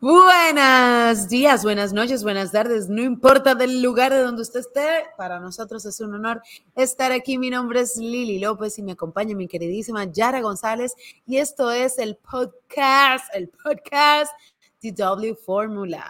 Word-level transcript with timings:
Buenos 0.00 1.28
días, 1.28 1.64
buenas 1.64 1.92
noches, 1.92 2.22
buenas 2.22 2.52
tardes, 2.52 2.88
no 2.88 3.02
importa 3.02 3.54
del 3.54 3.82
lugar 3.82 4.12
de 4.12 4.20
donde 4.20 4.42
usted 4.42 4.60
esté, 4.60 4.86
para 5.16 5.40
nosotros 5.40 5.84
es 5.84 6.00
un 6.00 6.14
honor 6.14 6.42
estar 6.76 7.10
aquí. 7.10 7.38
Mi 7.38 7.50
nombre 7.50 7.80
es 7.80 7.96
Lili 7.96 8.38
López 8.38 8.78
y 8.78 8.82
me 8.82 8.92
acompaña 8.92 9.34
mi 9.34 9.48
queridísima 9.48 10.04
Yara 10.04 10.40
González 10.40 10.94
y 11.26 11.38
esto 11.38 11.72
es 11.72 11.98
el 11.98 12.16
podcast, 12.16 13.24
el 13.34 13.48
podcast 13.48 14.32
DW 14.80 15.34
Fórmula. 15.44 16.04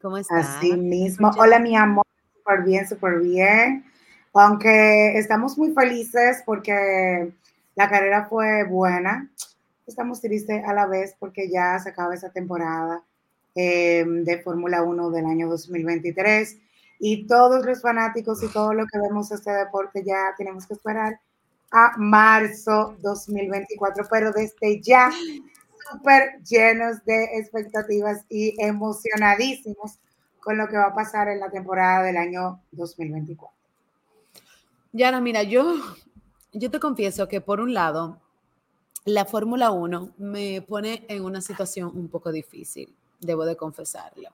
¿Cómo 0.00 0.16
estás? 0.16 0.46
Así 0.46 0.72
mismo. 0.74 1.32
Hola, 1.36 1.58
mi 1.58 1.76
amor. 1.76 2.04
Súper 2.36 2.62
bien, 2.62 2.88
súper 2.88 3.18
bien. 3.20 3.84
Aunque 4.34 5.18
estamos 5.18 5.58
muy 5.58 5.72
felices 5.72 6.42
porque 6.46 7.32
la 7.74 7.88
carrera 7.88 8.26
fue 8.28 8.64
buena 8.64 9.28
estamos 9.88 10.20
tristes 10.20 10.62
a 10.64 10.74
la 10.74 10.86
vez 10.86 11.16
porque 11.18 11.50
ya 11.50 11.78
se 11.78 11.88
acaba 11.88 12.14
esa 12.14 12.30
temporada 12.30 13.02
eh, 13.54 14.04
de 14.06 14.42
Fórmula 14.42 14.82
1 14.82 15.10
del 15.10 15.24
año 15.26 15.48
2023 15.48 16.58
y 17.00 17.26
todos 17.26 17.64
los 17.64 17.80
fanáticos 17.80 18.42
y 18.42 18.48
todo 18.48 18.74
lo 18.74 18.86
que 18.86 18.98
vemos 18.98 19.32
este 19.32 19.50
deporte 19.50 20.04
ya 20.04 20.34
tenemos 20.36 20.66
que 20.66 20.74
esperar 20.74 21.18
a 21.70 21.92
marzo 21.96 22.96
2024, 23.00 24.06
pero 24.10 24.32
desde 24.32 24.80
ya 24.80 25.10
súper 25.90 26.40
llenos 26.42 27.04
de 27.04 27.38
expectativas 27.38 28.24
y 28.28 28.54
emocionadísimos 28.62 29.98
con 30.40 30.56
lo 30.56 30.68
que 30.68 30.76
va 30.76 30.86
a 30.86 30.94
pasar 30.94 31.28
en 31.28 31.40
la 31.40 31.50
temporada 31.50 32.04
del 32.04 32.16
año 32.16 32.60
2024. 32.72 33.54
Yana, 34.92 35.20
mira, 35.20 35.42
yo, 35.42 35.74
yo 36.52 36.70
te 36.70 36.80
confieso 36.80 37.28
que 37.28 37.40
por 37.40 37.60
un 37.60 37.74
lado, 37.74 38.18
la 39.08 39.24
Fórmula 39.24 39.70
1 39.70 40.10
me 40.18 40.60
pone 40.62 41.04
en 41.08 41.24
una 41.24 41.40
situación 41.40 41.90
un 41.94 42.08
poco 42.08 42.30
difícil, 42.30 42.92
debo 43.20 43.46
de 43.46 43.56
confesarlo, 43.56 44.28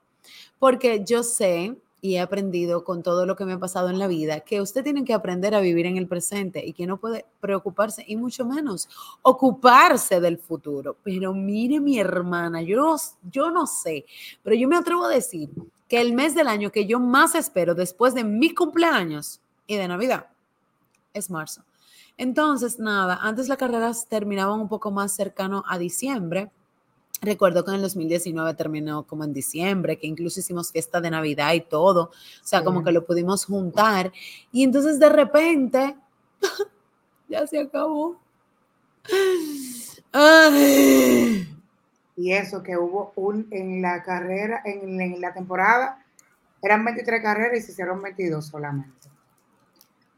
porque 0.58 1.04
yo 1.04 1.22
sé 1.22 1.76
y 2.00 2.16
he 2.16 2.20
aprendido 2.20 2.84
con 2.84 3.02
todo 3.02 3.24
lo 3.24 3.36
que 3.36 3.44
me 3.44 3.54
ha 3.54 3.58
pasado 3.58 3.88
en 3.88 3.98
la 3.98 4.08
vida 4.08 4.40
que 4.40 4.60
usted 4.60 4.82
tiene 4.82 5.04
que 5.04 5.14
aprender 5.14 5.54
a 5.54 5.60
vivir 5.60 5.86
en 5.86 5.96
el 5.96 6.08
presente 6.08 6.62
y 6.66 6.72
que 6.72 6.86
no 6.86 6.98
puede 6.98 7.24
preocuparse 7.40 8.04
y 8.06 8.16
mucho 8.16 8.44
menos 8.44 8.88
ocuparse 9.22 10.20
del 10.20 10.36
futuro. 10.36 10.96
Pero 11.02 11.32
mire 11.32 11.80
mi 11.80 11.98
hermana, 11.98 12.60
yo, 12.60 12.96
yo 13.30 13.50
no 13.50 13.66
sé, 13.66 14.04
pero 14.42 14.54
yo 14.54 14.68
me 14.68 14.76
atrevo 14.76 15.04
a 15.04 15.14
decir 15.14 15.48
que 15.88 16.00
el 16.00 16.12
mes 16.12 16.34
del 16.34 16.48
año 16.48 16.70
que 16.70 16.84
yo 16.84 16.98
más 17.00 17.34
espero 17.36 17.74
después 17.74 18.12
de 18.12 18.24
mi 18.24 18.52
cumpleaños 18.52 19.40
y 19.66 19.76
de 19.76 19.88
Navidad 19.88 20.26
es 21.14 21.30
marzo. 21.30 21.62
Entonces, 22.16 22.78
nada, 22.78 23.18
antes 23.22 23.48
las 23.48 23.58
carreras 23.58 24.06
terminaban 24.06 24.60
un 24.60 24.68
poco 24.68 24.90
más 24.90 25.14
cercano 25.14 25.64
a 25.68 25.78
diciembre. 25.78 26.50
Recuerdo 27.20 27.64
que 27.64 27.70
en 27.70 27.76
el 27.76 27.82
2019 27.82 28.54
terminó 28.54 29.04
como 29.06 29.24
en 29.24 29.32
diciembre, 29.32 29.98
que 29.98 30.06
incluso 30.06 30.40
hicimos 30.40 30.70
fiesta 30.70 31.00
de 31.00 31.10
Navidad 31.10 31.54
y 31.54 31.60
todo. 31.60 32.04
O 32.04 32.46
sea, 32.46 32.62
como 32.62 32.84
que 32.84 32.92
lo 32.92 33.04
pudimos 33.04 33.46
juntar. 33.46 34.12
Y 34.52 34.62
entonces 34.62 34.98
de 34.98 35.08
repente, 35.08 35.96
ya 37.28 37.46
se 37.46 37.58
acabó. 37.58 38.20
Y 42.16 42.32
eso 42.32 42.62
que 42.62 42.76
hubo 42.76 43.12
un 43.16 43.48
en 43.50 43.82
la 43.82 44.02
carrera, 44.04 44.62
en, 44.64 45.00
en 45.00 45.20
la 45.20 45.34
temporada, 45.34 46.04
eran 46.62 46.84
23 46.84 47.22
carreras 47.22 47.58
y 47.58 47.62
se 47.62 47.72
hicieron 47.72 48.00
22 48.00 48.46
solamente. 48.46 49.08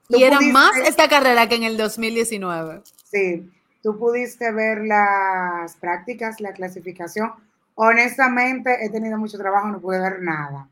Y 0.08 0.22
era 0.22 0.40
más 0.40 0.76
esta 0.78 1.08
carrera 1.08 1.48
que 1.48 1.56
en 1.56 1.64
el 1.64 1.76
2019. 1.76 2.82
Sí, 3.04 3.50
tú 3.82 3.98
pudiste 3.98 4.52
ver 4.52 4.84
las 4.84 5.76
prácticas, 5.76 6.40
la 6.40 6.52
clasificación. 6.52 7.32
Honestamente, 7.74 8.84
he 8.84 8.90
tenido 8.90 9.18
mucho 9.18 9.36
trabajo, 9.36 9.68
no 9.68 9.80
pude 9.80 10.00
ver 10.00 10.22
nada. 10.22 10.68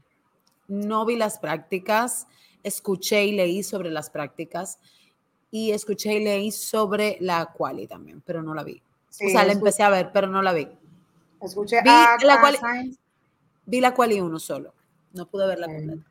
No 0.68 1.04
vi 1.04 1.16
las 1.16 1.38
prácticas, 1.38 2.26
escuché 2.62 3.24
y 3.24 3.32
leí 3.32 3.62
sobre 3.62 3.90
las 3.90 4.08
prácticas 4.08 4.78
y 5.50 5.72
escuché 5.72 6.14
y 6.14 6.24
leí 6.24 6.50
sobre 6.50 7.18
la 7.20 7.46
quali 7.46 7.86
también, 7.86 8.22
pero 8.24 8.42
no 8.42 8.54
la 8.54 8.64
vi. 8.64 8.82
o 9.08 9.28
sea, 9.28 9.44
la 9.44 9.52
empecé 9.52 9.82
a 9.82 9.90
ver, 9.90 10.10
pero 10.12 10.26
no 10.26 10.42
la 10.42 10.52
vi. 10.52 10.68
Escuché 11.40 11.82
vi 11.82 12.24
la 12.24 12.40
quali, 12.40 12.98
vi 13.66 13.80
la 13.80 13.94
quali 13.94 14.20
uno 14.20 14.38
solo, 14.38 14.74
no 15.12 15.26
pude 15.26 15.46
verla 15.46 15.66
completa. 15.66 16.10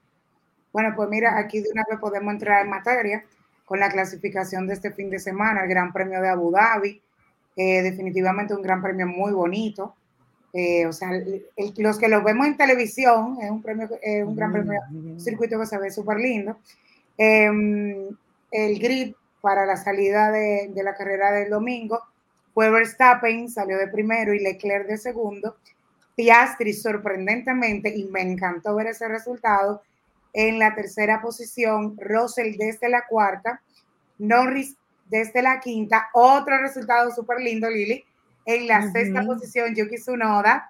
Bueno, 0.74 0.94
pues 0.96 1.08
mira, 1.08 1.38
aquí 1.38 1.62
de 1.62 1.70
una 1.72 1.84
vez 1.88 2.00
podemos 2.00 2.34
entrar 2.34 2.64
en 2.64 2.72
materia 2.72 3.24
con 3.64 3.80
la 3.80 3.90
clasificación 3.90 4.68
de 4.68 4.74
este 4.74 4.92
fin 4.92 5.10
de 5.10 5.20
semana, 5.20 5.62
el 5.62 5.70
Gran 5.70 5.94
Premio 5.94 6.20
de 6.20 6.30
Abu 6.30 6.52
Dhabi. 6.52 7.00
Eh, 7.56 7.84
definitivamente 7.84 8.56
un 8.56 8.64
gran 8.64 8.82
premio 8.82 9.06
muy 9.06 9.32
bonito. 9.32 9.96
Eh, 10.52 10.86
o 10.88 10.92
sea, 10.92 11.12
los 11.78 11.98
que 12.00 12.08
lo 12.08 12.24
vemos 12.24 12.48
en 12.48 12.58
televisión, 12.58 13.38
es 13.42 13.50
un, 13.50 13.62
premio, 13.62 13.88
un 14.26 14.36
gran 14.36 14.52
premio, 14.52 14.82
un 14.92 15.20
circuito 15.20 15.60
que 15.60 15.68
se 15.68 15.78
ve 15.78 15.92
súper 15.92 16.18
lindo. 16.18 16.58
Em, 17.18 18.10
el 18.52 18.80
grid 18.80 19.14
para 19.42 19.66
la 19.66 19.78
salida 19.78 20.32
de, 20.32 20.72
de, 20.74 20.84
la 20.84 20.96
carrera 20.96 21.32
del 21.32 21.50
domingo 21.50 22.00
fue 22.54 22.70
Verstappen, 22.72 23.50
salió 23.50 23.78
de 23.78 23.88
primero 23.88 24.34
y 24.34 24.40
Leclerc 24.40 24.88
de 24.88 24.98
segundo. 24.98 25.58
Piastri 26.16 26.74
sorprendentemente, 26.74 27.96
y 27.96 28.06
me 28.06 28.22
encantó 28.22 28.76
ver 28.76 28.88
ese 28.88 29.08
resultado, 29.08 29.82
en 30.34 30.60
la 30.60 30.74
tercera 30.76 31.22
posición, 31.22 31.96
Russell 31.98 32.58
desde 32.58 32.90
la 32.90 33.06
cuarta, 33.08 33.62
Norris 34.18 34.76
desde 35.10 35.42
la 35.42 35.60
quinta, 35.60 36.10
otro 36.14 36.58
resultado 36.58 37.12
súper 37.12 37.40
lindo, 37.40 37.70
Lili. 37.70 38.04
En 38.46 38.68
la 38.68 38.92
sexta 38.92 39.24
posición, 39.24 39.74
Yuki 39.74 39.96
Tsunoda, 39.96 40.70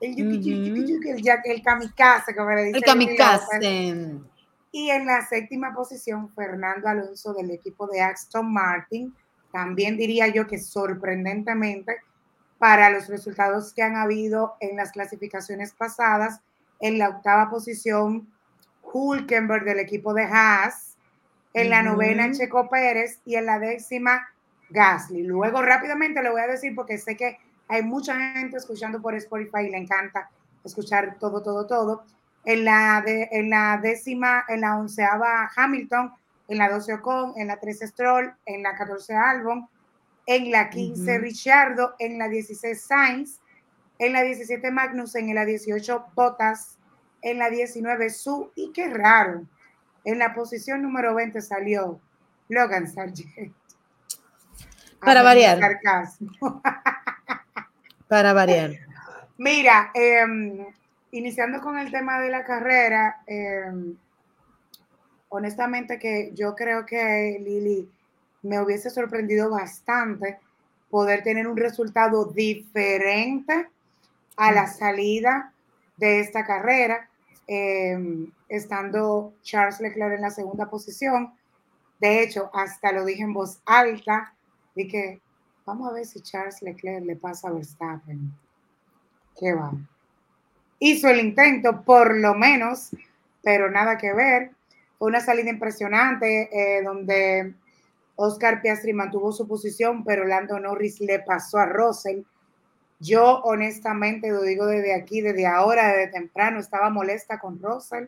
el 0.00 0.14
Yuki, 0.14 1.08
el, 1.08 1.40
el, 1.44 1.62
kamikaze, 1.62 2.34
como 2.34 2.50
le 2.50 2.64
dice. 2.64 2.78
El 2.78 2.84
kamikaze. 2.84 4.20
Y 4.72 4.90
en 4.90 5.06
la 5.06 5.24
séptima 5.24 5.72
posición, 5.72 6.34
Fernando 6.34 6.88
Alonso 6.88 7.32
del 7.32 7.52
equipo 7.52 7.86
de 7.86 8.02
Aston 8.02 8.52
Martin, 8.52 9.14
también 9.52 9.96
diría 9.96 10.26
yo 10.26 10.48
que 10.48 10.58
sorprendentemente 10.58 11.98
para 12.58 12.90
los 12.90 13.06
resultados 13.08 13.72
que 13.72 13.82
han 13.82 13.94
habido 13.94 14.54
en 14.58 14.76
las 14.76 14.90
clasificaciones 14.90 15.72
pasadas, 15.72 16.40
en 16.80 16.98
la 16.98 17.10
octava 17.10 17.48
posición, 17.48 18.33
Hulkenberg 18.94 19.64
del 19.64 19.80
equipo 19.80 20.14
de 20.14 20.22
Haas, 20.22 20.96
en 21.52 21.70
la 21.70 21.82
novena 21.82 22.30
Checo 22.32 22.68
Pérez 22.68 23.20
y 23.24 23.34
en 23.34 23.46
la 23.46 23.58
décima 23.58 24.28
Gasly. 24.70 25.24
Luego 25.24 25.62
rápidamente 25.62 26.22
le 26.22 26.30
voy 26.30 26.40
a 26.40 26.46
decir 26.46 26.74
porque 26.74 26.98
sé 26.98 27.16
que 27.16 27.38
hay 27.68 27.82
mucha 27.82 28.14
gente 28.14 28.56
escuchando 28.56 29.00
por 29.02 29.14
Spotify 29.14 29.66
y 29.66 29.70
le 29.70 29.78
encanta 29.78 30.30
escuchar 30.64 31.16
todo, 31.18 31.42
todo, 31.42 31.66
todo. 31.66 32.04
En 32.44 32.64
la, 32.64 33.02
de, 33.04 33.28
en 33.32 33.50
la 33.50 33.78
décima, 33.82 34.44
en 34.48 34.60
la 34.60 34.76
onceava 34.76 35.50
Hamilton, 35.56 36.12
en 36.48 36.58
la 36.58 36.68
doce 36.68 36.94
Ocon, 36.94 37.32
en 37.36 37.46
la 37.48 37.58
trece 37.58 37.86
Stroll, 37.86 38.34
en 38.46 38.62
la 38.62 38.76
catorce 38.76 39.14
Albon, 39.14 39.68
en 40.26 40.50
la 40.50 40.70
quince 40.70 41.18
Richardo, 41.18 41.94
en 41.98 42.18
la 42.18 42.28
dieciséis 42.28 42.82
Sainz, 42.82 43.40
en 43.98 44.12
la 44.12 44.22
diecisiete 44.22 44.70
Magnussen, 44.70 45.28
en 45.28 45.34
la 45.36 45.44
dieciocho 45.44 46.06
Bottas, 46.14 46.78
en 47.24 47.38
la 47.38 47.50
19 47.50 48.10
Su 48.10 48.52
y 48.54 48.70
qué 48.72 48.88
raro. 48.88 49.44
En 50.04 50.18
la 50.18 50.34
posición 50.34 50.82
número 50.82 51.14
20 51.14 51.40
salió 51.40 51.98
Logan 52.48 52.86
Sargent. 52.86 53.52
Para 55.00 55.22
variar. 55.22 55.58
Para 58.08 58.32
variar. 58.34 58.72
Mira, 59.38 59.90
em, 59.94 60.66
iniciando 61.12 61.60
con 61.60 61.78
el 61.78 61.90
tema 61.90 62.20
de 62.20 62.30
la 62.30 62.44
carrera, 62.44 63.22
em, 63.26 63.96
honestamente 65.30 65.98
que 65.98 66.32
yo 66.34 66.54
creo 66.54 66.84
que 66.84 67.38
Lili 67.40 67.90
me 68.42 68.60
hubiese 68.60 68.90
sorprendido 68.90 69.48
bastante 69.48 70.38
poder 70.90 71.22
tener 71.22 71.48
un 71.48 71.56
resultado 71.56 72.26
diferente 72.26 73.68
a 74.36 74.52
la 74.52 74.66
salida 74.66 75.52
de 75.96 76.20
esta 76.20 76.44
carrera. 76.44 77.08
Em, 77.46 78.30
estando 78.48 79.34
Charles 79.42 79.80
Leclerc 79.80 80.14
en 80.14 80.22
la 80.22 80.30
segunda 80.30 80.70
posición. 80.70 81.34
De 82.00 82.22
hecho, 82.22 82.50
hasta 82.54 82.92
lo 82.92 83.04
dije 83.04 83.22
en 83.22 83.34
voz 83.34 83.60
alta, 83.66 84.34
dije, 84.74 85.20
vamos 85.66 85.90
a 85.90 85.92
ver 85.92 86.06
si 86.06 86.20
Charles 86.20 86.62
Leclerc 86.62 87.04
le 87.04 87.16
pasa 87.16 87.48
a 87.48 87.52
Verstappen. 87.52 88.32
¿Qué 89.38 89.52
va? 89.52 89.72
Hizo 90.78 91.08
el 91.08 91.20
intento, 91.20 91.82
por 91.82 92.16
lo 92.16 92.34
menos, 92.34 92.90
pero 93.42 93.70
nada 93.70 93.98
que 93.98 94.12
ver. 94.12 94.50
Fue 94.98 95.08
una 95.08 95.20
salida 95.20 95.50
impresionante 95.50 96.48
eh, 96.52 96.82
donde 96.82 97.54
Oscar 98.16 98.62
Piastri 98.62 98.92
mantuvo 98.92 99.32
su 99.32 99.46
posición, 99.46 100.04
pero 100.04 100.24
Lando 100.24 100.58
Norris 100.58 101.00
le 101.00 101.18
pasó 101.20 101.58
a 101.58 101.66
Russell 101.66 102.22
yo 103.04 103.40
honestamente 103.42 104.30
lo 104.30 104.40
digo 104.42 104.64
desde 104.66 104.94
aquí, 104.94 105.20
desde 105.20 105.46
ahora, 105.46 105.88
desde 105.88 106.12
temprano, 106.12 106.58
estaba 106.58 106.88
molesta 106.88 107.38
con 107.38 107.60
Russell 107.60 108.06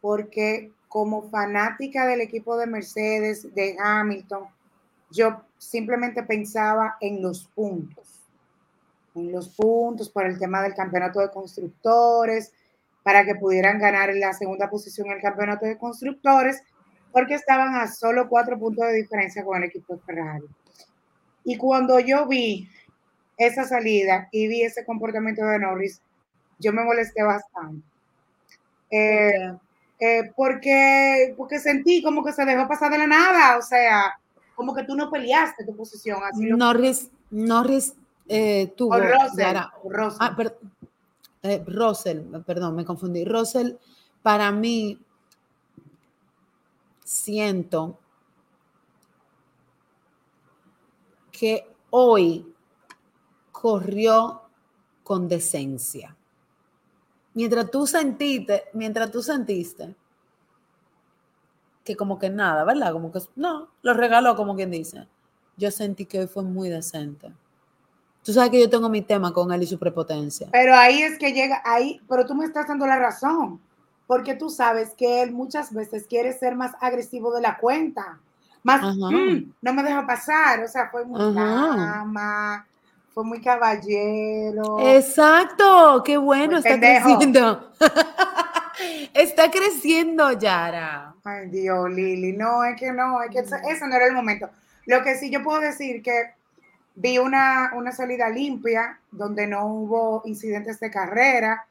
porque 0.00 0.72
como 0.88 1.28
fanática 1.28 2.06
del 2.06 2.22
equipo 2.22 2.56
de 2.56 2.66
Mercedes, 2.66 3.54
de 3.54 3.76
Hamilton, 3.78 4.44
yo 5.10 5.42
simplemente 5.58 6.22
pensaba 6.22 6.96
en 7.00 7.22
los 7.22 7.46
puntos. 7.46 8.06
en 9.14 9.32
los 9.32 9.48
puntos 9.48 10.08
por 10.08 10.26
el 10.26 10.38
tema 10.38 10.62
del 10.62 10.74
campeonato 10.74 11.18
de 11.18 11.30
constructores, 11.30 12.52
para 13.02 13.24
que 13.24 13.34
pudieran 13.34 13.78
ganar 13.78 14.14
la 14.14 14.32
segunda 14.32 14.70
posición 14.70 15.08
en 15.08 15.14
el 15.14 15.22
campeonato 15.22 15.66
de 15.66 15.76
constructores, 15.76 16.62
porque 17.10 17.34
estaban 17.34 17.74
a 17.74 17.88
solo 17.88 18.28
cuatro 18.28 18.58
puntos 18.58 18.86
de 18.86 18.92
diferencia 18.92 19.44
con 19.44 19.56
el 19.56 19.68
equipo 19.70 19.94
de 19.94 20.00
Ferrari. 20.02 20.46
Y 21.42 21.56
cuando 21.56 21.98
yo 21.98 22.28
vi 22.28 22.68
esa 23.38 23.64
salida 23.64 24.28
y 24.32 24.48
vi 24.48 24.62
ese 24.62 24.84
comportamiento 24.84 25.44
de 25.44 25.60
Norris, 25.60 26.02
yo 26.58 26.72
me 26.72 26.84
molesté 26.84 27.22
bastante. 27.22 27.86
Eh, 28.90 29.52
eh, 30.00 30.32
porque, 30.36 31.34
porque 31.36 31.58
sentí 31.58 32.02
como 32.02 32.24
que 32.24 32.32
se 32.32 32.44
dejó 32.44 32.68
pasar 32.68 32.90
de 32.90 32.98
la 32.98 33.06
nada, 33.06 33.56
o 33.56 33.62
sea, 33.62 34.18
como 34.54 34.74
que 34.74 34.84
tú 34.84 34.94
no 34.96 35.10
peleaste 35.10 35.64
tu 35.64 35.74
posición. 35.76 36.20
Así 36.22 36.46
Norris, 36.46 37.10
Norris 37.30 37.94
eh, 38.28 38.72
tuvo... 38.76 38.94
O 38.94 38.98
Russell, 38.98 39.56
Russell. 39.84 40.18
Ah, 40.20 40.36
eh, 41.44 41.64
Russell, 41.66 42.20
perdón, 42.44 42.74
me 42.74 42.84
confundí. 42.84 43.24
Russell, 43.24 43.74
para 44.22 44.50
mí, 44.50 45.00
siento 47.04 47.98
que 51.30 51.64
hoy 51.90 52.52
corrió 53.60 54.42
con 55.02 55.26
decencia. 55.26 56.14
Mientras 57.34 57.68
tú 57.72 57.88
sentiste, 57.88 58.64
mientras 58.72 59.10
tú 59.10 59.20
sentiste 59.20 59.96
que 61.84 61.96
como 61.96 62.20
que 62.20 62.30
nada, 62.30 62.62
¿verdad? 62.64 62.92
Como 62.92 63.10
que 63.10 63.18
no, 63.34 63.68
lo 63.82 63.94
regaló 63.94 64.36
como 64.36 64.54
quien 64.54 64.70
dice. 64.70 65.08
Yo 65.56 65.72
sentí 65.72 66.06
que 66.06 66.20
hoy 66.20 66.26
fue 66.28 66.44
muy 66.44 66.68
decente. 66.68 67.32
Tú 68.22 68.32
sabes 68.32 68.50
que 68.50 68.60
yo 68.60 68.70
tengo 68.70 68.88
mi 68.88 69.02
tema 69.02 69.32
con 69.32 69.50
él 69.52 69.62
y 69.64 69.66
su 69.66 69.78
prepotencia. 69.78 70.48
Pero 70.52 70.76
ahí 70.76 71.02
es 71.02 71.18
que 71.18 71.32
llega, 71.32 71.60
ahí, 71.64 72.00
pero 72.08 72.26
tú 72.26 72.36
me 72.36 72.44
estás 72.44 72.68
dando 72.68 72.86
la 72.86 72.98
razón, 72.98 73.60
porque 74.06 74.34
tú 74.34 74.50
sabes 74.50 74.90
que 74.94 75.20
él 75.22 75.32
muchas 75.32 75.72
veces 75.72 76.06
quiere 76.06 76.32
ser 76.32 76.54
más 76.54 76.72
agresivo 76.80 77.34
de 77.34 77.40
la 77.40 77.58
cuenta, 77.58 78.20
más, 78.62 78.96
mm, 78.96 79.52
no 79.62 79.74
me 79.74 79.82
deja 79.82 80.06
pasar, 80.06 80.62
o 80.62 80.68
sea, 80.68 80.90
fue 80.90 81.04
muy 81.04 81.34
dama, 81.34 82.66
fue 83.18 83.24
muy 83.24 83.40
caballero. 83.40 84.78
Exacto, 84.78 86.04
qué 86.04 86.16
bueno, 86.16 86.58
está 86.58 86.78
creciendo. 86.78 87.72
está 89.12 89.50
creciendo, 89.50 90.30
Yara. 90.38 91.16
Ay, 91.24 91.48
Dios, 91.48 91.90
Lili, 91.90 92.32
no, 92.34 92.62
es 92.62 92.78
que 92.78 92.92
no, 92.92 93.20
es 93.20 93.30
que 93.32 93.40
ese 93.40 93.88
no 93.88 93.96
era 93.96 94.06
el 94.06 94.14
momento. 94.14 94.48
Lo 94.86 95.02
que 95.02 95.16
sí 95.16 95.32
yo 95.32 95.42
puedo 95.42 95.58
decir 95.58 96.00
que 96.00 96.30
vi 96.94 97.18
una, 97.18 97.72
una 97.74 97.90
salida 97.90 98.28
limpia, 98.28 99.00
donde 99.10 99.48
no 99.48 99.66
hubo 99.66 100.22
incidentes 100.24 100.78
de 100.78 100.88
carrera, 100.88 101.66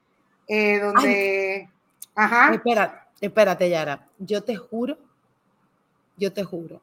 eh, 0.49 0.79
donde... 0.79 1.69
Ajá. 2.13 2.53
Espera, 2.53 3.07
espérate, 3.21 3.69
Yara. 3.69 4.05
Yo 4.19 4.43
te 4.43 4.57
juro, 4.57 4.97
yo 6.17 6.33
te 6.33 6.43
juro 6.43 6.81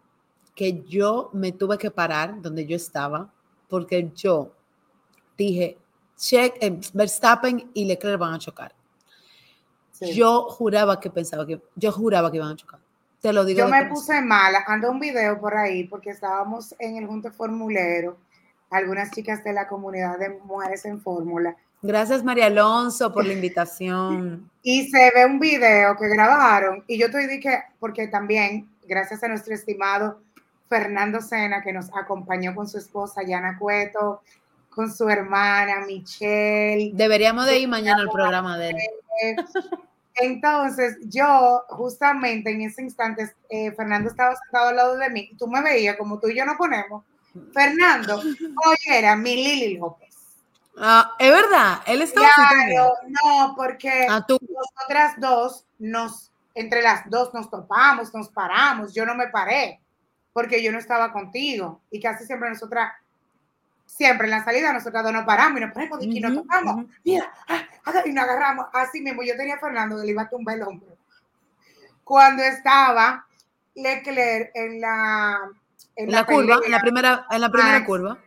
que 0.54 0.82
yo 0.84 1.28
me 1.34 1.52
tuve 1.52 1.76
que 1.76 1.90
parar 1.90 2.40
donde 2.40 2.64
yo 2.64 2.76
estaba, 2.76 3.30
porque 3.68 4.10
yo 4.14 4.53
dije, 5.36 5.78
check, 6.16 6.56
eh, 6.60 6.78
Verstappen 6.92 7.70
y 7.74 7.84
Leclerc 7.84 8.18
van 8.18 8.34
a 8.34 8.38
chocar. 8.38 8.74
Yo 10.00 10.48
juraba 10.50 11.00
que 11.00 11.10
pensaba 11.10 11.46
que, 11.46 11.60
yo 11.76 11.92
juraba 11.92 12.30
que 12.30 12.36
iban 12.36 12.52
a 12.52 12.56
chocar. 12.56 12.80
Te 13.20 13.32
lo 13.32 13.44
digo. 13.44 13.60
Yo 13.60 13.68
me 13.68 13.86
puse 13.86 14.20
mala, 14.20 14.64
ando 14.66 14.90
un 14.90 15.00
video 15.00 15.40
por 15.40 15.56
ahí 15.56 15.84
porque 15.84 16.10
estábamos 16.10 16.74
en 16.78 16.96
el 16.96 17.06
junto 17.06 17.32
formulero 17.32 18.18
algunas 18.70 19.10
chicas 19.12 19.42
de 19.44 19.52
la 19.52 19.68
comunidad 19.68 20.18
de 20.18 20.30
mujeres 20.30 20.84
en 20.84 21.00
fórmula. 21.00 21.56
Gracias 21.80 22.24
María 22.24 22.46
Alonso 22.46 23.12
por 23.12 23.24
la 23.26 23.32
invitación. 23.32 24.50
Y 24.66 24.88
se 24.88 25.12
ve 25.14 25.26
un 25.26 25.38
video 25.38 25.94
que 25.94 26.08
grabaron 26.08 26.82
y 26.86 26.98
yo 26.98 27.10
te 27.10 27.28
dije, 27.28 27.64
porque 27.78 28.08
también, 28.08 28.66
gracias 28.88 29.22
a 29.22 29.28
nuestro 29.28 29.54
estimado 29.54 30.22
Fernando 30.70 31.20
Sena, 31.20 31.62
que 31.62 31.70
nos 31.70 31.90
acompañó 31.94 32.54
con 32.54 32.66
su 32.66 32.78
esposa 32.78 33.22
Yana 33.22 33.58
Cueto, 33.58 34.22
con 34.74 34.92
su 34.92 35.08
hermana 35.08 35.84
Michelle. 35.86 36.90
Deberíamos 36.94 37.46
de 37.46 37.58
ir 37.58 37.68
mañana 37.68 38.02
al 38.02 38.10
programa 38.10 38.58
de 38.58 38.70
él. 38.70 39.36
Entonces, 40.16 40.96
yo 41.02 41.64
justamente 41.68 42.50
en 42.50 42.62
ese 42.62 42.82
instante, 42.82 43.34
eh, 43.48 43.72
Fernando 43.72 44.10
estaba 44.10 44.36
sentado 44.36 44.68
al 44.68 44.76
lado 44.76 44.96
de 44.96 45.10
mí, 45.10 45.30
tú 45.38 45.48
me 45.48 45.60
veías 45.60 45.96
como 45.96 46.20
tú 46.20 46.28
y 46.28 46.36
yo 46.36 46.44
nos 46.44 46.56
ponemos, 46.56 47.04
Fernando, 47.52 48.18
hoy 48.18 48.76
era 48.88 49.16
mi 49.16 49.34
Lili 49.34 49.76
López. 49.76 50.14
Ah, 50.76 51.14
es 51.18 51.30
verdad, 51.30 51.80
él 51.86 52.02
estaba 52.02 52.28
Claro, 52.34 52.92
no, 53.08 53.54
porque 53.56 54.06
ah, 54.08 54.24
nosotras 54.28 55.14
dos 55.18 55.66
nos, 55.78 56.32
entre 56.54 56.82
las 56.82 57.08
dos 57.10 57.32
nos 57.34 57.50
topamos, 57.50 58.12
nos 58.14 58.28
paramos, 58.28 58.94
yo 58.94 59.04
no 59.06 59.14
me 59.14 59.28
paré, 59.28 59.80
porque 60.32 60.62
yo 60.62 60.70
no 60.72 60.78
estaba 60.78 61.12
contigo, 61.12 61.80
y 61.90 62.00
casi 62.00 62.24
siempre 62.24 62.50
nosotras, 62.50 62.92
siempre 63.86 64.26
en 64.26 64.32
la 64.32 64.44
salida 64.44 64.72
nosotras 64.72 65.04
dos 65.04 65.12
nos 65.12 65.24
paramos 65.24 65.58
y 65.60 65.64
nos 65.64 65.72
ponemos 65.72 66.02
y 66.02 66.20
nos 66.20 66.34
topamos, 66.34 66.86
mira, 67.04 67.32
ah, 67.48 67.62
y 68.04 68.12
nos 68.12 68.24
agarramos, 68.24 68.66
así 68.72 69.00
mismo, 69.00 69.22
yo 69.22 69.36
tenía 69.36 69.54
a 69.54 69.60
Fernando 69.60 69.96
que 69.98 70.06
le 70.06 70.12
iba 70.12 70.22
a 70.22 70.28
tumbar 70.28 70.56
el 70.56 70.62
hombro. 70.62 70.96
Cuando 72.02 72.42
estaba 72.42 73.26
Leclerc 73.74 74.50
en 74.54 74.80
la 74.80 75.38
en, 75.96 76.10
la, 76.10 76.24
curva, 76.24 76.60
en 76.64 76.70
la 76.70 76.80
primera, 76.80 77.26
en 77.30 77.40
la 77.40 77.50
primera 77.50 77.84
curva. 77.84 78.18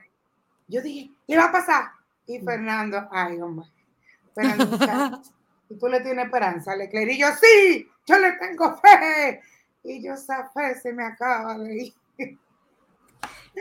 Yo 0.67 0.81
dije, 0.81 1.11
¿le 1.27 1.37
va 1.37 1.45
a 1.45 1.51
pasar? 1.51 1.85
Y 2.25 2.39
Fernando, 2.39 3.07
ay, 3.11 3.39
hombre. 3.41 3.67
Fernando, 4.35 5.21
y 5.69 5.77
tú 5.77 5.87
le 5.87 6.01
tienes 6.01 6.25
esperanza, 6.25 6.75
Leclerc. 6.75 7.11
Y 7.11 7.19
yo, 7.19 7.27
sí, 7.39 7.89
yo 8.05 8.17
le 8.17 8.33
tengo 8.33 8.77
fe. 8.77 9.41
Y 9.83 10.03
yo, 10.03 10.13
esa 10.13 10.49
fe 10.49 10.75
se 10.75 10.93
me 10.93 11.05
acaba 11.05 11.57
de 11.57 11.83
ir. 11.83 11.93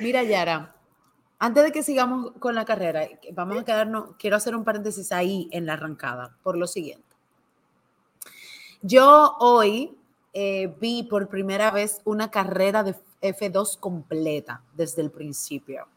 Mira, 0.00 0.22
Yara, 0.22 0.75
antes 1.38 1.64
de 1.64 1.72
que 1.72 1.82
sigamos 1.82 2.32
con 2.38 2.54
la 2.54 2.64
carrera, 2.64 3.06
vamos 3.32 3.58
a 3.58 3.64
quedarnos, 3.64 4.16
quiero 4.18 4.36
hacer 4.36 4.56
un 4.56 4.64
paréntesis 4.64 5.12
ahí 5.12 5.48
en 5.52 5.66
la 5.66 5.74
arrancada, 5.74 6.36
por 6.42 6.56
lo 6.56 6.66
siguiente. 6.66 7.04
Yo 8.82 9.36
hoy 9.40 9.96
eh, 10.32 10.74
vi 10.80 11.02
por 11.02 11.28
primera 11.28 11.70
vez 11.70 12.00
una 12.04 12.30
carrera 12.30 12.82
de 12.82 12.94
F2 13.22 13.78
completa 13.78 14.62
desde 14.74 15.02
el 15.02 15.10
principio. 15.10 15.88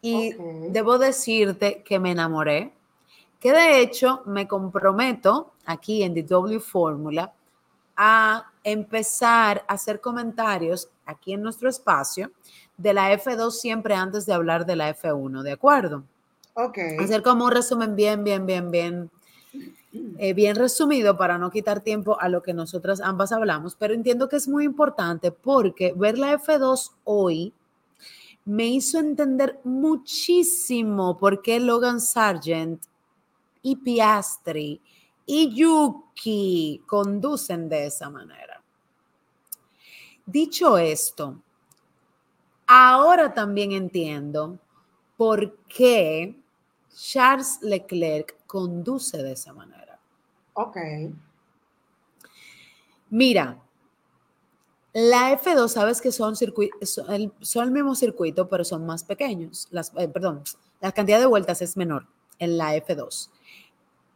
Y 0.00 0.34
debo 0.70 0.98
decirte 0.98 1.82
que 1.82 1.98
me 1.98 2.12
enamoré, 2.12 2.72
que 3.40 3.52
de 3.52 3.80
hecho 3.80 4.22
me 4.26 4.46
comprometo 4.46 5.54
aquí 5.64 6.02
en 6.02 6.14
DW 6.14 6.60
Fórmula 6.60 7.32
a 7.96 8.52
empezar 8.62 9.64
a 9.66 9.74
hacer 9.74 10.00
comentarios 10.00 10.88
aquí 11.04 11.32
en 11.32 11.42
nuestro 11.42 11.68
espacio 11.68 12.30
de 12.76 12.94
la 12.94 13.12
F2 13.12 13.50
siempre 13.52 13.94
antes 13.94 14.26
de 14.26 14.32
hablar 14.32 14.66
de 14.66 14.76
la 14.76 14.94
F1, 14.94 15.42
¿de 15.42 15.52
acuerdo? 15.52 16.04
Ok. 16.54 16.78
Hacer 17.00 17.22
como 17.22 17.46
un 17.46 17.52
resumen 17.52 17.96
bien, 17.96 18.24
bien, 18.24 18.46
bien, 18.46 18.70
bien 18.70 19.10
eh, 20.18 20.32
bien 20.32 20.56
resumido 20.56 21.16
para 21.16 21.38
no 21.38 21.50
quitar 21.50 21.80
tiempo 21.80 22.18
a 22.20 22.28
lo 22.28 22.42
que 22.42 22.54
nosotras 22.54 23.00
ambas 23.00 23.32
hablamos, 23.32 23.76
pero 23.76 23.94
entiendo 23.94 24.28
que 24.28 24.36
es 24.36 24.48
muy 24.48 24.64
importante 24.64 25.30
porque 25.30 25.92
ver 25.96 26.18
la 26.18 26.38
F2 26.38 26.92
hoy 27.04 27.52
me 28.44 28.66
hizo 28.66 28.98
entender 28.98 29.58
muchísimo 29.64 31.16
por 31.18 31.42
qué 31.42 31.60
Logan 31.60 32.00
Sargent 32.00 32.82
y 33.62 33.76
Piastri 33.76 34.80
y 35.26 35.54
Yuki 35.54 36.82
conducen 36.86 37.68
de 37.68 37.86
esa 37.86 38.08
manera. 38.08 38.62
Dicho 40.24 40.78
esto, 40.78 41.42
ahora 42.66 43.32
también 43.34 43.72
entiendo 43.72 44.58
por 45.16 45.56
qué 45.68 46.38
Charles 46.94 47.58
Leclerc 47.62 48.36
conduce 48.46 49.22
de 49.22 49.32
esa 49.32 49.52
manera. 49.52 49.98
Ok. 50.54 50.76
Mira, 53.10 53.62
la 54.92 55.38
F2, 55.38 55.68
sabes 55.68 56.00
que 56.00 56.10
son, 56.10 56.34
son, 56.36 57.12
el, 57.12 57.32
son 57.40 57.64
el 57.64 57.70
mismo 57.70 57.94
circuito, 57.94 58.48
pero 58.48 58.64
son 58.64 58.86
más 58.86 59.04
pequeños. 59.04 59.68
Las, 59.70 59.92
eh, 59.96 60.08
perdón, 60.08 60.42
la 60.80 60.92
cantidad 60.92 61.20
de 61.20 61.26
vueltas 61.26 61.60
es 61.60 61.76
menor 61.76 62.06
en 62.38 62.56
la 62.56 62.74
F2. 62.76 63.28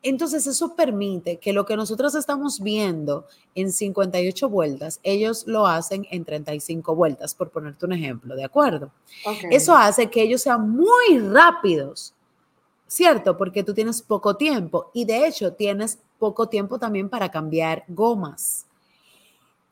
Entonces, 0.02 0.47
eso 0.47 0.75
permite 0.75 1.37
que 1.37 1.52
lo 1.52 1.66
que 1.66 1.76
nosotros 1.76 2.14
estamos 2.14 2.61
viendo 2.61 3.26
en 3.54 3.71
58 3.71 4.49
vueltas, 4.49 4.99
ellos 5.02 5.45
lo 5.47 5.66
hacen 5.66 6.07
en 6.11 6.25
35 6.25 6.95
vueltas, 6.95 7.35
por 7.35 7.50
ponerte 7.50 7.85
un 7.85 7.92
ejemplo, 7.92 8.35
¿de 8.35 8.45
acuerdo? 8.45 8.90
Eso 9.50 9.75
hace 9.76 10.09
que 10.09 10.23
ellos 10.23 10.40
sean 10.40 10.71
muy 10.71 11.19
rápidos, 11.19 12.14
¿cierto? 12.87 13.37
Porque 13.37 13.62
tú 13.62 13.75
tienes 13.75 14.00
poco 14.00 14.37
tiempo 14.37 14.90
y 14.95 15.04
de 15.04 15.26
hecho 15.26 15.52
tienes 15.52 15.99
poco 16.19 16.49
tiempo 16.49 16.78
también 16.78 17.11
para 17.11 17.30
cambiar 17.30 17.85
gomas. 17.88 18.66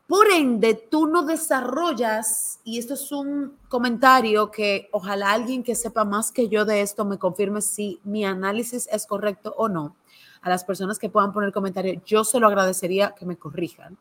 Por 0.09 0.27
ende, 0.31 0.73
tú 0.73 1.05
no 1.05 1.21
desarrollas, 1.21 2.59
y 2.63 2.79
esto 2.79 2.95
es 2.95 3.11
un 3.11 3.57
comentario 3.67 4.49
que 4.49 4.89
ojalá 4.91 5.31
alguien 5.31 5.61
que 5.61 5.75
sepa 5.75 6.03
más 6.03 6.31
que 6.31 6.49
yo 6.49 6.65
de 6.65 6.81
esto 6.81 7.05
me 7.05 7.19
confirme 7.19 7.61
si 7.61 7.99
mi 8.03 8.25
análisis 8.25 8.89
es 8.91 9.05
correcto 9.05 9.53
o 9.55 9.69
no. 9.69 9.95
A 10.41 10.49
las 10.49 10.63
personas 10.63 10.97
que 10.97 11.09
puedan 11.09 11.33
poner 11.33 11.51
comentarios, 11.51 12.01
yo 12.05 12.23
se 12.23 12.39
lo 12.39 12.47
agradecería 12.47 13.13
que 13.13 13.25
me 13.25 13.37
corrijan. 13.37 13.97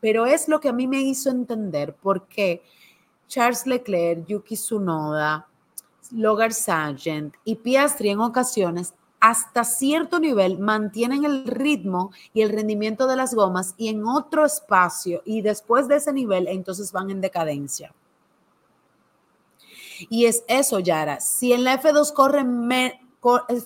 Pero 0.00 0.26
es 0.26 0.48
lo 0.48 0.60
que 0.60 0.68
a 0.68 0.72
mí 0.72 0.86
me 0.86 1.00
hizo 1.00 1.30
entender 1.30 1.94
por 1.94 2.26
qué 2.26 2.62
Charles 3.28 3.66
Leclerc, 3.66 4.26
Yuki 4.26 4.54
Tsunoda, 4.54 5.46
Logan 6.12 6.52
Sargent 6.52 7.34
y 7.44 7.56
Piastri 7.56 8.10
en 8.10 8.20
ocasiones 8.20 8.94
hasta 9.20 9.64
cierto 9.64 10.20
nivel 10.20 10.58
mantienen 10.58 11.24
el 11.24 11.46
ritmo 11.46 12.12
y 12.34 12.42
el 12.42 12.50
rendimiento 12.50 13.06
de 13.06 13.16
las 13.16 13.32
gomas 13.32 13.74
y 13.78 13.88
en 13.88 14.04
otro 14.06 14.44
espacio 14.44 15.22
y 15.24 15.40
después 15.40 15.88
de 15.88 15.96
ese 15.96 16.12
nivel 16.12 16.46
entonces 16.46 16.92
van 16.92 17.08
en 17.08 17.22
decadencia. 17.22 17.94
Y 20.10 20.26
es 20.26 20.44
eso, 20.46 20.78
Yara. 20.78 21.20
Si 21.20 21.54
en 21.54 21.64
la 21.64 21.80
F2 21.80 22.12
corre, 22.12 22.44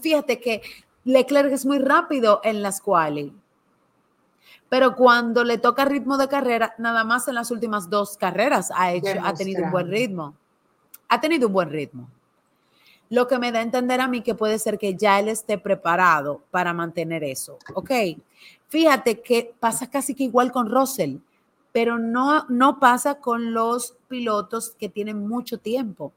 fíjate 0.00 0.40
que 0.40 0.62
Leclerc 1.08 1.52
es 1.52 1.64
muy 1.64 1.78
rápido 1.78 2.40
en 2.44 2.62
las 2.62 2.80
quali, 2.80 3.32
pero 4.68 4.94
cuando 4.94 5.44
le 5.44 5.58
toca 5.58 5.84
ritmo 5.84 6.18
de 6.18 6.28
carrera, 6.28 6.74
nada 6.78 7.04
más 7.04 7.28
en 7.28 7.34
las 7.34 7.50
últimas 7.50 7.88
dos 7.88 8.16
carreras 8.16 8.70
ha, 8.74 8.92
hecho, 8.92 9.18
ha 9.22 9.32
tenido 9.32 9.64
un 9.64 9.70
buen 9.70 9.88
ritmo. 9.88 10.34
Ha 11.08 11.20
tenido 11.20 11.46
un 11.46 11.54
buen 11.54 11.70
ritmo 11.70 12.08
lo 13.10 13.26
que 13.26 13.38
me 13.38 13.52
da 13.52 13.60
a 13.60 13.62
entender 13.62 14.00
a 14.00 14.08
mí 14.08 14.20
que 14.20 14.34
puede 14.34 14.58
ser 14.58 14.78
que 14.78 14.94
ya 14.94 15.18
él 15.18 15.28
esté 15.28 15.58
preparado 15.58 16.42
para 16.50 16.72
mantener 16.72 17.24
eso. 17.24 17.58
Ok, 17.74 17.90
fíjate 18.68 19.20
que 19.20 19.54
pasa 19.58 19.88
casi 19.88 20.14
que 20.14 20.24
igual 20.24 20.52
con 20.52 20.70
Russell, 20.70 21.16
pero 21.72 21.98
no, 21.98 22.44
no 22.48 22.78
pasa 22.78 23.16
con 23.16 23.54
los 23.54 23.96
pilotos 24.08 24.74
que 24.78 24.88
tienen 24.88 25.26
mucho 25.26 25.58
tiempo. 25.58 26.12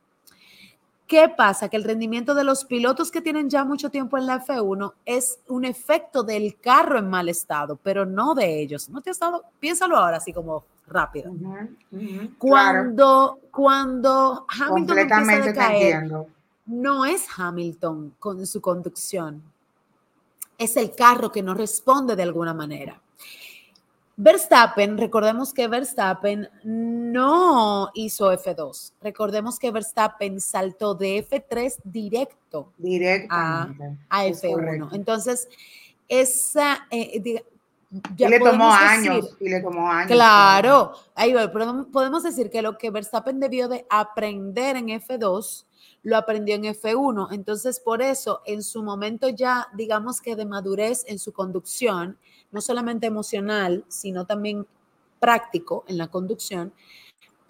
¿Qué 1.12 1.28
pasa? 1.28 1.68
Que 1.68 1.76
el 1.76 1.84
rendimiento 1.84 2.34
de 2.34 2.46
los 2.46 2.64
pilotos 2.64 3.12
que 3.12 3.20
tienen 3.20 3.50
ya 3.50 3.66
mucho 3.66 3.90
tiempo 3.90 4.18
en 4.18 4.26
la 4.26 4.46
F1 4.46 4.94
es 5.04 5.40
un 5.50 5.66
efecto 5.66 6.24
del 6.24 6.58
carro 6.58 6.98
en 6.98 7.10
mal 7.10 7.28
estado, 7.28 7.78
pero 7.84 8.06
no 8.06 8.34
de 8.34 8.62
ellos. 8.62 8.88
¿No 8.88 9.02
te 9.02 9.10
ha 9.10 9.12
estado? 9.12 9.44
Piénsalo 9.60 9.98
ahora 9.98 10.16
así 10.16 10.32
como 10.32 10.64
rápido. 10.88 11.34
cuando, 12.38 13.40
cuando 13.52 14.46
Hamilton 14.58 15.00
empieza 15.00 15.50
a 15.50 15.54
caer, 15.54 16.10
no 16.68 17.04
es 17.04 17.28
Hamilton 17.36 18.16
con 18.18 18.48
su 18.48 18.62
conducción, 18.62 19.44
es 20.58 20.78
el 20.78 20.96
carro 20.96 21.30
que 21.30 21.44
no 21.44 21.54
responde 21.54 22.16
de 22.16 22.24
alguna 22.24 22.54
manera. 22.54 23.02
Verstappen, 24.24 25.00
recordemos 25.00 25.52
que 25.52 25.68
Verstappen 25.68 26.48
no 26.64 27.90
hizo 27.96 28.32
F2. 28.32 28.94
Recordemos 29.02 29.58
que 29.58 29.72
Verstappen 29.72 30.40
saltó 30.40 30.94
de 30.94 31.28
F3 31.28 31.78
directo 31.84 32.72
a, 33.30 33.68
F1. 34.12 34.90
Entonces, 34.94 35.50
esa... 36.08 36.86
Eh, 36.92 37.42
y 38.16 38.26
le 38.28 38.40
tomó 38.40 38.72
años, 38.72 39.36
y 39.40 39.50
le 39.50 39.60
tomó 39.60 39.92
años. 39.92 40.12
Claro, 40.12 40.94
ahí 41.16 41.34
podemos 41.92 42.22
decir 42.22 42.52
que 42.52 42.62
lo 42.62 42.78
que 42.78 42.92
Verstappen 42.92 43.40
debió 43.40 43.68
de 43.68 43.88
aprender 43.90 44.78
en 44.78 44.90
F2 44.90 45.66
lo 46.04 46.18
aprendió 46.18 46.56
en 46.56 46.64
F1. 46.64 47.30
Entonces, 47.32 47.80
por 47.80 48.02
eso, 48.02 48.42
en 48.46 48.64
su 48.64 48.84
momento 48.84 49.30
ya, 49.30 49.68
digamos 49.74 50.22
que 50.22 50.36
de 50.36 50.46
madurez 50.46 51.04
en 51.08 51.20
su 51.20 51.32
conducción, 51.32 52.18
no 52.52 52.62
solamente 52.62 53.08
emocional, 53.08 53.86
sino 53.88 54.26
también 54.26 54.66
práctico 55.20 55.84
en 55.88 55.98
la 55.98 56.08
conducción, 56.08 56.74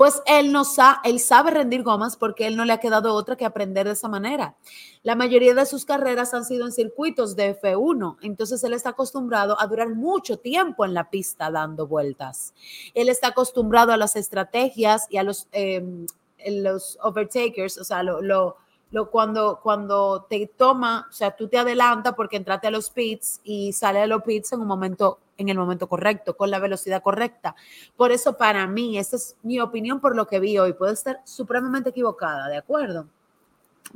pues 0.02 0.20
él, 0.26 0.52
no 0.52 0.64
él 1.04 1.20
sabe 1.20 1.52
rendir 1.52 1.84
gomas 1.84 2.18
porque 2.18 2.48
él 2.48 2.56
no 2.56 2.66
le 2.66 2.74
ha 2.74 2.80
quedado 2.80 3.14
otra 3.14 3.36
que 3.36 3.46
aprender 3.46 3.86
de 3.86 3.94
esa 3.94 4.08
manera. 4.08 4.56
La 5.04 5.14
mayoría 5.14 5.54
de 5.54 5.64
sus 5.68 5.86
carreras 5.86 6.34
han 6.34 6.44
sido 6.44 6.66
en 6.66 6.72
circuitos 6.72 7.36
de 7.36 7.56
F1, 7.56 8.18
entonces 8.22 8.64
él 8.64 8.74
está 8.74 8.90
acostumbrado 8.90 9.62
a 9.62 9.68
durar 9.68 9.90
mucho 9.90 10.40
tiempo 10.40 10.86
en 10.86 10.96
la 10.96 11.12
pista 11.12 11.52
dando 11.52 11.86
vueltas. 11.86 12.56
Él 12.96 13.10
está 13.10 13.28
acostumbrado 13.28 13.92
a 13.92 13.98
las 13.98 14.16
estrategias 14.16 15.06
y 15.12 15.18
a 15.18 15.24
los 15.24 15.48
em, 15.52 16.08
los 16.48 16.98
overtakers, 17.02 17.78
o 17.78 17.84
sea, 17.84 18.04
lo, 18.04 18.22
lo, 18.22 18.58
lo, 18.92 19.10
cuando, 19.10 19.60
cuando 19.62 20.26
te 20.30 20.48
toma, 20.48 21.08
o 21.10 21.14
sea, 21.14 21.36
tú 21.36 21.48
te 21.48 21.58
adelantas 21.58 22.14
porque 22.16 22.38
entraste 22.38 22.68
a 22.68 22.72
los 22.72 22.90
pits 22.90 23.42
y 23.44 23.74
sale 23.74 24.00
a 24.02 24.08
los 24.08 24.24
pits 24.24 24.54
en 24.54 24.62
un 24.62 24.68
momento, 24.68 25.20
en 25.38 25.50
el 25.50 25.58
momento 25.58 25.88
correcto, 25.88 26.36
con 26.36 26.52
la 26.52 26.60
velocidad 26.60 27.02
correcta. 27.02 27.56
Por 27.96 28.12
eso, 28.12 28.38
para 28.38 28.68
mí, 28.68 28.98
esta 28.98 29.16
es 29.16 29.36
mi 29.44 29.60
opinión 29.60 30.00
por 30.00 30.16
lo 30.16 30.28
que 30.28 30.40
vi 30.40 30.58
hoy. 30.58 30.74
Puedo 30.74 30.92
estar 30.92 31.22
supremamente 31.24 31.90
equivocada, 31.90 32.48
¿de 32.48 32.58
acuerdo? 32.58 33.08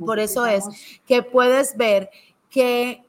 Por 0.04 0.18
eso 0.18 0.46
es 0.46 0.64
que 1.06 1.22
puedes 1.22 1.76
ver 1.76 2.10
que 2.50 3.04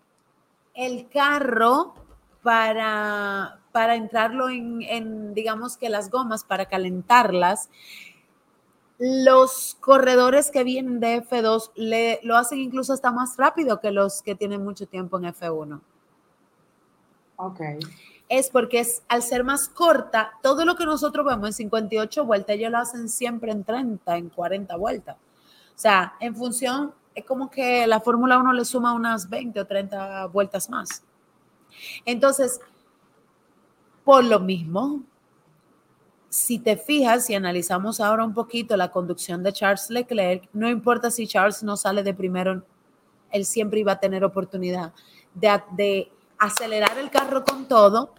el 0.73 1.09
carro 1.09 1.95
para, 2.43 3.59
para 3.71 3.95
entrarlo 3.95 4.49
en, 4.49 4.81
en, 4.83 5.33
digamos 5.33 5.75
que 5.75 5.89
las 5.89 6.09
gomas, 6.09 6.43
para 6.43 6.67
calentarlas, 6.67 7.69
los 8.99 9.77
corredores 9.79 10.49
que 10.49 10.63
vienen 10.63 10.99
de 10.99 11.23
F2 11.23 11.71
le, 11.75 12.19
lo 12.23 12.35
hacen 12.35 12.59
incluso 12.59 12.93
hasta 12.93 13.11
más 13.11 13.37
rápido 13.37 13.79
que 13.79 13.91
los 13.91 14.21
que 14.21 14.35
tienen 14.35 14.63
mucho 14.63 14.87
tiempo 14.87 15.17
en 15.17 15.25
F1. 15.25 15.79
Ok. 17.35 17.61
Es 18.29 18.49
porque 18.49 18.79
es, 18.79 19.03
al 19.07 19.21
ser 19.21 19.43
más 19.43 19.69
corta, 19.69 20.33
todo 20.41 20.65
lo 20.65 20.75
que 20.75 20.85
nosotros 20.85 21.25
vemos 21.25 21.47
en 21.47 21.53
58 21.53 22.25
vueltas, 22.25 22.55
ellos 22.55 22.71
lo 22.71 22.79
hacen 22.79 23.07
siempre 23.07 23.51
en 23.51 23.63
30, 23.63 24.17
en 24.17 24.29
40 24.29 24.75
vueltas. 24.75 25.15
O 25.15 25.79
sea, 25.79 26.15
en 26.19 26.35
función, 26.35 26.93
es 27.13 27.23
como 27.23 27.49
que 27.49 27.85
la 27.85 28.01
Fórmula 28.01 28.39
1 28.39 28.51
le 28.53 28.65
suma 28.65 28.93
unas 28.93 29.29
20 29.29 29.59
o 29.59 29.65
30 29.67 30.25
vueltas 30.27 30.69
más. 30.69 31.03
Entonces, 32.03 32.59
por 34.03 34.23
lo 34.23 34.39
mismo, 34.39 35.03
si 36.37 36.59
te 36.59 36.77
fijas 36.77 37.31
y 37.31 37.33
analizamos 37.33 37.99
ahora 37.99 38.23
un 38.23 38.35
poquito 38.35 38.77
la 38.77 38.91
conducción 38.91 39.41
de 39.41 39.51
Charles 39.51 39.89
Leclerc, 39.89 40.47
no 40.53 40.69
importa 40.69 41.09
si 41.09 41.25
Charles 41.25 41.63
no 41.63 41.75
sale 41.75 42.03
de 42.03 42.13
primero, 42.13 42.63
él 43.31 43.43
siempre 43.43 43.79
iba 43.79 43.93
a 43.93 43.99
tener 43.99 44.23
oportunidad 44.23 44.93
de, 45.33 46.11
acelerar 46.37 46.99
el 46.99 47.09
carro 47.09 47.43
con 47.43 47.67
todo 47.67 48.13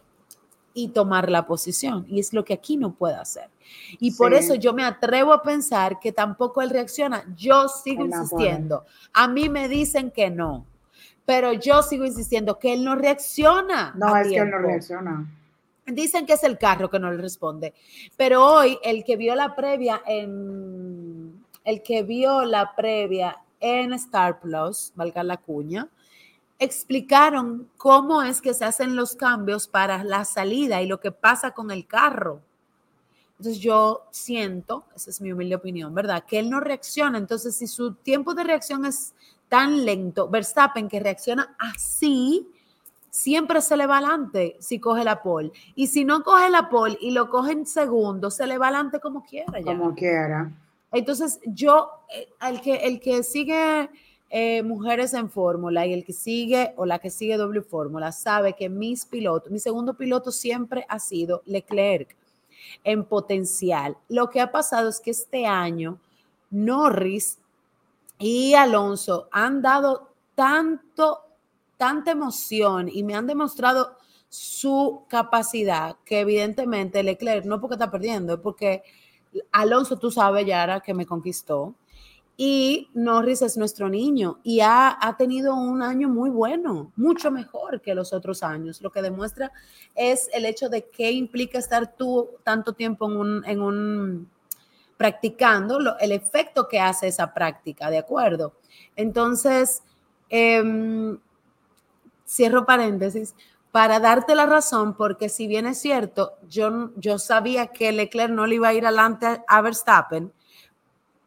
y 0.75 0.89
tomar 0.89 1.31
la 1.31 1.47
posición. 1.47 2.07
Y 2.09 2.19
es 2.19 2.33
lo 2.33 2.45
que 2.45 2.55
aquí 2.55 2.77
no 2.77 2.93
puede 2.93 3.15
hacer. 3.15 3.49
Y 4.01 4.11
por 4.17 4.35
eso 4.35 4.57
yo 4.57 4.73
me 4.73 4.83
atrevo 4.83 5.33
a 5.33 5.41
pensar 5.41 6.01
que 6.01 6.11
tampoco 6.11 6.61
él 6.61 6.71
reacciona. 6.71 7.25
Yo 7.37 7.69
sigo 7.69 8.05
insistiendo. 8.05 8.85
A 9.13 9.29
mí 9.29 9.49
me 9.49 9.69
dicen 9.69 10.11
que 10.11 10.29
no, 10.29 10.67
pero 11.25 11.53
yo 11.53 11.85
sigo 11.85 12.05
insistiendo 12.05 12.59
que 12.59 12.73
él 12.73 12.85
no 12.85 12.97
reacciona. 12.97 13.95
No, 13.97 14.17
es 14.17 14.27
que 14.27 14.39
él 14.39 14.51
no 14.51 14.59
reacciona. 14.59 15.25
Dicen 15.93 16.27
que 16.27 16.35
es 16.35 16.45
el 16.45 16.59
carro 16.59 16.91
que 16.91 16.99
no 16.99 17.11
le 17.11 17.19
responde, 17.19 17.75
pero 18.17 18.45
hoy 18.45 18.79
el 18.83 19.05
que 19.05 19.17
vio 19.17 19.35
la 19.35 19.55
previa 19.57 20.03
en 20.07 21.45
el 21.65 21.83
que 21.83 22.03
vio 22.03 22.45
la 22.45 22.75
previa 22.75 23.37
en 23.61 23.93
Star 23.93 24.41
Plus, 24.41 24.93
valga 24.95 25.23
la 25.23 25.37
cuña, 25.37 25.89
explicaron 26.59 27.69
cómo 27.77 28.23
es 28.23 28.41
que 28.41 28.55
se 28.55 28.65
hacen 28.65 28.97
los 28.97 29.15
cambios 29.15 29.69
para 29.69 30.03
la 30.03 30.25
salida 30.25 30.83
y 30.83 30.87
lo 30.87 31.01
que 31.01 31.13
pasa 31.13 31.53
con 31.53 31.71
el 31.71 31.87
carro. 31.87 32.43
Entonces 33.39 33.61
yo 33.63 34.07
siento, 34.11 34.85
esa 34.97 35.11
es 35.11 35.21
mi 35.21 35.31
humilde 35.33 35.55
opinión, 35.55 35.95
¿verdad? 35.95 36.25
Que 36.27 36.41
él 36.41 36.51
no 36.51 36.59
reacciona. 36.59 37.19
Entonces, 37.19 37.55
si 37.55 37.69
su 37.69 37.95
tiempo 37.95 38.35
de 38.35 38.43
reacción 38.43 38.85
es 38.85 39.15
tan 39.49 39.85
lento, 39.85 40.29
Verstappen 40.29 40.89
que 40.89 40.99
reacciona 40.99 41.55
así, 41.59 42.49
siempre 43.11 43.61
se 43.61 43.77
le 43.77 43.87
va 43.87 43.99
adelante 43.99 44.57
si 44.61 44.81
coge 44.81 45.05
la 45.05 45.23
pole. 45.23 45.53
Y 45.75 45.89
si 45.89 46.05
no 46.05 46.23
coge 46.23 46.51
la 46.51 46.69
pole 46.69 46.99
y 47.01 47.11
lo 47.11 47.31
coge 47.31 47.53
en 47.53 47.67
segundo, 47.67 48.31
se 48.31 48.47
le 48.47 48.59
va 48.59 48.69
adelante 48.69 49.01
como 49.01 49.25
quiera. 49.25 49.53
Como 49.65 49.95
quiera. 49.95 50.53
Entonces, 50.93 51.41
yo, 51.45 51.91
eh, 52.15 52.29
el 52.49 52.61
que, 52.61 52.77
el 52.77 53.01
que 53.01 53.23
sigue 53.23 53.91
eh, 54.31 54.63
mujeres 54.63 55.15
en 55.15 55.31
fórmula 55.31 55.87
y 55.87 55.93
el 55.93 56.05
que 56.05 56.13
sigue 56.13 56.75
o 56.77 56.87
la 56.87 56.99
que 56.99 57.11
sigue 57.11 57.37
doble 57.37 57.63
fórmula 57.63 58.13
sabe 58.13 58.55
que 58.55 58.69
mis 58.69 59.07
pilotos, 59.07 59.51
mi 59.51 59.59
segundo 59.59 59.95
piloto 59.95 60.31
siempre 60.31 60.85
ha 60.89 60.99
sido 60.99 61.43
Leclerc 61.47 62.15
en 62.85 63.05
potencial. 63.05 63.97
Lo 64.09 64.29
que 64.29 64.41
ha 64.41 64.53
pasado 64.53 64.89
es 64.89 65.01
que 65.01 65.13
este 65.13 65.47
año 65.47 65.99
Norris 66.51 67.39
y 68.19 68.55
Alonso 68.55 69.29
han 69.33 69.63
dado 69.63 70.11
tanto 70.35 71.28
tanta 71.79 72.11
emoción 72.11 72.91
y 72.93 73.03
me 73.03 73.15
han 73.15 73.27
demostrado 73.27 73.97
su 74.29 75.05
capacidad 75.09 75.97
que 76.05 76.21
evidentemente 76.21 77.03
Leclerc 77.03 77.47
no 77.47 77.61
porque 77.61 77.77
está 77.77 77.91
perdiendo, 77.91 78.35
es 78.35 78.41
porque 78.41 78.83
Alonso, 79.53 79.99
tú 79.99 80.11
sabes, 80.11 80.47
Yara, 80.47 80.81
que 80.81 80.93
me 80.93 81.07
conquistó. 81.07 81.75
Y 82.41 82.89
Norris 82.95 83.43
es 83.43 83.57
nuestro 83.57 83.89
niño 83.89 84.39
y 84.45 84.61
ha, 84.61 84.97
ha, 85.01 85.17
tenido 85.17 85.57
un 85.57 85.83
año 85.83 86.09
muy 86.09 86.31
bueno, 86.31 86.93
mucho 86.95 87.33
mejor 87.33 87.81
que 87.81 87.97
los 87.97 88.13
otros 88.13 88.45
años. 88.45 88.81
Lo 88.81 88.93
que 88.93 89.03
demuestra 89.03 89.51
es 89.97 90.29
el 90.33 90.45
hecho 90.45 90.69
de 90.69 90.89
qué 90.89 91.11
implica 91.11 91.59
estar 91.59 91.97
tú 91.97 92.29
tanto 92.45 92.75
tiempo 92.75 93.11
en 93.11 93.17
un, 93.17 93.45
en 93.45 93.61
un 93.61 94.31
practicando, 94.97 95.79
el 95.99 96.13
efecto 96.13 96.69
que 96.69 96.79
hace 96.79 97.09
esa 97.09 97.35
práctica, 97.35 97.91
¿de 97.91 97.99
acuerdo? 97.99 98.53
Entonces, 98.95 99.83
eh, 100.31 100.63
cierro 102.29 102.67
paréntesis, 102.67 103.35
para 103.73 104.01
darte 104.01 104.35
la 104.35 104.47
razón, 104.47 104.97
porque 104.97 105.29
si 105.29 105.47
bien 105.47 105.67
es 105.67 105.79
cierto, 105.79 106.35
yo, 106.49 106.91
yo 106.97 107.19
sabía 107.19 107.69
que 107.69 107.93
Leclerc 107.93 108.33
no 108.33 108.47
le 108.47 108.57
iba 108.57 108.69
a 108.69 108.75
ir 108.75 108.87
adelante 108.87 109.43
a 109.47 109.61
Verstappen, 109.61 110.33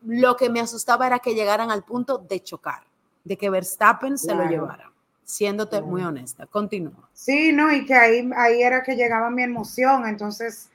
lo 0.06 0.36
que 0.36 0.50
me 0.50 0.60
asustaba 0.60 1.08
era 1.08 1.20
que 1.20 1.36
llegaran 1.36 1.70
al 1.70 1.84
punto 1.84 2.18
de 2.18 2.42
chocar, 2.42 2.84
de 3.24 3.38
que 3.38 3.50
Verstappen 3.50 4.18
se 4.18 4.34
lo 4.34 4.46
llevara, 4.46 4.92
siéndote 5.24 5.82
muy 5.82 6.02
honesta. 6.02 6.48
Continúa. 6.48 7.10
Sí, 7.14 7.52
no, 7.52 7.72
y 7.72 7.86
que 7.86 7.94
ahí, 7.94 8.30
ahí 8.36 8.64
era 8.64 8.82
que 8.82 8.96
llegaba 8.96 9.30
mi 9.30 9.44
emoción, 9.44 10.08
entonces 10.08 10.70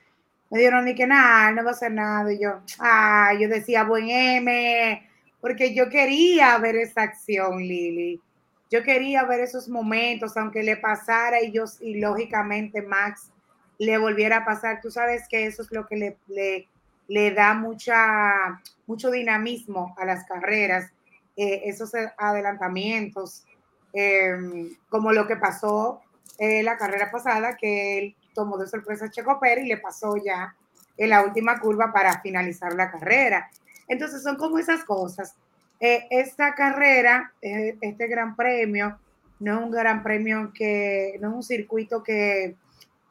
me 0.49 0.59
dieron 0.59 0.85
ni 0.85 0.95
que 0.95 1.05
nada, 1.05 1.51
no 1.51 1.65
va 1.65 1.71
a 1.71 1.73
ser 1.73 1.91
nada, 1.91 2.31
y 2.31 2.39
yo, 2.39 2.61
ah, 2.79 3.33
yo 3.37 3.49
decía 3.49 3.83
buen 3.83 4.09
M, 4.09 5.09
porque 5.41 5.75
yo 5.75 5.89
quería 5.89 6.57
ver 6.59 6.77
esa 6.77 7.01
acción, 7.01 7.57
Lili 7.57 8.21
yo 8.69 8.83
quería 8.83 9.23
ver 9.23 9.39
esos 9.39 9.69
momentos, 9.69 10.35
aunque 10.35 10.63
le 10.63 10.77
pasara 10.77 11.41
y 11.41 11.51
yo, 11.51 11.65
y 11.79 11.99
lógicamente 11.99 12.81
Max 12.81 13.31
le 13.77 13.97
volviera 13.97 14.37
a 14.37 14.45
pasar. 14.45 14.81
Tú 14.81 14.91
sabes 14.91 15.27
que 15.29 15.45
eso 15.45 15.61
es 15.61 15.71
lo 15.71 15.87
que 15.87 15.95
le, 15.95 16.17
le, 16.27 16.67
le 17.07 17.31
da 17.31 17.53
mucha, 17.53 18.61
mucho 18.85 19.09
dinamismo 19.09 19.95
a 19.97 20.05
las 20.05 20.25
carreras, 20.25 20.91
eh, 21.35 21.61
esos 21.65 21.91
adelantamientos, 22.17 23.45
em, 23.93 24.75
como 24.89 25.11
lo 25.11 25.27
que 25.27 25.37
pasó 25.37 26.01
en 26.37 26.65
la 26.65 26.77
carrera 26.77 27.09
pasada, 27.11 27.55
que 27.55 27.99
él 27.99 28.15
tomó 28.33 28.57
de 28.57 28.67
sorpresa 28.67 29.05
a 29.05 29.09
Checo 29.09 29.39
Pérez 29.39 29.65
y 29.65 29.69
le 29.69 29.77
pasó 29.77 30.17
ya 30.17 30.55
en 30.97 31.09
la 31.09 31.23
última 31.23 31.59
curva 31.59 31.93
para 31.93 32.19
finalizar 32.21 32.73
la 32.73 32.91
carrera. 32.91 33.49
Entonces 33.87 34.23
son 34.23 34.35
como 34.35 34.59
esas 34.59 34.83
cosas 34.83 35.35
eh, 35.79 36.07
esta 36.09 36.55
carrera, 36.55 37.33
eh, 37.41 37.77
este 37.81 38.07
gran 38.07 38.35
premio, 38.35 38.99
no 39.39 39.59
es 39.59 39.65
un 39.65 39.71
gran 39.71 40.01
premio 40.01 40.51
que, 40.53 41.17
no 41.21 41.29
es 41.29 41.35
un 41.35 41.43
circuito 41.43 42.03
que, 42.03 42.55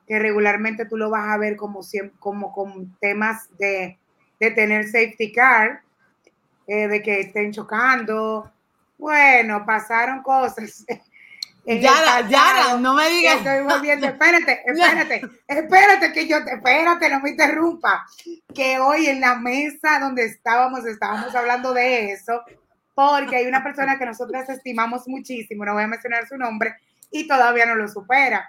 regularmente 0.08 0.86
tú 0.86 0.96
lo 0.96 1.10
vas 1.10 1.28
a 1.28 1.36
ver 1.36 1.56
como, 1.56 1.80
como 2.20 2.52
con 2.52 2.96
temas 3.00 3.48
de, 3.58 3.98
tener 4.38 4.84
safety 4.84 5.32
car, 5.32 5.82
eh, 6.66 6.88
de 6.88 7.02
que 7.02 7.20
estén 7.20 7.52
chocando. 7.52 8.50
Bueno, 8.98 9.64
pasaron 9.66 10.22
cosas. 10.22 10.84
Ya, 11.66 12.26
ya, 12.28 12.76
no 12.78 12.94
me 12.94 13.08
digas. 13.10 13.38
Estoy 13.38 13.64
volviendo, 13.64 14.06
espérate, 14.06 14.62
espérate, 14.66 15.22
espérate 15.48 16.12
que 16.12 16.28
yo, 16.28 16.36
espérate, 16.36 17.08
no 17.10 17.20
me 17.20 17.30
interrumpa. 17.30 18.06
Que 18.54 18.78
hoy 18.78 19.06
en 19.06 19.20
la 19.20 19.34
mesa 19.34 19.98
donde 19.98 20.26
estábamos, 20.26 20.86
estábamos 20.86 21.34
hablando 21.34 21.74
de 21.74 22.12
eso, 22.12 22.42
porque 22.94 23.36
hay 23.36 23.46
una 23.46 23.64
persona 23.64 23.98
que 23.98 24.06
nosotros 24.06 24.48
estimamos 24.48 25.08
muchísimo, 25.08 25.64
no 25.64 25.74
voy 25.74 25.82
a 25.82 25.88
mencionar 25.88 26.28
su 26.28 26.36
nombre, 26.36 26.76
y 27.10 27.26
todavía 27.26 27.66
no 27.66 27.74
lo 27.74 27.88
supera. 27.88 28.48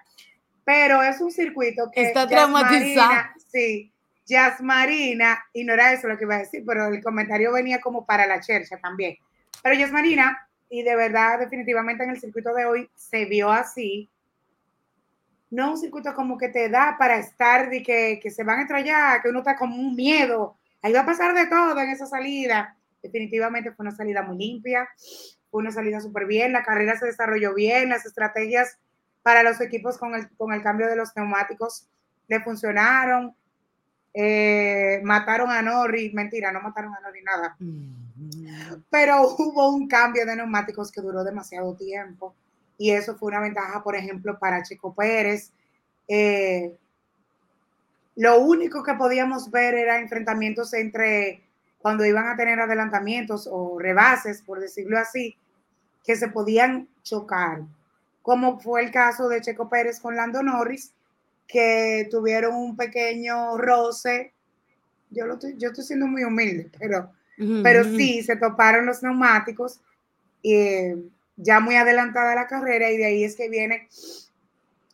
Pero 0.63 1.01
es 1.01 1.19
un 1.19 1.31
circuito 1.31 1.89
que... 1.91 2.03
Está 2.03 2.27
traumatizado. 2.27 3.29
Sí, 3.51 3.91
Jazz 4.27 4.61
Marina, 4.61 5.43
y 5.53 5.63
no 5.63 5.73
era 5.73 5.91
eso 5.91 6.07
lo 6.07 6.17
que 6.17 6.25
iba 6.25 6.35
a 6.35 6.39
decir, 6.39 6.63
pero 6.67 6.85
el 6.87 7.01
comentario 7.01 7.51
venía 7.51 7.81
como 7.81 8.05
para 8.05 8.27
la 8.27 8.41
chercha 8.41 8.77
también. 8.77 9.17
Pero 9.63 9.75
Jazz 9.75 9.91
Marina 9.91 10.46
y 10.69 10.83
de 10.83 10.95
verdad, 10.95 11.39
definitivamente 11.39 12.03
en 12.03 12.11
el 12.11 12.19
circuito 12.19 12.53
de 12.53 12.65
hoy 12.65 12.89
se 12.95 13.25
vio 13.25 13.51
así. 13.51 14.09
No 15.49 15.71
un 15.71 15.77
circuito 15.77 16.13
como 16.13 16.37
que 16.37 16.49
te 16.49 16.69
da 16.69 16.95
para 16.99 17.17
estar 17.17 17.69
de 17.69 17.81
que, 17.81 18.19
que 18.21 18.29
se 18.29 18.43
van 18.43 18.59
a 18.59 18.61
estrellar, 18.63 19.21
que 19.21 19.29
uno 19.29 19.39
está 19.39 19.55
como 19.55 19.75
un 19.75 19.95
miedo. 19.95 20.57
Ahí 20.81 20.91
va 20.91 21.01
a 21.01 21.05
pasar 21.05 21.33
de 21.33 21.47
todo 21.47 21.79
en 21.79 21.89
esa 21.89 22.05
salida. 22.05 22.75
Definitivamente 23.01 23.71
fue 23.71 23.85
una 23.85 23.95
salida 23.95 24.23
muy 24.23 24.37
limpia, 24.37 24.89
fue 25.49 25.61
una 25.61 25.71
salida 25.71 26.01
súper 26.01 26.25
bien, 26.25 26.51
la 26.51 26.63
carrera 26.63 26.97
se 26.97 27.05
desarrolló 27.05 27.53
bien, 27.53 27.89
las 27.89 28.05
estrategias 28.05 28.77
para 29.23 29.43
los 29.43 29.61
equipos 29.61 29.97
con 29.97 30.15
el, 30.15 30.29
con 30.37 30.53
el 30.53 30.61
cambio 30.61 30.87
de 30.87 30.95
los 30.95 31.15
neumáticos 31.15 31.87
le 32.27 32.41
funcionaron. 32.41 33.35
Eh, 34.13 34.99
mataron 35.03 35.51
a 35.51 35.61
Norris, 35.61 36.13
mentira, 36.13 36.51
no 36.51 36.61
mataron 36.61 36.93
a 36.95 36.99
Norris 36.99 37.23
nada. 37.23 37.55
Mm. 37.59 38.06
Pero 38.89 39.21
hubo 39.37 39.69
un 39.69 39.87
cambio 39.87 40.25
de 40.25 40.35
neumáticos 40.35 40.91
que 40.91 41.01
duró 41.01 41.23
demasiado 41.23 41.75
tiempo 41.75 42.33
y 42.77 42.91
eso 42.91 43.15
fue 43.17 43.29
una 43.29 43.41
ventaja, 43.41 43.83
por 43.83 43.95
ejemplo, 43.95 44.37
para 44.37 44.63
Chico 44.63 44.93
Pérez. 44.93 45.51
Eh, 46.07 46.75
lo 48.15 48.39
único 48.39 48.83
que 48.83 48.93
podíamos 48.93 49.51
ver 49.51 49.75
era 49.75 49.99
enfrentamientos 49.99 50.73
entre 50.73 51.43
cuando 51.79 52.05
iban 52.05 52.27
a 52.27 52.35
tener 52.35 52.59
adelantamientos 52.59 53.47
o 53.51 53.77
rebases, 53.79 54.41
por 54.41 54.59
decirlo 54.59 54.97
así, 54.97 55.37
que 56.03 56.15
se 56.15 56.27
podían 56.27 56.87
chocar, 57.03 57.61
como 58.21 58.59
fue 58.59 58.83
el 58.83 58.91
caso 58.91 59.29
de 59.29 59.41
Checo 59.41 59.69
Pérez 59.69 59.99
con 59.99 60.15
Lando 60.15 60.41
Norris, 60.41 60.93
que 61.47 62.07
tuvieron 62.11 62.55
un 62.55 62.75
pequeño 62.75 63.57
roce. 63.57 64.33
Yo, 65.11 65.25
lo 65.25 65.35
estoy, 65.35 65.55
yo 65.57 65.69
estoy 65.69 65.83
siendo 65.83 66.07
muy 66.07 66.23
humilde, 66.23 66.69
pero, 66.77 67.11
pero 67.63 67.83
sí, 67.83 68.23
se 68.23 68.35
toparon 68.35 68.85
los 68.85 69.03
neumáticos 69.03 69.79
eh, 70.43 70.95
ya 71.35 71.59
muy 71.59 71.75
adelantada 71.75 72.35
la 72.35 72.47
carrera 72.47 72.89
y 72.89 72.97
de 72.97 73.05
ahí 73.05 73.23
es 73.23 73.35
que 73.35 73.49
viene 73.49 73.87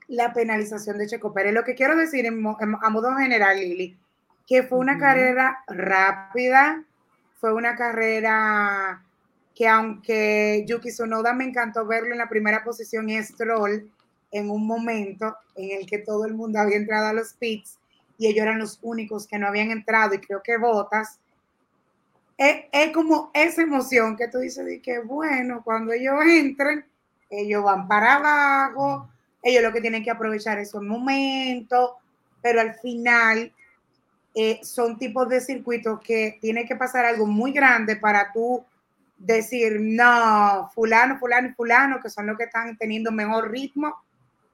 la 0.08 0.34
penalización 0.34 0.98
de 0.98 1.08
Checo 1.08 1.34
Pérez. 1.34 1.54
Lo 1.54 1.64
que 1.64 1.76
quiero 1.76 1.96
decir 1.96 2.28
a 2.28 2.90
modo 2.90 3.16
general, 3.16 3.60
Lili, 3.60 3.98
que 4.46 4.64
fue 4.64 4.78
una 4.78 4.98
carrera 4.98 5.64
rápida, 5.68 6.84
fue 7.40 7.54
una 7.54 7.76
carrera 7.76 9.04
que 9.56 9.68
aunque 9.68 10.66
Yuki 10.68 10.92
Sonoda 10.92 11.34
me 11.34 11.46
encantó 11.46 11.86
verlo 11.86 12.12
en 12.12 12.18
la 12.18 12.30
primera 12.30 12.64
posición 12.64 13.10
y 13.10 13.22
Stroll 13.24 13.90
en 14.32 14.50
un 14.50 14.66
momento 14.66 15.38
en 15.56 15.80
el 15.80 15.86
que 15.86 16.00
todo 16.00 16.26
el 16.26 16.34
mundo 16.34 16.60
había 16.60 16.78
entrado 16.78 17.08
a 17.08 17.14
los 17.14 17.34
pits 17.34 17.78
y 18.18 18.28
ellos 18.28 18.44
eran 18.44 18.60
los 18.60 18.80
únicos 18.82 19.28
que 19.28 19.38
no 19.38 19.48
habían 19.48 19.72
entrado 19.72 20.16
y 20.16 20.20
creo 20.20 20.42
que 20.44 20.58
Botas, 20.58 21.20
es, 22.38 22.66
es 22.72 22.92
como 22.94 23.32
esa 23.34 23.62
emoción 23.62 24.16
que 24.18 24.28
tú 24.28 24.40
dices 24.40 24.66
de 24.66 24.82
que 24.82 25.00
bueno, 25.00 25.62
cuando 25.64 25.94
ellos 25.94 26.16
entren, 26.26 26.86
ellos 27.30 27.64
van 27.64 27.88
para 27.88 28.16
abajo, 28.16 29.10
ellos 29.42 29.64
lo 29.64 29.74
que 29.74 29.82
tienen 29.82 30.04
que 30.04 30.12
aprovechar 30.12 30.60
es 30.60 30.74
un 30.74 30.88
momento, 30.88 31.98
pero 32.42 32.62
al 32.62 32.76
final 32.76 33.52
eh, 34.36 34.60
son 34.64 34.98
tipos 34.98 35.28
de 35.30 35.42
circuitos 35.42 36.00
que 36.02 36.38
tiene 36.42 36.66
que 36.66 36.76
pasar 36.76 37.06
algo 37.06 37.26
muy 37.26 37.52
grande 37.52 37.96
para 37.96 38.32
tú 38.32 38.66
decir, 39.18 39.78
no, 39.80 40.70
fulano, 40.74 41.20
fulano 41.20 41.50
y 41.50 41.54
fulano, 41.54 42.02
que 42.02 42.10
son 42.10 42.28
los 42.28 42.38
que 42.38 42.46
están 42.46 42.78
teniendo 42.78 43.12
mejor 43.12 43.52
ritmo, 43.52 43.96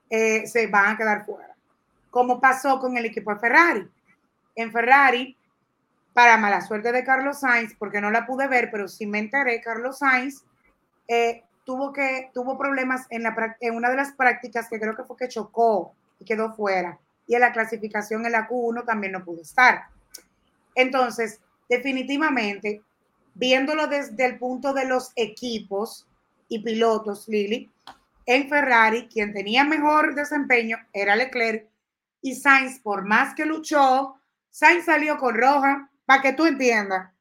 eh, 0.10 0.46
se 0.48 0.68
van 0.68 0.94
a 0.94 0.98
quedar 0.98 1.26
fuera. 1.26 1.56
Como 2.10 2.42
pasó 2.42 2.80
con 2.80 2.98
el 2.98 3.06
equipo 3.06 3.34
de 3.34 3.40
Ferrari. 3.40 3.88
En 4.56 4.72
Ferrari, 4.72 5.38
para 6.20 6.36
mala 6.36 6.60
suerte 6.60 6.92
de 6.92 7.06
Carlos 7.06 7.40
Sainz, 7.40 7.74
porque 7.80 8.02
no 8.02 8.12
la 8.12 8.26
pude 8.26 8.46
ver, 8.50 8.70
pero 8.70 8.90
sí 8.90 9.06
me 9.06 9.20
enteré, 9.20 9.62
Carlos 9.62 10.00
Sainz 10.00 10.44
eh, 11.08 11.46
tuvo, 11.64 11.94
que, 11.94 12.30
tuvo 12.34 12.58
problemas 12.58 13.08
en, 13.10 13.24
una 13.74 13.90
de 13.90 13.96
las 13.96 14.12
prácticas 14.12 14.68
que 14.68 14.82
creo 14.82 14.98
que 14.98 15.06
fue 15.06 15.16
que 15.16 15.30
chocó 15.30 15.96
y 16.20 16.26
quedó 16.26 16.54
fuera 16.54 17.00
y 17.26 17.36
en 17.36 17.40
la 17.40 17.54
clasificación 17.54 18.26
en 18.26 18.34
la 18.34 18.50
Q1 18.50 18.84
también 18.86 19.14
no 19.14 19.24
pudo 19.24 19.44
estar. 19.44 19.84
Entonces, 20.76 21.40
definitivamente, 21.70 22.82
viéndolo 23.34 23.88
desde 23.88 24.26
el 24.26 24.38
punto 24.38 24.74
de 24.74 24.88
los 24.88 25.14
equipos 25.16 26.06
y 26.50 26.60
pilotos, 26.62 27.30
Lili, 27.30 27.72
en 28.26 28.50
Ferrari, 28.50 29.08
quien 29.08 29.32
tenía 29.32 29.64
mejor 29.64 30.16
desempeño 30.16 30.80
era 30.92 31.16
Leclerc 31.16 31.66
y 32.22 32.36
Sainz, 32.36 32.82
por 32.82 33.06
más 33.06 33.34
que 33.36 33.46
luchó, 33.46 34.18
Sainz 34.50 34.84
salió 34.84 35.18
con 35.18 35.36
roja, 35.36 35.90
para 36.10 36.24
que 36.24 36.34
tú 36.34 36.48
entiendas. 36.48 37.14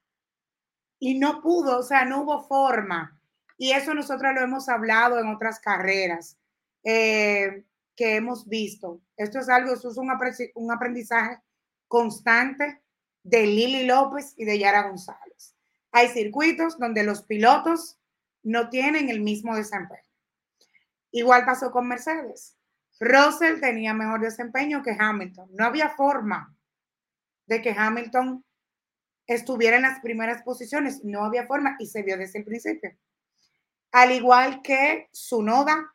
Y 0.98 1.18
no 1.18 1.42
pudo, 1.42 1.80
o 1.80 1.82
sea, 1.82 2.06
no 2.06 2.22
hubo 2.22 2.48
forma. 2.48 3.20
Y 3.58 3.72
eso 3.72 3.92
nosotros 3.92 4.32
lo 4.34 4.40
hemos 4.40 4.70
hablado 4.70 5.18
en 5.18 5.28
otras 5.28 5.60
carreras. 5.60 6.38
Eh, 6.84 7.66
que 7.94 8.16
hemos 8.16 8.48
visto. 8.48 9.02
Esto 9.18 9.40
es 9.40 9.50
algo, 9.50 9.74
esto 9.74 9.90
es 9.90 9.98
un 9.98 10.70
aprendizaje 10.70 11.38
constante 11.86 12.80
de 13.22 13.46
Lili 13.46 13.84
López 13.84 14.32
y 14.38 14.46
de 14.46 14.58
Yara 14.58 14.88
González. 14.88 15.54
Hay 15.92 16.08
circuitos 16.08 16.78
donde 16.78 17.02
los 17.02 17.24
pilotos 17.24 17.98
no 18.42 18.70
tienen 18.70 19.10
el 19.10 19.20
mismo 19.20 19.54
desempeño. 19.54 20.00
Igual 21.10 21.44
pasó 21.44 21.70
con 21.70 21.88
Mercedes. 21.88 22.56
Russell 23.00 23.60
tenía 23.60 23.92
mejor 23.92 24.22
desempeño 24.22 24.82
que 24.82 24.96
Hamilton. 24.98 25.50
No 25.52 25.66
había 25.66 25.90
forma 25.90 26.56
de 27.44 27.60
que 27.60 27.74
Hamilton 27.76 28.46
estuviera 29.28 29.76
en 29.76 29.82
las 29.82 30.00
primeras 30.00 30.42
posiciones. 30.42 31.04
No 31.04 31.24
había 31.24 31.46
forma 31.46 31.76
y 31.78 31.86
se 31.86 32.02
vio 32.02 32.16
desde 32.16 32.40
el 32.40 32.44
principio. 32.44 32.90
Al 33.92 34.10
igual 34.10 34.62
que 34.62 35.08
su 35.12 35.42
noda 35.42 35.94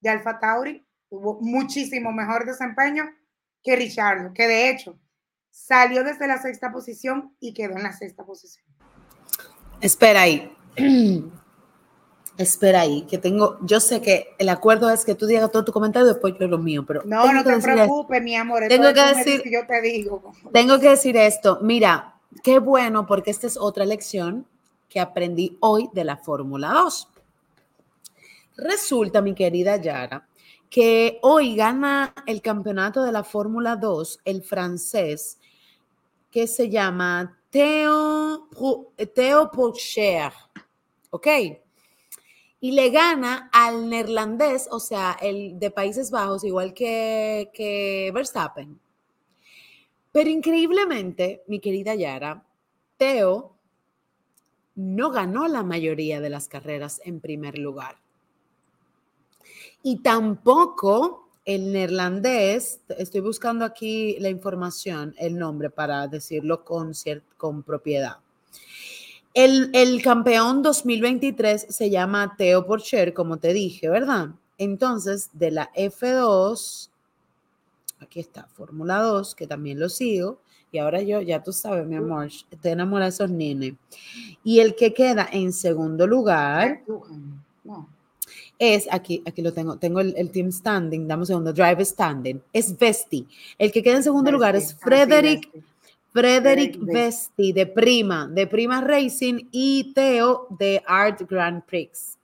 de 0.00 0.08
Alfa 0.08 0.38
Tauri, 0.38 0.86
tuvo 1.10 1.38
muchísimo 1.40 2.12
mejor 2.12 2.46
desempeño 2.46 3.04
que 3.62 3.76
Richard, 3.76 4.32
que 4.32 4.46
de 4.46 4.70
hecho 4.70 4.98
salió 5.50 6.04
desde 6.04 6.28
la 6.28 6.40
sexta 6.40 6.72
posición 6.72 7.34
y 7.40 7.52
quedó 7.52 7.76
en 7.76 7.82
la 7.82 7.92
sexta 7.92 8.24
posición. 8.24 8.64
Espera 9.80 10.22
ahí. 10.22 10.52
Espera 12.38 12.82
ahí, 12.82 13.02
que 13.02 13.18
tengo, 13.18 13.58
yo 13.62 13.80
sé 13.80 14.00
que 14.00 14.28
el 14.38 14.48
acuerdo 14.48 14.88
es 14.90 15.04
que 15.04 15.16
tú 15.16 15.26
digas 15.26 15.50
todo 15.50 15.64
tu 15.64 15.72
comentario 15.72 16.08
y 16.08 16.12
después 16.12 16.34
yo 16.38 16.46
lo 16.46 16.58
mío, 16.58 16.86
pero... 16.86 17.02
No, 17.04 17.32
no 17.32 17.42
te 17.42 17.58
preocupes, 17.58 18.22
mi 18.22 18.36
amor. 18.36 18.62
Tengo 18.68 18.94
que 18.94 19.02
decir, 19.02 19.42
yo 19.50 19.66
te 19.66 19.80
digo. 19.80 20.32
Tengo 20.52 20.78
que 20.78 20.90
decir 20.90 21.16
esto, 21.16 21.58
mira, 21.62 22.17
qué 22.42 22.58
bueno, 22.58 23.06
porque 23.06 23.30
esta 23.30 23.46
es 23.46 23.56
otra 23.56 23.84
lección 23.84 24.46
que 24.88 25.00
aprendí 25.00 25.56
hoy 25.60 25.88
de 25.92 26.04
la 26.04 26.16
Fórmula 26.16 26.72
2. 26.72 27.08
Resulta, 28.56 29.20
mi 29.20 29.34
querida 29.34 29.76
Yara, 29.76 30.26
que 30.70 31.18
hoy 31.22 31.54
gana 31.54 32.14
el 32.26 32.42
campeonato 32.42 33.02
de 33.02 33.12
la 33.12 33.24
Fórmula 33.24 33.76
2 33.76 34.20
el 34.24 34.42
francés 34.42 35.38
que 36.30 36.46
se 36.46 36.68
llama 36.68 37.38
Theo, 37.50 38.48
Theo 39.14 39.50
Pourchaire, 39.50 40.34
¿ok? 41.10 41.26
Y 42.60 42.72
le 42.72 42.90
gana 42.90 43.48
al 43.52 43.88
neerlandés, 43.88 44.68
o 44.70 44.80
sea, 44.80 45.16
el 45.20 45.58
de 45.58 45.70
Países 45.70 46.10
Bajos, 46.10 46.44
igual 46.44 46.74
que, 46.74 47.50
que 47.54 48.10
Verstappen. 48.12 48.78
Pero 50.18 50.30
increíblemente, 50.30 51.44
mi 51.46 51.60
querida 51.60 51.94
Yara, 51.94 52.44
Theo 52.96 53.54
no 54.74 55.12
ganó 55.12 55.46
la 55.46 55.62
mayoría 55.62 56.20
de 56.20 56.28
las 56.28 56.48
carreras 56.48 57.00
en 57.04 57.20
primer 57.20 57.56
lugar. 57.56 57.98
Y 59.80 60.02
tampoco 60.02 61.28
el 61.44 61.70
neerlandés, 61.70 62.80
estoy 62.98 63.20
buscando 63.20 63.64
aquí 63.64 64.16
la 64.18 64.28
información, 64.28 65.14
el 65.18 65.38
nombre 65.38 65.70
para 65.70 66.08
decirlo 66.08 66.64
con, 66.64 66.90
con 67.36 67.62
propiedad. 67.62 68.16
El, 69.34 69.70
el, 69.72 70.02
campeón 70.02 70.62
2023 70.62 71.66
se 71.68 71.90
llama 71.90 72.34
Theo 72.36 72.66
Porcher, 72.66 73.14
como 73.14 73.36
te 73.36 73.52
dije, 73.52 73.88
¿verdad? 73.88 74.30
Entonces, 74.58 75.30
de 75.34 75.52
la 75.52 75.72
F2, 75.74 76.90
aquí 78.00 78.20
está, 78.20 78.46
Fórmula 78.54 79.00
2, 79.00 79.34
que 79.34 79.46
también 79.46 79.78
lo 79.78 79.88
sigo, 79.88 80.40
y 80.70 80.78
ahora 80.78 81.00
yo, 81.02 81.20
ya 81.20 81.42
tú 81.42 81.52
sabes, 81.52 81.86
mi 81.86 81.96
amor, 81.96 82.28
te 82.60 82.70
enamora 82.70 83.06
de 83.06 83.10
esos 83.10 83.30
nenes. 83.30 83.74
Y 84.44 84.60
el 84.60 84.74
que 84.74 84.92
queda 84.92 85.28
en 85.32 85.52
segundo 85.52 86.06
lugar, 86.06 86.82
no 87.64 87.88
es, 88.58 88.88
aquí, 88.90 89.22
aquí 89.24 89.40
lo 89.40 89.52
tengo, 89.52 89.76
tengo 89.76 90.00
el, 90.00 90.30
team 90.30 90.50
standing, 90.50 91.06
damos 91.06 91.28
segundo, 91.28 91.52
drive 91.52 91.84
standing, 91.84 92.42
es 92.52 92.76
Vesti. 92.76 93.26
El 93.56 93.70
que 93.70 93.82
queda 93.82 93.96
en 93.96 94.02
segundo 94.02 94.32
lugar 94.32 94.56
es 94.56 94.74
Frederick, 94.74 95.48
Frederick 96.12 96.76
Vesti 96.80 97.52
de 97.52 97.66
Prima, 97.66 98.26
de 98.26 98.46
Prima 98.46 98.80
Racing 98.80 99.48
y 99.52 99.92
Teo 99.94 100.48
de 100.58 100.82
Art 100.86 101.22
Grand 101.28 101.62
Prix. 101.64 102.18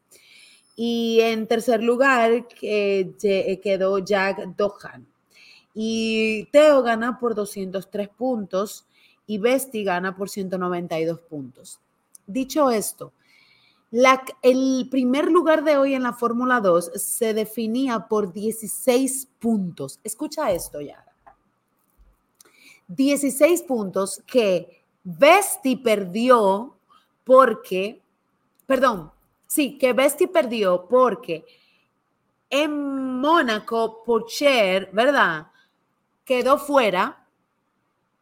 Y 0.76 1.20
en 1.20 1.46
tercer 1.46 1.84
lugar 1.84 2.48
quedó 2.58 3.98
Jack 4.00 4.56
Dohan. 4.56 5.06
Y 5.74 6.44
Teo 6.52 6.82
gana 6.82 7.18
por 7.18 7.34
203 7.34 8.08
puntos 8.08 8.86
y 9.26 9.38
Vesti 9.38 9.82
gana 9.84 10.16
por 10.16 10.30
192 10.30 11.20
puntos. 11.20 11.80
Dicho 12.26 12.70
esto, 12.70 13.12
el 14.42 14.88
primer 14.90 15.30
lugar 15.30 15.62
de 15.62 15.76
hoy 15.76 15.94
en 15.94 16.02
la 16.02 16.12
Fórmula 16.12 16.60
2 16.60 16.92
se 16.96 17.34
definía 17.34 18.08
por 18.08 18.32
16 18.32 19.28
puntos. 19.38 20.00
Escucha 20.02 20.50
esto, 20.50 20.80
ya. 20.80 21.04
16 22.88 23.62
puntos 23.62 24.22
que 24.26 24.84
Vesti 25.04 25.76
perdió 25.76 26.76
porque, 27.24 28.02
perdón, 28.66 29.10
sí, 29.46 29.78
que 29.78 29.92
Vesti 29.92 30.26
perdió 30.26 30.86
porque 30.88 31.44
en 32.50 33.20
Mónaco, 33.20 34.02
Pocher, 34.04 34.90
¿verdad? 34.92 35.48
Quedó 36.24 36.58
fuera 36.58 37.26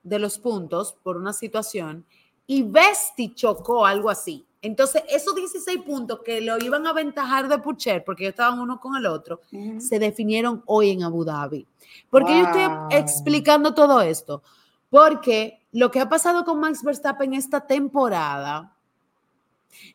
de 0.03 0.19
los 0.19 0.39
puntos 0.39 0.97
por 1.03 1.17
una 1.17 1.33
situación 1.33 2.05
y 2.47 2.63
Vesti 2.63 3.35
chocó 3.35 3.87
algo 3.87 4.11
así. 4.11 4.45
Entonces, 4.61 5.03
esos 5.09 5.35
16 5.35 5.83
puntos 5.83 6.21
que 6.25 6.41
lo 6.41 6.57
iban 6.59 6.87
a 6.87 6.91
aventajar 6.91 7.49
de 7.49 7.59
Pucher, 7.59 8.05
porque 8.05 8.25
ellos 8.25 8.35
estaban 8.35 8.61
uno 8.61 8.79
con 8.79 8.95
el 8.97 9.07
otro, 9.07 9.41
se 9.79 9.99
definieron 9.99 10.63
hoy 10.67 10.91
en 10.91 11.03
Abu 11.03 11.25
Dhabi. 11.25 11.67
¿Por 12.09 12.25
qué 12.25 12.39
yo 12.39 12.47
estoy 12.47 12.97
explicando 12.97 13.75
todo 13.75 14.01
esto? 14.01 14.43
Porque 14.89 15.67
lo 15.73 15.91
que 15.91 16.01
ha 16.01 16.09
pasado 16.09 16.45
con 16.45 16.61
Max 16.61 16.83
Verstappen 16.85 17.35
esta 17.35 17.67
temporada 17.67 18.77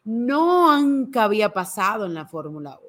no 0.03 0.81
nunca 0.81 1.23
había 1.23 1.53
pasado 1.53 2.05
en 2.05 2.13
la 2.13 2.25
Fórmula 2.25 2.77
1. 2.83 2.86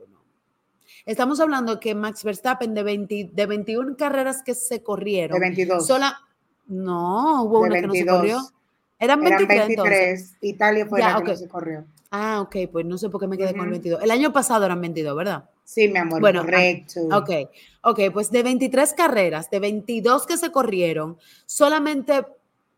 Estamos 1.09 1.41
hablando 1.41 1.81
que 1.81 1.95
Max 1.95 2.23
Verstappen 2.23 2.75
de, 2.75 2.83
20, 2.83 3.31
de 3.33 3.47
21 3.47 3.97
carreras 3.97 4.43
que 4.43 4.55
se 4.55 4.83
corrieron. 4.83 5.41
De 5.41 5.41
22. 5.41 5.87
Sola, 5.87 6.21
no, 6.67 7.45
hubo 7.45 7.61
una 7.61 7.81
que 7.81 7.87
no 7.87 7.95
se 7.95 8.05
corrió. 8.05 8.41
Eran 8.99 9.23
23. 9.23 10.35
Italia 10.43 10.85
fue 10.85 11.01
la 11.01 11.23
que 11.25 11.35
se 11.35 11.49
corrió. 11.49 11.87
Ah, 12.11 12.43
ok, 12.43 12.57
pues 12.71 12.85
no 12.85 12.99
sé 12.99 13.09
por 13.09 13.23
qué 13.23 13.27
me 13.27 13.39
quedé 13.39 13.55
con 13.55 13.65
el 13.65 13.71
22. 13.71 14.03
El 14.03 14.11
año 14.11 14.35
pasado 14.35 14.67
eran 14.67 14.83
22, 14.83 15.17
¿verdad? 15.17 15.49
Sí, 15.65 15.89
mi 15.89 15.97
amor, 15.97 16.21
bueno, 16.21 16.41
ah, 16.41 16.45
correcto. 16.45 17.01
ok, 17.11 17.31
ok, 17.85 18.01
pues 18.13 18.31
de 18.31 18.43
23 18.43 18.93
carreras, 18.93 19.49
de 19.49 19.61
22 19.61 20.27
que 20.27 20.37
se 20.37 20.53
corrieron, 20.53 21.17
solamente 21.47 22.27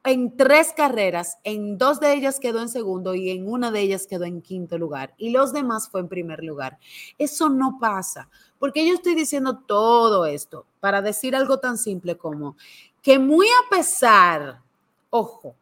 en 0.04 0.36
tres 0.36 0.72
carreras, 0.74 1.38
en 1.44 1.76
dos 1.76 2.00
de 2.00 2.14
ellas 2.14 2.40
quedó 2.40 2.60
en 2.62 2.68
segundo 2.68 3.14
y 3.14 3.30
en 3.30 3.48
una 3.48 3.70
de 3.70 3.80
ellas 3.80 4.06
quedó 4.06 4.24
en 4.24 4.40
quinto 4.40 4.78
lugar 4.78 5.14
y 5.18 5.30
los 5.30 5.52
demás 5.52 5.88
fue 5.90 6.00
en 6.00 6.08
primer 6.08 6.42
lugar. 6.42 6.78
Eso 7.18 7.50
no 7.50 7.78
pasa, 7.78 8.28
porque 8.58 8.86
yo 8.86 8.94
estoy 8.94 9.14
diciendo 9.14 9.58
todo 9.58 10.24
esto 10.24 10.66
para 10.80 11.02
decir 11.02 11.36
algo 11.36 11.58
tan 11.58 11.76
simple 11.76 12.16
como 12.16 12.56
que 13.02 13.18
muy 13.18 13.46
a 13.46 13.70
pesar, 13.70 14.62
ojo, 15.10 15.54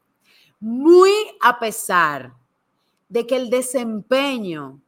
muy 0.61 1.13
a 1.41 1.59
pesar 1.59 2.33
de 3.09 3.27
que 3.27 3.37
el 3.37 3.51
desempeño 3.51 4.81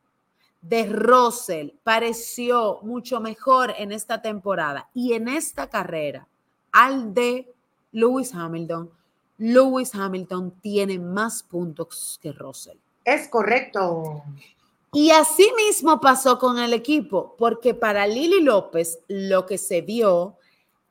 de 0.62 0.86
Russell 0.86 1.70
pareció 1.82 2.80
mucho 2.82 3.20
mejor 3.20 3.74
en 3.78 3.92
esta 3.92 4.20
temporada 4.20 4.90
y 4.92 5.14
en 5.14 5.26
esta 5.28 5.68
carrera 5.68 6.28
al 6.70 7.14
de 7.14 7.52
Lewis 7.92 8.34
Hamilton, 8.34 8.90
Lewis 9.40 9.94
Hamilton 9.94 10.52
tiene 10.60 10.98
más 10.98 11.42
puntos 11.42 12.20
que 12.22 12.30
Russell. 12.30 12.76
Es 13.04 13.26
correcto. 13.28 14.22
Y 14.92 15.10
así 15.10 15.50
mismo 15.56 15.98
pasó 15.98 16.38
con 16.38 16.58
el 16.58 16.74
equipo, 16.74 17.36
porque 17.38 17.72
para 17.72 18.06
Lili 18.06 18.42
López 18.42 18.98
lo 19.08 19.46
que 19.46 19.56
se 19.56 19.80
vio 19.80 20.36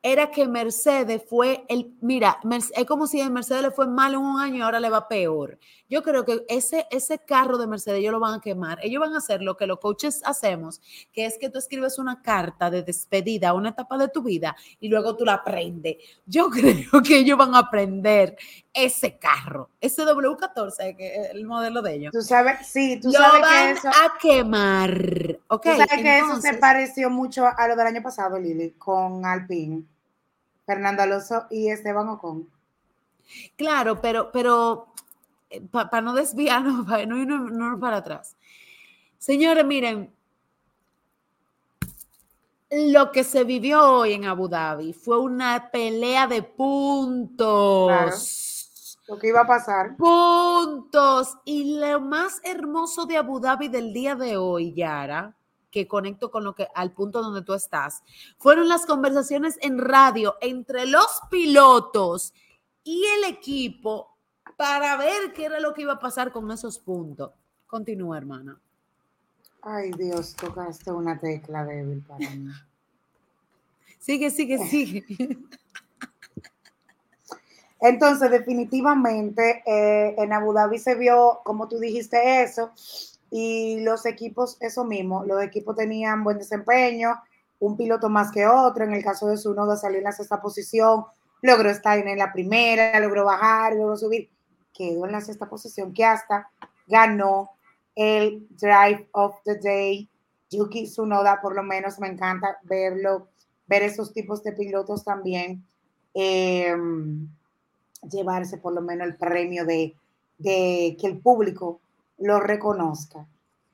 era 0.02 0.32
que 0.32 0.48
Mercedes 0.48 1.22
fue 1.28 1.64
el, 1.68 1.94
mira, 2.00 2.40
es 2.74 2.86
como 2.86 3.06
si 3.06 3.20
a 3.20 3.30
Mercedes 3.30 3.62
le 3.62 3.70
fue 3.70 3.86
mal 3.86 4.14
en 4.14 4.20
un 4.20 4.40
año 4.40 4.56
y 4.56 4.60
ahora 4.62 4.80
le 4.80 4.90
va 4.90 5.06
peor. 5.06 5.58
Yo 5.90 6.02
creo 6.02 6.24
que 6.24 6.46
ese, 6.48 6.86
ese 6.90 7.18
carro 7.18 7.58
de 7.58 7.66
Mercedes 7.66 7.98
ellos 7.98 8.12
lo 8.12 8.20
van 8.20 8.34
a 8.34 8.40
quemar. 8.40 8.78
Ellos 8.82 9.00
van 9.00 9.12
a 9.14 9.18
hacer 9.18 9.42
lo 9.42 9.56
que 9.56 9.66
los 9.66 9.80
coaches 9.80 10.22
hacemos, 10.24 10.80
que 11.12 11.26
es 11.26 11.36
que 11.36 11.50
tú 11.50 11.58
escribes 11.58 11.98
una 11.98 12.22
carta 12.22 12.70
de 12.70 12.82
despedida 12.82 13.50
a 13.50 13.54
una 13.54 13.70
etapa 13.70 13.98
de 13.98 14.08
tu 14.08 14.22
vida 14.22 14.56
y 14.78 14.88
luego 14.88 15.16
tú 15.16 15.24
la 15.24 15.34
aprendes. 15.34 15.96
Yo 16.24 16.48
creo 16.50 17.02
que 17.04 17.18
ellos 17.18 17.36
van 17.36 17.54
a 17.54 17.58
aprender 17.58 18.36
ese 18.72 19.18
carro, 19.18 19.70
ese 19.80 20.04
W14, 20.04 20.96
que 20.96 21.16
es 21.16 21.30
el 21.32 21.44
modelo 21.44 21.82
de 21.82 21.94
ellos. 21.94 22.12
Tú 22.12 22.22
sabes, 22.22 22.66
sí, 22.68 23.00
tú 23.00 23.08
lo 23.08 23.14
sabes 23.14 23.40
van 23.42 23.74
que 23.74 23.78
eso... 23.80 23.88
a 23.88 24.18
quemar. 24.18 25.38
Okay, 25.48 25.72
tú 25.72 25.78
sabes 25.78 26.02
que 26.02 26.18
eso 26.18 26.40
se 26.40 26.54
pareció 26.54 27.10
mucho 27.10 27.44
a 27.46 27.66
lo 27.66 27.74
del 27.74 27.88
año 27.88 28.02
pasado, 28.02 28.38
Lili, 28.38 28.70
con 28.78 29.26
Alpine. 29.26 29.82
Fernando 30.70 31.02
Alonso 31.02 31.46
y 31.50 31.68
Esteban 31.68 32.08
Ocon. 32.10 32.48
Claro, 33.56 34.00
pero, 34.00 34.30
pero 34.30 34.92
eh, 35.50 35.60
para 35.70 36.00
no 36.00 36.14
desviarnos, 36.14 36.86
para 36.88 37.04
no 37.06 37.18
irnos 37.18 37.80
para 37.80 37.98
atrás. 37.98 38.36
Señores, 39.18 39.66
miren, 39.66 40.14
lo 42.70 43.10
que 43.10 43.24
se 43.24 43.44
vivió 43.44 43.82
hoy 43.82 44.12
en 44.12 44.24
Abu 44.26 44.48
Dhabi 44.48 44.92
fue 44.92 45.18
una 45.18 45.70
pelea 45.72 46.26
de 46.28 46.42
puntos. 46.42 47.48
lo 49.08 49.18
que 49.18 49.28
iba 49.28 49.40
a 49.40 49.46
pasar. 49.46 49.96
Puntos. 49.96 51.36
Y 51.44 51.78
lo 51.78 52.00
más 52.00 52.40
hermoso 52.44 53.06
de 53.06 53.16
Abu 53.16 53.40
Dhabi 53.40 53.68
del 53.68 53.92
día 53.92 54.14
de 54.14 54.36
hoy, 54.36 54.72
Yara, 54.72 55.36
que 55.70 55.88
conecto 55.88 56.30
con 56.30 56.44
lo 56.44 56.54
que 56.54 56.68
al 56.74 56.92
punto 56.92 57.22
donde 57.22 57.42
tú 57.42 57.54
estás, 57.54 58.02
fueron 58.38 58.68
las 58.68 58.86
conversaciones 58.86 59.58
en 59.62 59.78
radio 59.78 60.36
entre 60.40 60.86
los 60.86 61.20
pilotos 61.28 62.32
y 62.84 63.04
el 63.04 63.24
equipo 63.24 64.16
para 64.60 64.94
ver 64.98 65.32
qué 65.32 65.46
era 65.46 65.58
lo 65.58 65.72
que 65.72 65.80
iba 65.80 65.94
a 65.94 65.98
pasar 65.98 66.32
con 66.32 66.50
esos 66.50 66.78
puntos. 66.78 67.32
Continúa, 67.66 68.18
hermana. 68.18 68.60
Ay, 69.62 69.90
Dios, 69.92 70.36
tocaste 70.36 70.92
una 70.92 71.18
tecla 71.18 71.64
débil 71.64 72.02
para 72.06 72.28
mí. 72.28 72.50
Sigue, 73.98 74.30
sigue, 74.30 74.58
sigue. 74.58 75.04
Entonces, 77.80 78.30
definitivamente, 78.30 79.62
eh, 79.64 80.14
en 80.18 80.32
Abu 80.32 80.52
Dhabi 80.52 80.78
se 80.78 80.94
vio, 80.94 81.40
como 81.42 81.66
tú 81.68 81.78
dijiste, 81.78 82.42
eso, 82.42 82.72
y 83.30 83.80
los 83.80 84.04
equipos, 84.04 84.58
eso 84.60 84.84
mismo, 84.84 85.24
los 85.24 85.42
equipos 85.42 85.76
tenían 85.76 86.22
buen 86.24 86.38
desempeño, 86.38 87.14
un 87.60 87.76
piloto 87.78 88.10
más 88.10 88.30
que 88.30 88.46
otro, 88.46 88.84
en 88.84 88.92
el 88.92 89.04
caso 89.04 89.26
de 89.26 89.36
su 89.36 89.54
nodo 89.54 89.76
salió 89.76 89.98
en 89.98 90.04
la 90.04 90.12
sexta 90.12 90.40
posición, 90.40 91.04
logró 91.42 91.70
estar 91.70 91.98
en 91.98 92.18
la 92.18 92.32
primera, 92.32 92.98
logró 93.00 93.24
bajar, 93.24 93.74
logró 93.74 93.96
subir, 93.96 94.30
quedó 94.72 95.06
en 95.06 95.12
la 95.12 95.20
sexta 95.20 95.48
posición, 95.48 95.92
que 95.92 96.04
hasta 96.04 96.50
ganó 96.86 97.50
el 97.94 98.46
Drive 98.50 99.08
of 99.12 99.36
the 99.44 99.56
Day. 99.56 100.08
Yuki 100.50 100.84
Tsunoda, 100.84 101.40
por 101.40 101.54
lo 101.54 101.62
menos 101.62 101.98
me 102.00 102.08
encanta 102.08 102.58
verlo, 102.64 103.28
ver 103.66 103.82
esos 103.82 104.12
tipos 104.12 104.42
de 104.42 104.52
pilotos 104.52 105.04
también. 105.04 105.64
Eh, 106.14 106.74
llevarse 108.10 108.58
por 108.58 108.72
lo 108.72 108.80
menos 108.80 109.06
el 109.06 109.16
premio 109.16 109.64
de, 109.64 109.94
que 110.42 110.96
el 111.02 111.18
público 111.18 111.80
lo 112.18 112.40
reconozca. 112.40 113.26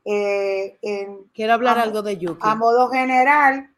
Eh, 0.05 0.79
Quiero 1.35 1.55
hablar 1.55 1.79
algo 1.79 2.03
de 2.03 2.19
Yuki. 2.19 2.41
A 2.43 2.55
modo 2.55 2.89
general, 2.89 3.71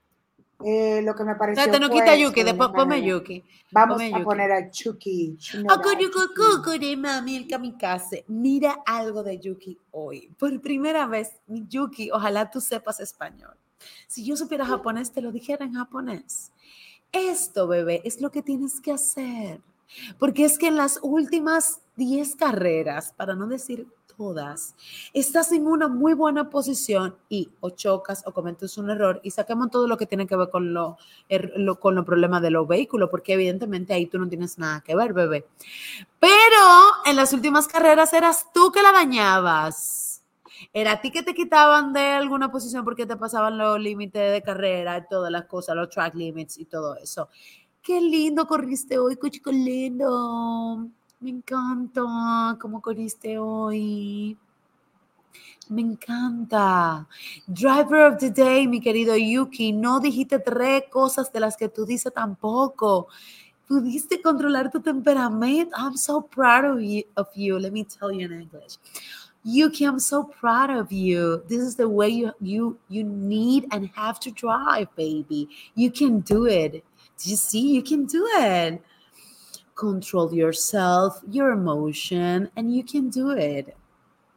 eh, 0.64 1.02
lo 1.02 1.14
que 1.14 1.24
me 1.24 1.36
pareció. 1.36 1.72
O 1.72 1.78
no 1.78 1.88
quita 1.88 2.16
Yuki, 2.16 2.42
después 2.42 2.70
ponme 2.70 3.02
Yuki. 3.02 3.44
Vamos 3.70 4.02
a 4.12 4.22
poner 4.24 4.50
a 4.52 4.70
Chucky. 4.70 5.38
mami, 6.96 7.36
el 7.36 7.46
kamikaze. 7.46 8.24
Mira 8.28 8.78
algo 8.84 9.22
de 9.22 9.38
Yuki 9.38 9.78
hoy. 9.92 10.28
Por 10.38 10.60
primera 10.60 11.06
vez, 11.06 11.36
Yuki, 11.46 12.10
ojalá 12.10 12.50
tú 12.50 12.60
sepas 12.60 12.98
español. 13.00 13.56
Si 14.08 14.24
yo 14.24 14.36
supiera 14.36 14.66
japonés, 14.66 15.12
te 15.12 15.22
lo 15.22 15.30
dijera 15.30 15.64
en 15.64 15.74
japonés. 15.74 16.50
Esto, 17.12 17.68
bebé, 17.68 18.02
es 18.04 18.20
lo 18.20 18.30
que 18.30 18.42
tienes 18.42 18.80
que 18.80 18.92
hacer. 18.92 19.60
Porque 20.18 20.44
es 20.44 20.58
que 20.58 20.66
en 20.66 20.76
las 20.76 20.98
últimas 21.02 21.80
10 21.96 22.36
carreras, 22.36 23.12
para 23.16 23.34
no 23.34 23.46
decir 23.46 23.86
todas, 24.18 24.74
estás 25.14 25.52
en 25.52 25.66
una 25.66 25.86
muy 25.86 26.12
buena 26.12 26.50
posición 26.50 27.16
y 27.28 27.48
o 27.60 27.70
chocas 27.70 28.24
o 28.26 28.32
cometes 28.32 28.76
un 28.76 28.90
error 28.90 29.20
y 29.22 29.30
saquemos 29.30 29.70
todo 29.70 29.86
lo 29.86 29.96
que 29.96 30.06
tiene 30.06 30.26
que 30.26 30.36
ver 30.36 30.50
con 30.50 30.74
lo, 30.74 30.98
er, 31.28 31.54
con 31.78 31.94
los 31.94 32.04
problemas 32.04 32.42
de 32.42 32.50
los 32.50 32.66
vehículos, 32.66 33.08
porque 33.10 33.34
evidentemente 33.34 33.94
ahí 33.94 34.06
tú 34.06 34.18
no 34.18 34.28
tienes 34.28 34.58
nada 34.58 34.82
que 34.82 34.96
ver, 34.96 35.12
bebé. 35.14 35.46
Pero 36.18 36.58
en 37.06 37.14
las 37.14 37.32
últimas 37.32 37.68
carreras 37.68 38.12
eras 38.12 38.46
tú 38.52 38.72
que 38.72 38.82
la 38.82 38.92
dañabas. 38.92 40.24
Era 40.72 40.92
a 40.92 41.00
ti 41.00 41.12
que 41.12 41.22
te 41.22 41.34
quitaban 41.34 41.92
de 41.92 42.00
alguna 42.00 42.50
posición 42.50 42.84
porque 42.84 43.06
te 43.06 43.16
pasaban 43.16 43.56
los 43.56 43.78
límites 43.78 44.32
de 44.32 44.42
carrera 44.42 44.98
y 44.98 45.06
todas 45.08 45.30
las 45.30 45.44
cosas, 45.44 45.76
los 45.76 45.88
track 45.88 46.14
limits 46.16 46.58
y 46.58 46.64
todo 46.64 46.96
eso. 46.96 47.28
Qué 47.80 48.00
lindo 48.00 48.46
corriste 48.46 48.98
hoy, 48.98 49.16
chico 49.30 49.52
lindo. 49.52 50.88
Me 51.20 51.30
encanta 51.30 52.56
cómo 52.60 52.80
corriste 52.80 53.38
hoy. 53.38 54.38
Me 55.68 55.82
encanta. 55.82 57.08
Driver 57.46 58.12
of 58.12 58.18
the 58.18 58.30
day, 58.30 58.68
mi 58.68 58.80
querido 58.80 59.16
Yuki. 59.16 59.72
No 59.72 59.98
dijiste 59.98 60.38
tres 60.38 60.84
cosas 60.90 61.32
de 61.32 61.40
las 61.40 61.56
que 61.56 61.68
tú 61.68 61.84
dices 61.84 62.12
tampoco. 62.14 63.08
Pudiste 63.66 64.22
controlar 64.22 64.70
tu 64.70 64.80
temperamento. 64.80 65.76
I'm 65.76 65.96
so 65.96 66.22
proud 66.22 66.64
of 67.16 67.28
you. 67.34 67.58
Let 67.58 67.72
me 67.72 67.84
tell 67.84 68.12
you 68.12 68.26
in 68.26 68.40
English. 68.40 68.78
Yuki, 69.42 69.86
I'm 69.86 69.98
so 69.98 70.22
proud 70.22 70.70
of 70.70 70.92
you. 70.92 71.42
This 71.48 71.60
is 71.60 71.74
the 71.74 71.88
way 71.88 72.10
you 72.10 72.32
you 72.40 72.78
you 72.88 73.02
need 73.02 73.66
and 73.72 73.90
have 73.96 74.20
to 74.20 74.30
drive, 74.30 74.86
baby. 74.94 75.48
You 75.74 75.90
can 75.90 76.20
do 76.20 76.46
it. 76.46 76.84
you 77.24 77.36
see 77.36 77.74
you 77.74 77.82
can 77.82 78.06
do 78.06 78.24
it 78.38 78.80
control 79.78 80.34
yourself 80.34 81.22
your 81.30 81.52
emotion 81.52 82.50
and 82.56 82.74
you 82.74 82.82
can 82.82 83.08
do 83.08 83.30
it. 83.30 83.74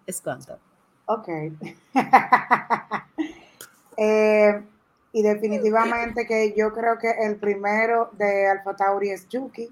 Es 0.08 0.22
cuanto. 0.22 0.60
Ok. 1.08 1.28
Eh, 3.98 4.64
y 5.12 5.22
definitivamente 5.22 6.26
que 6.26 6.56
yo 6.58 6.72
creo 6.72 6.98
que 6.98 7.12
el 7.12 7.36
primero 7.36 8.10
de 8.14 8.48
Alfa 8.48 8.76
Tauri 8.76 9.12
es 9.12 9.28
Yuki. 9.28 9.70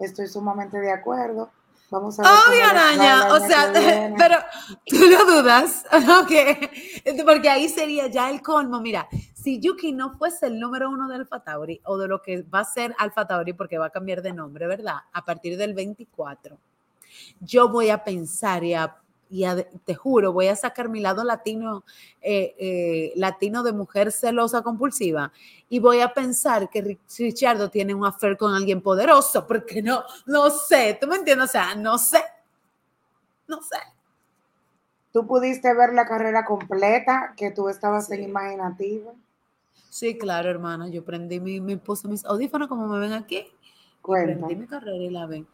Estoy 0.00 0.26
sumamente 0.26 0.80
de 0.80 0.90
acuerdo 0.90 1.50
Vamos 1.92 2.18
a 2.18 2.22
ver. 2.22 2.32
Obvio, 2.48 2.64
araña. 2.64 3.34
O 3.34 3.38
sea, 3.46 3.70
pero 4.18 4.38
tú 4.86 4.96
lo 4.96 5.24
dudas. 5.26 5.84
Ok. 6.22 7.24
Porque 7.24 7.48
ahí 7.50 7.68
sería 7.68 8.06
ya 8.06 8.30
el 8.30 8.40
colmo. 8.40 8.80
Mira, 8.80 9.08
si 9.34 9.60
Yuki 9.60 9.92
no 9.92 10.16
fuese 10.16 10.46
el 10.46 10.58
número 10.58 10.88
uno 10.88 11.06
de 11.06 11.16
Alfa 11.16 11.40
Tauri 11.40 11.80
o 11.84 11.98
de 11.98 12.08
lo 12.08 12.22
que 12.22 12.42
va 12.42 12.60
a 12.60 12.64
ser 12.64 12.94
Alfa 12.98 13.26
Tauri, 13.26 13.52
porque 13.52 13.76
va 13.76 13.86
a 13.86 13.90
cambiar 13.90 14.22
de 14.22 14.32
nombre, 14.32 14.66
¿verdad? 14.66 14.96
A 15.12 15.24
partir 15.24 15.58
del 15.58 15.74
24, 15.74 16.58
yo 17.40 17.68
voy 17.68 17.90
a 17.90 18.02
pensar 18.02 18.64
y 18.64 18.72
a 18.72 19.01
y 19.32 19.46
te 19.86 19.94
juro, 19.94 20.30
voy 20.34 20.48
a 20.48 20.56
sacar 20.56 20.90
mi 20.90 21.00
lado 21.00 21.24
latino, 21.24 21.84
eh, 22.20 22.54
eh, 22.58 23.12
latino 23.16 23.62
de 23.62 23.72
mujer 23.72 24.12
celosa 24.12 24.60
compulsiva 24.60 25.32
y 25.70 25.78
voy 25.78 26.00
a 26.00 26.12
pensar 26.12 26.68
que 26.68 26.98
Richardo 27.18 27.70
tiene 27.70 27.94
un 27.94 28.04
affair 28.04 28.36
con 28.36 28.54
alguien 28.54 28.82
poderoso, 28.82 29.46
porque 29.46 29.80
no, 29.80 30.04
no 30.26 30.50
sé, 30.50 30.98
¿tú 31.00 31.06
me 31.06 31.16
entiendes? 31.16 31.48
O 31.48 31.52
sea, 31.52 31.74
no 31.74 31.96
sé, 31.96 32.22
no 33.48 33.62
sé. 33.62 33.78
¿Tú 35.12 35.26
pudiste 35.26 35.72
ver 35.74 35.94
la 35.94 36.06
carrera 36.06 36.44
completa 36.44 37.32
que 37.34 37.50
tú 37.50 37.70
estabas 37.70 38.10
en 38.10 38.24
imaginativa? 38.24 39.12
Sí, 39.88 40.16
claro, 40.18 40.50
hermana. 40.50 40.88
Yo 40.88 41.04
prendí 41.04 41.40
mi, 41.40 41.60
me 41.60 41.78
puse 41.78 42.06
mis 42.06 42.24
audífonos 42.24 42.68
como 42.68 42.86
me 42.86 42.98
ven 42.98 43.12
aquí. 43.12 43.46
Prendí 44.02 44.56
mi 44.56 44.66
carrera 44.66 44.96
y 44.96 45.10
la 45.10 45.26
ven. 45.26 45.46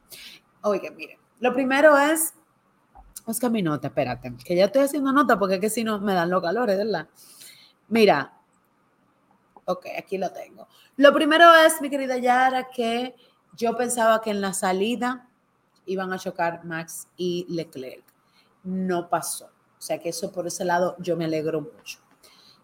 Oiga, 0.62 0.90
mire, 0.90 1.18
lo 1.40 1.52
primero 1.52 1.96
es 1.96 2.34
Busca 3.26 3.48
mi 3.50 3.62
nota, 3.62 3.88
espérate, 3.88 4.34
que 4.44 4.56
ya 4.56 4.66
estoy 4.66 4.82
haciendo 4.82 5.12
nota 5.12 5.38
porque 5.38 5.56
es 5.56 5.60
que 5.60 5.70
si 5.70 5.84
no 5.84 5.98
me 6.00 6.14
dan 6.14 6.30
los 6.30 6.42
calores, 6.42 6.78
¿verdad? 6.78 7.08
Mira, 7.88 8.32
ok, 9.64 9.86
aquí 9.98 10.16
lo 10.16 10.30
tengo. 10.30 10.66
Lo 10.96 11.12
primero 11.12 11.54
es, 11.54 11.80
mi 11.80 11.90
querida 11.90 12.16
Yara, 12.16 12.68
que 12.68 13.14
yo 13.56 13.76
pensaba 13.76 14.20
que 14.20 14.30
en 14.30 14.40
la 14.40 14.52
salida 14.54 15.28
iban 15.86 16.12
a 16.12 16.18
chocar 16.18 16.64
Max 16.64 17.08
y 17.16 17.46
Leclerc. 17.48 18.04
No 18.64 19.08
pasó. 19.08 19.46
O 19.46 19.80
sea 19.80 19.98
que 19.98 20.08
eso 20.08 20.32
por 20.32 20.46
ese 20.46 20.64
lado 20.64 20.96
yo 20.98 21.16
me 21.16 21.26
alegro 21.26 21.60
mucho. 21.60 21.98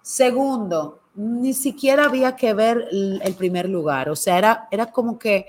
Segundo, 0.02 1.00
ni 1.14 1.54
siquiera 1.54 2.06
había 2.06 2.36
que 2.36 2.52
ver 2.52 2.88
el 2.90 3.34
primer 3.36 3.68
lugar. 3.68 4.10
O 4.10 4.16
sea, 4.16 4.36
era, 4.36 4.68
era 4.70 4.86
como 4.86 5.18
que 5.18 5.46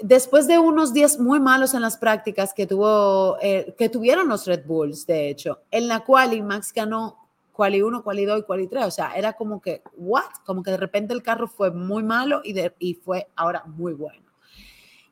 después 0.00 0.46
de 0.46 0.58
unos 0.58 0.92
días 0.92 1.18
muy 1.18 1.40
malos 1.40 1.74
en 1.74 1.82
las 1.82 1.96
prácticas 1.96 2.54
que, 2.54 2.66
tuvo, 2.66 3.36
eh, 3.42 3.74
que 3.76 3.88
tuvieron 3.88 4.28
los 4.28 4.46
Red 4.46 4.64
Bulls, 4.66 5.06
de 5.06 5.28
hecho, 5.28 5.60
en 5.70 5.88
la 5.88 6.00
cual 6.00 6.42
Max 6.42 6.72
ganó 6.74 7.28
quali 7.52 7.82
1, 7.82 8.04
quali 8.04 8.24
2 8.24 8.40
y 8.40 8.42
quali 8.44 8.66
3, 8.68 8.84
o 8.84 8.90
sea, 8.90 9.14
era 9.16 9.32
como 9.32 9.60
que, 9.60 9.82
¿what? 9.96 10.30
Como 10.44 10.62
que 10.62 10.70
de 10.70 10.76
repente 10.76 11.12
el 11.12 11.22
carro 11.22 11.48
fue 11.48 11.72
muy 11.72 12.02
malo 12.02 12.40
y, 12.44 12.54
y 12.78 12.94
fue 12.94 13.28
ahora 13.34 13.64
muy 13.66 13.94
bueno. 13.94 14.22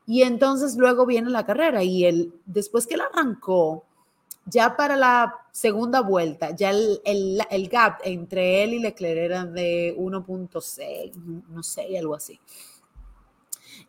Y 0.05 0.21
entonces 0.21 0.77
luego 0.77 1.05
viene 1.05 1.29
la 1.29 1.45
carrera 1.45 1.83
y 1.83 2.05
el, 2.05 2.33
después 2.45 2.87
que 2.87 2.93
él 2.93 3.01
arrancó, 3.01 3.83
ya 4.45 4.77
para 4.77 4.95
la 4.95 5.35
segunda 5.51 5.99
vuelta, 5.99 6.51
ya 6.51 6.69
el, 6.69 7.01
el 7.03 7.67
gap 7.67 7.99
entre 8.05 8.63
él 8.63 8.75
y 8.75 8.79
Leclerc 8.79 9.17
era 9.17 9.45
de 9.45 9.93
1.6, 9.97 11.13
no 11.49 11.61
sé, 11.63 11.97
algo 11.97 12.15
así 12.15 12.39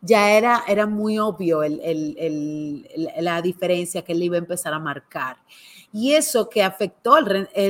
ya 0.00 0.30
era, 0.32 0.64
era 0.68 0.86
muy 0.86 1.18
obvio 1.18 1.60
la 3.18 3.42
diferencia 3.42 4.02
que 4.02 4.12
él 4.12 4.22
iba 4.22 4.36
a 4.36 4.38
empezar 4.38 4.72
a 4.72 4.78
marcar. 4.78 5.36
Y 5.92 6.12
eso 6.12 6.48
que 6.48 6.62
afectó, 6.62 7.16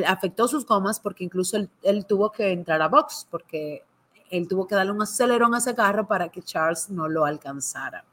afectó 0.07 0.49
sus 0.49 0.67
gomas 0.67 1.01
porque 1.01 1.25
incluso 1.25 1.57
él, 1.83 2.07
tuvo 2.07 2.31
que 2.31 2.51
entrar 2.51 2.83
a 2.83 2.89
box 2.89 3.27
porque 3.31 3.85
él 4.31 4.49
tuvo 4.49 4.67
que 4.67 4.75
darle 4.75 4.93
un 4.93 5.03
acelerón 5.03 5.55
a 5.55 5.59
ese 5.59 5.75
carro 5.75 6.07
para 6.07 6.29
que 6.29 6.43
Charles 6.43 6.91
no 6.91 7.09
lo 7.09 7.25
alcanzara. 7.25 8.05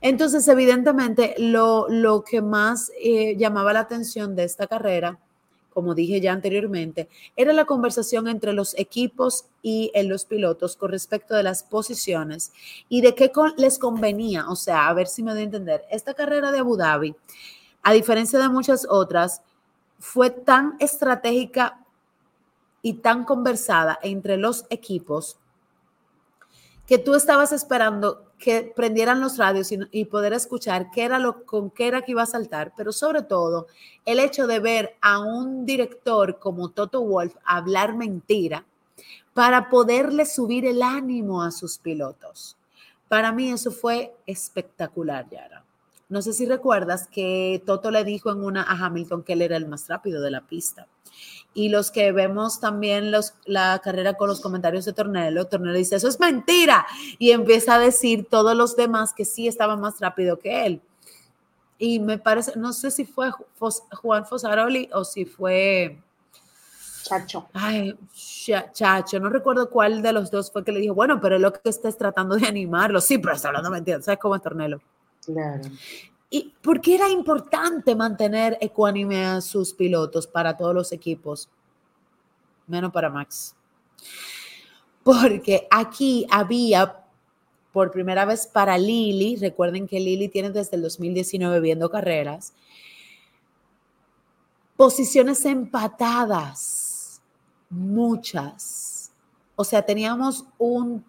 Entonces, 0.00 0.46
evidentemente, 0.46 1.34
lo, 1.38 1.88
lo 1.88 2.22
que 2.22 2.42
más 2.42 2.92
eh, 3.00 3.36
llamaba 3.36 3.72
la 3.72 3.80
atención 3.80 4.36
de 4.36 4.44
esta 4.44 4.66
carrera 4.66 5.18
como 5.78 5.94
dije 5.94 6.20
ya 6.20 6.32
anteriormente, 6.32 7.08
era 7.36 7.52
la 7.52 7.64
conversación 7.64 8.26
entre 8.26 8.52
los 8.52 8.76
equipos 8.76 9.44
y 9.62 9.92
en 9.94 10.08
los 10.08 10.24
pilotos 10.24 10.74
con 10.74 10.90
respecto 10.90 11.36
de 11.36 11.44
las 11.44 11.62
posiciones 11.62 12.50
y 12.88 13.00
de 13.00 13.14
qué 13.14 13.30
les 13.56 13.78
convenía. 13.78 14.48
O 14.48 14.56
sea, 14.56 14.88
a 14.88 14.92
ver 14.92 15.06
si 15.06 15.22
me 15.22 15.30
doy 15.30 15.42
a 15.42 15.44
entender. 15.44 15.84
Esta 15.88 16.14
carrera 16.14 16.50
de 16.50 16.58
Abu 16.58 16.76
Dhabi, 16.76 17.14
a 17.84 17.92
diferencia 17.92 18.40
de 18.40 18.48
muchas 18.48 18.88
otras, 18.90 19.40
fue 20.00 20.30
tan 20.30 20.74
estratégica 20.80 21.86
y 22.82 22.94
tan 22.94 23.22
conversada 23.22 24.00
entre 24.02 24.36
los 24.36 24.66
equipos 24.70 25.38
que 26.88 26.96
tú 26.96 27.14
estabas 27.14 27.52
esperando 27.52 28.32
que 28.38 28.72
prendieran 28.74 29.20
los 29.20 29.36
radios 29.36 29.68
y, 29.72 30.04
poder 30.06 30.32
escuchar 30.32 30.90
qué 30.90 31.04
era 31.04 31.18
lo, 31.18 31.44
con 31.44 31.70
qué 31.70 31.86
era 31.86 32.00
que 32.00 32.12
iba 32.12 32.22
a 32.22 32.26
saltar, 32.26 32.72
pero 32.74 32.92
sobre 32.92 33.20
todo 33.20 33.66
el 34.06 34.18
hecho 34.18 34.46
de 34.46 34.58
ver 34.58 34.96
a 35.02 35.18
un 35.18 35.66
director 35.66 36.38
como 36.38 36.70
Toto 36.70 37.02
Wolf 37.02 37.36
hablar 37.44 37.94
mentira 37.94 38.64
para 39.34 39.68
poderle 39.68 40.24
subir 40.24 40.64
el 40.64 40.80
ánimo 40.80 41.42
a 41.42 41.50
sus 41.50 41.76
pilotos. 41.76 42.56
Para 43.06 43.32
mí 43.32 43.50
eso 43.50 43.70
fue 43.70 44.16
espectacular, 44.24 45.28
Yara. 45.28 45.67
No 46.08 46.22
sé 46.22 46.32
si 46.32 46.46
recuerdas 46.46 47.06
que 47.06 47.62
Toto 47.66 47.90
le 47.90 48.02
dijo 48.02 48.30
en 48.30 48.42
una 48.42 48.62
a 48.62 48.86
Hamilton 48.86 49.22
que 49.22 49.34
él 49.34 49.42
era 49.42 49.56
el 49.56 49.68
más 49.68 49.88
rápido 49.88 50.22
de 50.22 50.30
la 50.30 50.40
pista. 50.40 50.86
Y 51.52 51.68
los 51.68 51.90
que 51.90 52.12
vemos 52.12 52.60
también 52.60 53.10
los, 53.10 53.34
la 53.44 53.80
carrera 53.82 54.14
con 54.14 54.28
los 54.28 54.40
comentarios 54.40 54.84
de 54.84 54.92
Tornello, 54.92 55.46
Tornello 55.46 55.76
dice, 55.76 55.96
eso 55.96 56.08
es 56.08 56.18
mentira. 56.18 56.86
Y 57.18 57.32
empieza 57.32 57.74
a 57.74 57.78
decir 57.78 58.26
todos 58.30 58.56
los 58.56 58.74
demás 58.76 59.12
que 59.12 59.24
sí 59.24 59.48
estaban 59.48 59.80
más 59.80 60.00
rápido 60.00 60.38
que 60.38 60.66
él. 60.66 60.82
Y 61.78 62.00
me 62.00 62.18
parece, 62.18 62.52
no 62.56 62.72
sé 62.72 62.90
si 62.90 63.04
fue 63.04 63.30
Juan 63.58 64.26
Fosaroli 64.26 64.88
o 64.92 65.04
si 65.04 65.24
fue... 65.24 65.98
Chacho. 67.02 67.48
Ay, 67.52 67.96
Chacho, 68.72 69.20
no 69.20 69.28
recuerdo 69.28 69.70
cuál 69.70 70.02
de 70.02 70.12
los 70.12 70.30
dos 70.30 70.50
fue 70.50 70.64
que 70.64 70.72
le 70.72 70.80
dijo, 70.80 70.94
bueno, 70.94 71.20
pero 71.20 71.36
es 71.36 71.40
lo 71.40 71.52
que 71.52 71.68
estás 71.68 71.96
tratando 71.96 72.36
de 72.36 72.46
animarlo. 72.46 73.00
Sí, 73.00 73.18
pero 73.18 73.34
está 73.34 73.48
hablando 73.48 73.70
mentira. 73.70 74.00
¿Sabes 74.02 74.18
cómo 74.20 74.36
es 74.36 74.42
Tornello? 74.42 74.80
Claro. 75.28 75.68
¿Y 76.30 76.54
por 76.62 76.80
qué 76.80 76.94
era 76.94 77.08
importante 77.10 77.94
mantener 77.94 78.56
ecuánime 78.62 79.26
a 79.26 79.40
sus 79.42 79.74
pilotos 79.74 80.26
para 80.26 80.56
todos 80.56 80.74
los 80.74 80.92
equipos? 80.92 81.50
Menos 82.66 82.92
para 82.92 83.10
Max. 83.10 83.54
Porque 85.02 85.66
aquí 85.70 86.26
había 86.30 87.04
por 87.72 87.90
primera 87.90 88.24
vez 88.24 88.46
para 88.46 88.78
Lili, 88.78 89.36
recuerden 89.36 89.86
que 89.86 90.00
Lili 90.00 90.28
tiene 90.28 90.50
desde 90.50 90.76
el 90.76 90.82
2019 90.82 91.60
viendo 91.60 91.90
carreras, 91.90 92.54
posiciones 94.76 95.44
empatadas, 95.44 97.20
muchas. 97.68 99.12
O 99.56 99.64
sea, 99.64 99.82
teníamos 99.82 100.46
un, 100.58 101.04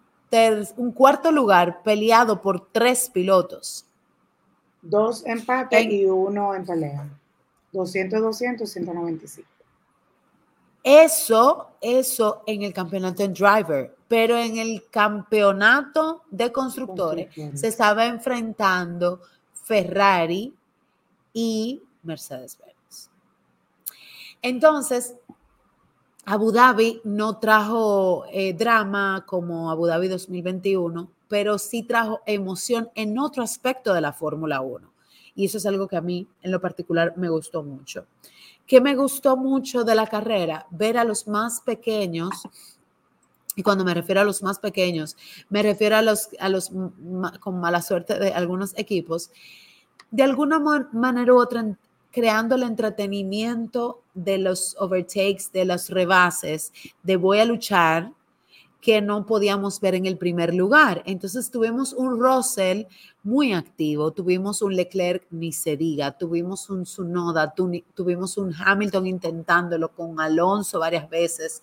un 0.76 0.92
cuarto 0.92 1.32
lugar 1.32 1.82
peleado 1.82 2.42
por 2.42 2.68
tres 2.72 3.10
pilotos. 3.10 3.86
Dos 4.82 5.24
empates 5.26 5.84
y 5.86 6.06
uno 6.06 6.54
en 6.54 6.64
pelea. 6.64 7.08
200, 7.72 8.20
200, 8.20 8.70
195. 8.70 9.48
Eso, 10.82 11.68
eso 11.80 12.42
en 12.46 12.62
el 12.62 12.72
campeonato 12.72 13.22
en 13.22 13.34
driver, 13.34 13.94
pero 14.08 14.36
en 14.36 14.56
el 14.56 14.88
campeonato 14.90 16.22
de 16.30 16.50
constructores 16.50 17.28
se 17.54 17.68
estaba 17.68 18.06
enfrentando 18.06 19.20
Ferrari 19.52 20.54
y 21.34 21.82
Mercedes-Benz. 22.02 23.10
Entonces, 24.42 25.14
Abu 26.24 26.50
Dhabi 26.50 27.00
no 27.04 27.38
trajo 27.38 28.24
eh, 28.32 28.54
drama 28.54 29.24
como 29.26 29.70
Abu 29.70 29.86
Dhabi 29.86 30.08
2021, 30.08 31.10
pero 31.30 31.58
sí 31.58 31.84
trajo 31.84 32.20
emoción 32.26 32.90
en 32.96 33.16
otro 33.18 33.44
aspecto 33.44 33.94
de 33.94 34.00
la 34.00 34.12
Fórmula 34.12 34.60
1. 34.60 34.92
Y 35.36 35.46
eso 35.46 35.58
es 35.58 35.64
algo 35.64 35.86
que 35.86 35.96
a 35.96 36.00
mí 36.00 36.26
en 36.42 36.50
lo 36.50 36.60
particular 36.60 37.14
me 37.16 37.28
gustó 37.28 37.62
mucho. 37.62 38.04
¿Qué 38.66 38.80
me 38.80 38.96
gustó 38.96 39.36
mucho 39.36 39.84
de 39.84 39.94
la 39.94 40.08
carrera? 40.08 40.66
Ver 40.70 40.98
a 40.98 41.04
los 41.04 41.28
más 41.28 41.60
pequeños 41.60 42.30
y 43.54 43.62
cuando 43.62 43.84
me 43.84 43.94
refiero 43.94 44.20
a 44.20 44.24
los 44.24 44.42
más 44.42 44.58
pequeños, 44.58 45.16
me 45.48 45.62
refiero 45.62 45.96
a 45.96 46.02
los, 46.02 46.30
a 46.38 46.48
los 46.48 46.70
con 47.40 47.60
mala 47.60 47.80
suerte 47.82 48.18
de 48.18 48.32
algunos 48.32 48.76
equipos, 48.76 49.30
de 50.10 50.22
alguna 50.24 50.58
manera 50.92 51.32
u 51.32 51.38
otra 51.38 51.76
creando 52.10 52.56
el 52.56 52.64
entretenimiento 52.64 54.02
de 54.14 54.38
los 54.38 54.76
overtakes, 54.80 55.50
de 55.52 55.64
los 55.64 55.90
rebases, 55.90 56.72
de 57.02 57.16
voy 57.16 57.38
a 57.38 57.44
luchar, 57.44 58.12
que 58.80 59.02
no 59.02 59.26
podíamos 59.26 59.80
ver 59.80 59.94
en 59.94 60.06
el 60.06 60.16
primer 60.16 60.54
lugar. 60.54 61.02
Entonces 61.04 61.50
tuvimos 61.50 61.92
un 61.92 62.18
Russell 62.18 62.84
muy 63.22 63.52
activo, 63.52 64.12
tuvimos 64.12 64.62
un 64.62 64.74
Leclerc, 64.74 65.26
ni 65.30 65.52
se 65.52 65.76
diga, 65.76 66.12
tuvimos 66.12 66.70
un 66.70 66.86
Sunoda, 66.86 67.52
tuvimos 67.94 68.38
un 68.38 68.54
Hamilton 68.54 69.06
intentándolo 69.06 69.90
con 69.90 70.18
Alonso 70.18 70.78
varias 70.78 71.08
veces, 71.10 71.60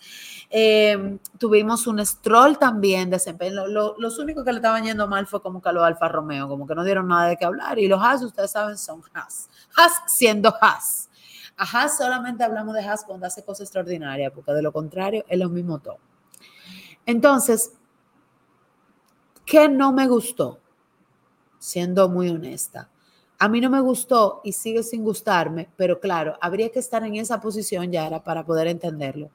em, 0.52 1.18
tuvimos 1.40 1.88
un 1.88 2.06
Stroll 2.06 2.60
también 2.60 3.10
desempeño. 3.10 3.66
los 3.68 4.20
únicos 4.20 4.44
que 4.44 4.52
le 4.52 4.58
estaban 4.58 4.84
yendo 4.84 5.08
mal 5.08 5.26
fue 5.26 5.42
como 5.42 5.62
que 5.62 5.72
los 5.72 5.84
Alfa 5.84 6.08
Romeo, 6.08 6.48
como 6.48 6.68
que 6.68 6.76
no 6.76 6.84
dieron 6.84 7.08
nada 7.08 7.28
de 7.30 7.38
qué 7.38 7.46
hablar. 7.46 7.80
Y 7.80 7.88
los 7.88 8.02
Haas, 8.02 8.22
ustedes 8.22 8.52
saben, 8.52 8.78
son 8.78 9.02
Haas. 9.14 9.50
Haas 9.76 10.02
siendo 10.08 10.54
Haas. 10.62 11.10
A 11.58 11.64
Haas 11.64 11.98
solamente 11.98 12.44
hablamos 12.44 12.76
de 12.76 12.82
Haas 12.82 13.04
cuando 13.04 13.26
hace 13.26 13.44
cosas 13.44 13.62
extraordinarias, 13.62 14.32
porque 14.34 14.52
de 14.52 14.62
lo 14.62 14.72
contrario 14.72 15.26
es 15.28 15.40
lo 15.40 15.50
mismo 15.50 15.80
todo. 15.80 15.98
Entonces, 17.08 17.72
¿qué 19.46 19.70
no 19.70 19.94
me 19.94 20.08
gustó? 20.08 20.60
Siendo 21.58 22.10
muy 22.10 22.30
honesta. 22.30 22.90
A 23.40 23.48
mí 23.48 23.62
no 23.62 23.70
me 23.70 23.80
gustó 23.80 24.42
y 24.44 24.52
sigue 24.52 24.84
sin 24.84 25.04
gustarme, 25.04 25.70
pero 25.78 26.02
claro, 26.02 26.38
habría 26.42 26.70
que 26.70 26.80
estar 26.80 27.04
en 27.04 27.16
esa 27.16 27.40
posición 27.40 27.92
ya 27.92 28.06
era 28.06 28.24
para 28.24 28.46
poder 28.46 28.68
entenderlo. 28.68 29.32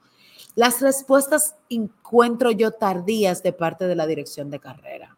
Las 0.55 0.81
respuestas 0.81 1.55
encuentro 1.67 2.51
yo 2.51 2.71
tardías 2.71 3.41
de 3.41 3.53
parte 3.53 3.87
de 3.87 3.95
la 3.95 4.05
dirección 4.05 4.51
de 4.51 4.59
carrera. 4.59 5.17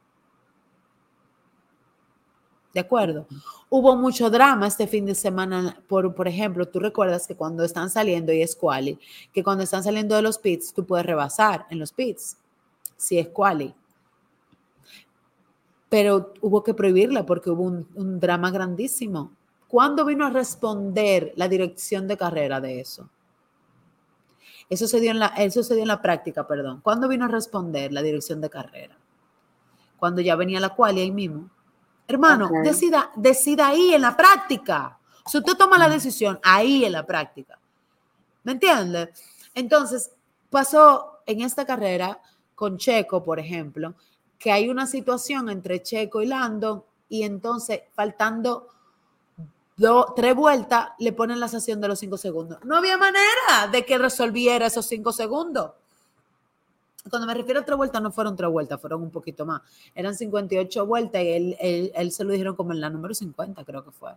¿De 2.74 2.80
acuerdo? 2.80 3.28
Hubo 3.70 3.98
mucho 3.98 4.30
drama 4.30 4.68
este 4.68 4.88
fin 4.88 5.06
de 5.06 5.16
semana, 5.16 5.82
por, 5.88 6.14
por 6.16 6.28
ejemplo, 6.28 6.68
tú 6.68 6.80
recuerdas 6.80 7.28
que 7.28 7.36
cuando 7.36 7.66
están 7.66 7.90
saliendo, 7.90 8.32
y 8.32 8.42
es 8.42 8.56
quali, 8.56 8.98
que 9.34 9.44
cuando 9.44 9.64
están 9.64 9.84
saliendo 9.84 10.16
de 10.16 10.22
los 10.22 10.38
pits, 10.38 10.74
tú 10.74 10.86
puedes 10.86 11.06
rebasar 11.06 11.66
en 11.70 11.80
los 11.80 11.92
pits 11.92 12.38
si 12.98 13.20
es 13.20 13.30
quali. 13.30 13.74
Pero 15.90 16.34
hubo 16.42 16.64
que 16.64 16.74
prohibirla 16.74 17.26
porque 17.26 17.50
hubo 17.50 17.64
un, 17.64 18.20
drama 18.20 18.52
grandísimo. 18.52 19.32
¿Cuándo 19.68 20.06
vino 20.06 20.26
a 20.26 20.30
responder 20.30 21.34
la 21.36 21.48
dirección 21.48 22.08
de 22.08 22.18
carrera 22.18 22.60
de 22.62 22.80
eso? 22.80 23.10
Eso 24.70 24.88
se 24.88 25.00
dio 25.00 25.12
en 25.12 25.20
la, 25.20 25.28
eso 25.28 25.64
se 25.64 25.76
dio 25.76 25.84
en 25.84 25.88
la 25.88 26.02
práctica, 26.02 26.48
perdón. 26.48 26.82
¿Cuándo 26.82 27.08
vino 27.08 27.26
a 27.26 27.28
responder 27.28 27.92
la 27.92 28.02
dirección 28.02 28.42
de 28.42 28.50
carrera? 28.50 28.98
Cuando 29.98 30.22
ya 30.22 30.36
venía 30.36 30.60
la 30.60 30.70
quali 30.70 31.02
ahí 31.02 31.12
mismo. 31.12 31.50
Hermano, 32.08 32.50
decida, 32.64 33.12
decida 33.16 33.68
ahí 33.68 33.94
en 33.94 34.02
la 34.02 34.16
práctica. 34.16 35.00
Si 35.26 35.38
usted 35.38 35.54
toma 35.54 35.78
la 35.78 35.90
decisión 35.90 36.40
ahí 36.44 36.86
en 36.86 36.92
la 36.92 37.06
práctica. 37.06 37.60
¿Me 38.44 38.52
entiende? 38.52 39.12
Entonces, 39.56 40.12
pasó 40.50 41.20
en 41.26 41.42
esta 41.42 41.66
carrera 41.66 42.20
con 42.56 42.78
Checo, 42.78 43.24
por 43.24 43.40
ejemplo, 43.40 43.94
que 44.40 44.52
hay 44.52 44.70
una 44.70 44.88
situación 44.88 45.50
entre 45.50 45.84
Checo 45.84 46.22
y 46.22 46.28
Lando 46.28 46.86
y 47.10 47.24
entonces 47.24 47.82
faltando 47.94 48.70
tres 50.16 50.36
vueltas 50.36 50.90
le 51.00 51.12
ponen 51.12 51.40
la 51.40 51.48
sesión 51.48 51.82
de 51.82 51.88
los 51.88 52.00
cinco 52.00 52.18
segundos. 52.18 52.60
No 52.64 52.78
había 52.78 52.98
manera 52.98 53.68
de 53.72 53.86
que 53.86 53.98
resolviera 53.98 54.68
esos 54.68 54.86
cinco 54.86 55.12
segundos. 55.12 55.72
Cuando 57.10 57.28
me 57.28 57.36
refiero 57.36 57.60
a 57.60 57.66
tres 57.66 57.78
vueltas, 57.78 58.02
no 58.02 58.12
fueron 58.12 58.36
tres 58.36 58.50
vueltas, 58.50 58.82
fueron 58.82 59.04
un 59.04 59.12
poquito 59.12 59.46
más. 59.46 59.62
Eran 59.94 60.16
58 60.16 60.86
vueltas 60.88 61.22
y 61.22 61.28
él, 61.30 61.58
él 61.60 62.12
se 62.12 62.24
lo 62.24 62.32
dijeron 62.32 62.56
como 62.56 62.72
en 62.72 62.82
la 62.82 62.90
número 62.90 63.14
50, 63.14 63.64
creo 63.64 63.84
que 63.86 63.92
fue. 63.92 64.12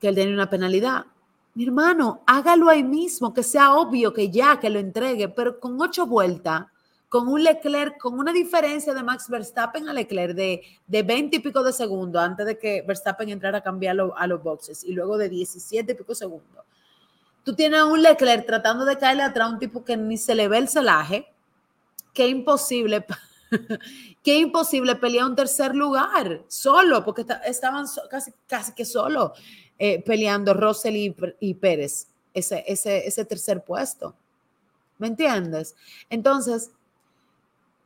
Que 0.00 0.08
él 0.08 0.14
tenía 0.14 0.34
una 0.34 0.50
penalidad 0.50 1.06
mi 1.58 1.64
hermano, 1.64 2.22
hágalo 2.24 2.68
ahí 2.68 2.84
mismo, 2.84 3.34
que 3.34 3.42
sea 3.42 3.72
obvio 3.74 4.12
que 4.14 4.30
ya, 4.30 4.60
que 4.60 4.70
lo 4.70 4.78
entregue, 4.78 5.28
pero 5.28 5.58
con 5.58 5.80
ocho 5.80 6.06
vueltas, 6.06 6.66
con 7.08 7.26
un 7.26 7.42
Leclerc, 7.42 7.98
con 7.98 8.16
una 8.16 8.32
diferencia 8.32 8.94
de 8.94 9.02
Max 9.02 9.28
Verstappen 9.28 9.88
a 9.88 9.92
Leclerc 9.92 10.36
de, 10.36 10.62
de 10.86 11.02
20 11.02 11.36
y 11.36 11.40
pico 11.40 11.64
de 11.64 11.72
segundos 11.72 12.22
antes 12.22 12.46
de 12.46 12.56
que 12.56 12.82
Verstappen 12.82 13.28
entrara 13.30 13.58
a 13.58 13.60
cambiarlo 13.60 14.16
a 14.16 14.28
los 14.28 14.40
boxes 14.40 14.84
y 14.84 14.92
luego 14.92 15.18
de 15.18 15.28
17 15.28 15.90
y 15.90 15.94
pico 15.96 16.14
segundos. 16.14 16.64
Tú 17.42 17.56
tienes 17.56 17.80
a 17.80 17.86
un 17.86 18.00
Leclerc 18.04 18.46
tratando 18.46 18.84
de 18.84 18.96
caerle 18.96 19.24
atrás 19.24 19.48
a 19.48 19.50
un 19.50 19.58
tipo 19.58 19.84
que 19.84 19.96
ni 19.96 20.16
se 20.16 20.36
le 20.36 20.46
ve 20.46 20.58
el 20.58 20.68
celaje, 20.68 21.26
que 22.14 22.28
imposible, 22.28 23.04
que 24.22 24.38
imposible 24.38 24.94
pelear 24.94 25.26
un 25.26 25.34
tercer 25.34 25.74
lugar 25.74 26.40
solo, 26.46 27.04
porque 27.04 27.26
estaban 27.46 27.86
casi, 28.08 28.30
casi 28.46 28.74
que 28.74 28.84
solo. 28.84 29.32
Eh, 29.78 30.02
peleando 30.02 30.54
Russell 30.54 30.96
y, 31.38 31.54
Pérez, 31.54 32.08
ese, 32.34 32.64
ese, 32.66 33.06
ese 33.06 33.24
tercer 33.24 33.62
puesto. 33.62 34.14
¿Me 34.98 35.06
entiendes? 35.06 35.76
Entonces, 36.10 36.72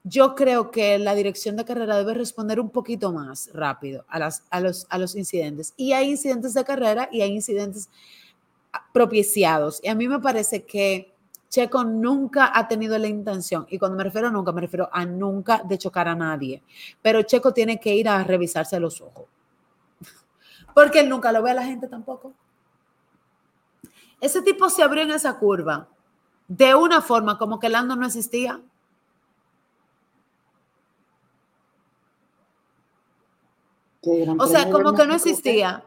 yo 0.05 0.35
creo 0.35 0.71
que 0.71 0.99
la 0.99 1.15
dirección 1.15 1.57
de 1.57 1.65
carrera 1.65 1.97
debe 1.99 2.15
responder 2.15 2.59
un 2.59 2.71
poquito 2.71 3.13
más 3.13 3.51
rápido 3.53 4.05
a, 4.09 4.19
las, 4.19 4.43
a, 4.51 4.61
los, 4.61 4.87
a 4.89 4.99
los 4.99 5.15
incidentes. 5.15 5.75
Y 5.77 5.93
hay 5.93 6.11
incidentes 6.11 6.55
de 6.55 6.65
carrera 6.65 7.09
y 7.13 7.21
hay 7.21 7.33
incidentes 7.33 7.91
propiciados. 8.93 9.81
Y 9.83 9.89
a 9.89 9.95
mí 9.95 10.09
me 10.09 10.19
parece 10.19 10.65
que 10.65 11.13
Checo 11.53 11.85
nunca 11.85 12.51
ha 12.55 12.67
tenido 12.67 12.97
la 12.97 13.09
intención, 13.09 13.67
y 13.69 13.79
cuando 13.79 13.99
me 13.99 14.05
refiero 14.05 14.29
a 14.29 14.31
nunca, 14.31 14.53
me 14.53 14.63
refiero 14.63 14.89
a 14.91 15.05
nunca 15.05 15.63
de 15.63 15.77
chocar 15.77 16.09
a 16.09 16.15
nadie, 16.15 16.63
pero 17.03 17.21
Checo 17.25 17.53
tiene 17.53 17.79
que 17.79 17.95
ir 17.95 18.09
a 18.09 18.25
revisarse 18.25 18.81
los 18.81 19.03
ojos, 19.03 19.27
porque 20.75 21.01
él 21.01 21.09
nunca 21.09 21.33
lo 21.33 21.43
ve 21.43 21.51
a 21.51 21.55
la 21.55 21.65
gente 21.65 21.89
tampoco. 21.89 22.35
Ese 24.21 24.43
tipo 24.43 24.71
se 24.71 24.83
abrió 24.83 25.03
en 25.03 25.11
esa 25.11 25.39
curva 25.39 25.89
de 26.49 26.75
una 26.75 27.01
forma 27.01 27.39
como 27.39 27.59
que 27.59 27.69
Lando 27.69 27.97
no 27.97 28.07
existía. 28.07 28.61
O 34.39 34.47
sea, 34.47 34.71
como 34.71 34.95
que 34.95 35.07
no 35.07 35.15
existía 35.15 35.85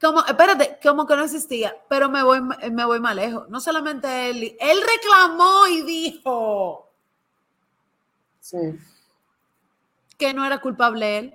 como, 0.00 0.24
espérate, 0.24 0.78
como 0.82 1.06
que 1.06 1.16
no 1.16 1.24
existía, 1.24 1.74
pero 1.88 2.10
me 2.10 2.22
voy, 2.22 2.40
me 2.40 2.84
voy 2.84 3.00
más 3.00 3.14
lejos. 3.14 3.48
No 3.48 3.60
solamente 3.60 4.30
él, 4.30 4.56
él 4.60 4.78
reclamó 4.80 5.66
y 5.68 5.82
dijo 5.82 6.90
que 10.18 10.34
no 10.34 10.44
era 10.44 10.60
culpable 10.60 11.18
él 11.18 11.34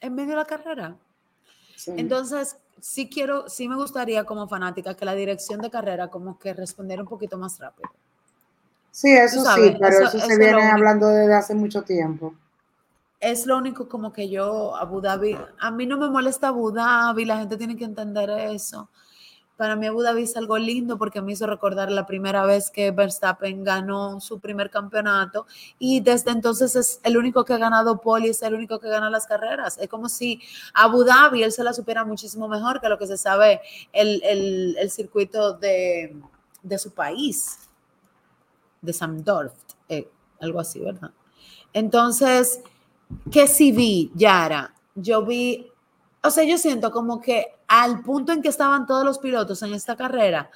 en 0.00 0.14
medio 0.14 0.30
de 0.30 0.36
la 0.36 0.44
carrera. 0.44 0.96
Entonces, 1.88 2.56
sí 2.80 3.08
quiero, 3.08 3.48
sí 3.48 3.68
me 3.68 3.76
gustaría 3.76 4.24
como 4.24 4.48
fanática 4.48 4.94
que 4.94 5.04
la 5.04 5.14
dirección 5.14 5.60
de 5.60 5.70
carrera 5.70 6.08
como 6.08 6.38
que 6.38 6.54
respondiera 6.54 7.02
un 7.02 7.08
poquito 7.08 7.38
más 7.38 7.58
rápido. 7.58 7.90
Sí, 8.90 9.12
eso 9.12 9.44
sí, 9.54 9.76
pero 9.78 10.00
eso, 10.00 10.18
se 10.18 10.38
viene 10.38 10.62
hablando 10.62 11.08
desde 11.08 11.34
hace 11.34 11.54
mucho 11.54 11.82
tiempo 11.82 12.34
es 13.20 13.46
lo 13.46 13.58
único 13.58 13.86
como 13.86 14.12
que 14.12 14.28
yo, 14.30 14.74
Abu 14.74 15.00
Dhabi, 15.00 15.36
a 15.58 15.70
mí 15.70 15.86
no 15.86 15.98
me 15.98 16.08
molesta 16.08 16.48
Abu 16.48 16.72
Dhabi, 16.72 17.26
la 17.26 17.38
gente 17.38 17.58
tiene 17.58 17.76
que 17.76 17.84
entender 17.84 18.30
eso. 18.30 18.88
Para 19.60 19.76
mí 19.76 19.86
Abu 19.86 20.00
Dhabi 20.00 20.22
es 20.22 20.38
algo 20.38 20.56
lindo 20.56 20.96
porque 20.96 21.20
me 21.20 21.32
hizo 21.32 21.46
recordar 21.46 21.92
la 21.92 22.06
primera 22.06 22.46
vez 22.46 22.70
que 22.70 22.92
Verstappen 22.92 23.62
ganó 23.62 24.18
su 24.18 24.40
primer 24.40 24.70
campeonato 24.70 25.46
y 25.78 26.00
desde 26.00 26.30
entonces 26.30 26.76
es 26.76 26.98
el 27.04 27.18
único 27.18 27.44
que 27.44 27.52
ha 27.52 27.58
ganado 27.58 28.00
poli, 28.00 28.30
es 28.30 28.40
el 28.40 28.54
único 28.54 28.80
que 28.80 28.88
gana 28.88 29.10
las 29.10 29.26
carreras. 29.26 29.76
Es 29.76 29.90
como 29.90 30.08
si 30.08 30.40
Abu 30.72 31.04
Dhabi 31.04 31.42
él 31.42 31.52
se 31.52 31.62
la 31.62 31.74
supiera 31.74 32.06
muchísimo 32.06 32.48
mejor 32.48 32.80
que 32.80 32.88
lo 32.88 32.96
que 32.96 33.06
se 33.06 33.18
sabe 33.18 33.60
el, 33.92 34.22
el, 34.78 34.90
circuito 34.90 35.52
de, 35.52 36.16
de, 36.62 36.78
su 36.78 36.92
país, 36.92 37.68
de 38.80 38.94
Samdorf, 38.94 39.52
eh, 39.90 40.08
algo 40.40 40.60
así, 40.60 40.80
¿verdad? 40.80 41.10
Entonces, 41.74 42.62
que 43.30 43.46
sí 43.46 43.72
vi, 43.72 44.10
Yara, 44.14 44.74
yo 44.94 45.22
vi, 45.22 45.70
o 46.22 46.30
sea, 46.30 46.44
yo 46.44 46.56
siento 46.56 46.90
como 46.90 47.20
que 47.20 47.59
al 47.70 48.02
punto 48.02 48.32
en 48.32 48.42
que 48.42 48.48
estaban 48.48 48.84
todos 48.84 49.04
los 49.04 49.20
pilotos 49.20 49.62
en 49.62 49.72
esta 49.72 49.94
carrera, 49.94 50.50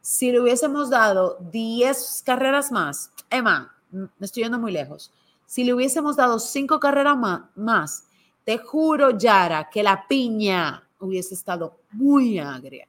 si 0.00 0.32
le 0.32 0.40
hubiésemos 0.40 0.88
dado 0.88 1.36
10 1.52 2.22
carreras 2.24 2.72
más, 2.72 3.12
Emma, 3.28 3.74
me 3.90 4.08
estoy 4.20 4.44
yendo 4.44 4.58
muy 4.58 4.72
lejos, 4.72 5.12
si 5.44 5.64
le 5.64 5.74
hubiésemos 5.74 6.16
dado 6.16 6.38
5 6.38 6.80
carreras 6.80 7.18
más, 7.56 8.04
te 8.44 8.56
juro, 8.56 9.10
Yara, 9.18 9.68
que 9.68 9.82
la 9.82 10.08
piña 10.08 10.82
hubiese 10.98 11.34
estado 11.34 11.76
muy 11.92 12.38
agria. 12.38 12.88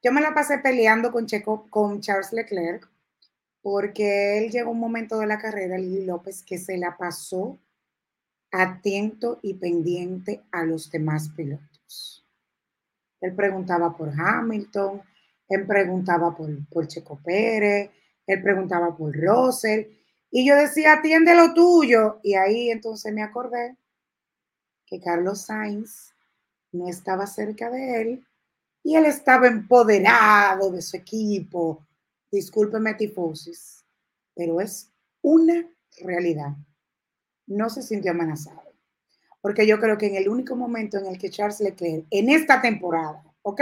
Yo 0.03 0.11
me 0.11 0.21
la 0.21 0.35
pasé 0.35 0.59
peleando 0.59 1.13
con, 1.13 1.27
Checo, 1.27 1.69
con 1.71 2.01
Charles 2.01 2.33
Leclerc, 2.33 2.91
porque 3.63 4.39
él 4.39 4.51
llegó 4.51 4.73
un 4.73 4.81
momento 4.81 5.21
de 5.21 5.29
la 5.29 5.39
carrera, 5.39 5.79
Lili 5.79 6.07
López, 6.07 6.43
que 6.43 6.59
se 6.59 6.77
la 6.77 6.97
pasó 6.97 7.57
atento 8.51 9.39
y 9.43 9.55
pendiente 9.55 10.43
a 10.51 10.65
los 10.65 10.91
demás 10.91 11.29
pilotos 11.29 12.24
él 13.25 13.35
preguntaba 13.35 13.97
por 13.97 14.11
Hamilton, 14.11 15.01
él 15.49 15.67
preguntaba 15.67 16.37
por, 16.37 16.51
por 16.69 16.87
Checo 16.87 17.19
Pérez, 17.25 17.91
él 18.27 18.43
preguntaba 18.43 18.95
por 18.95 19.17
Russell, 19.17 19.87
y 20.31 20.47
yo 20.47 20.57
decía, 20.57 20.95
atiende 20.95 21.35
lo 21.35 21.55
tuyo. 21.55 22.21
Y 22.23 22.35
ahí 22.35 22.69
entonces 22.69 23.15
me 23.15 23.23
acordé 23.23 23.79
que 24.85 25.01
Carlos 25.01 25.43
Sainz 25.43 26.13
no 26.73 26.89
estaba 26.89 27.27
cerca 27.27 27.71
de 27.71 28.03
él 28.03 28.27
y 28.83 28.97
él 28.97 29.07
estaba 29.07 29.47
empoderado 29.47 30.71
de 30.71 30.83
su 30.83 30.99
equipo. 30.99 31.87
Discúlpeme, 32.31 32.93
tifosis, 32.93 33.87
pero 34.35 34.61
es 34.61 34.93
una 35.23 35.67
realidad. 36.03 36.55
No 37.47 37.71
se 37.71 37.83
sintió 37.83 38.11
amenazado 38.11 38.64
porque 39.45 39.67
yo 39.67 39.79
creo 39.79 39.99
que 39.99 40.07
en 40.07 40.15
el 40.15 40.27
único 40.27 40.57
momento 40.57 40.97
en 40.97 41.05
el 41.05 41.19
que 41.19 41.29
Charles 41.29 41.61
Leclerc, 41.61 42.07
en 42.11 42.31
esta 42.31 42.63
temporada, 42.63 43.23
¿ok? 43.43 43.61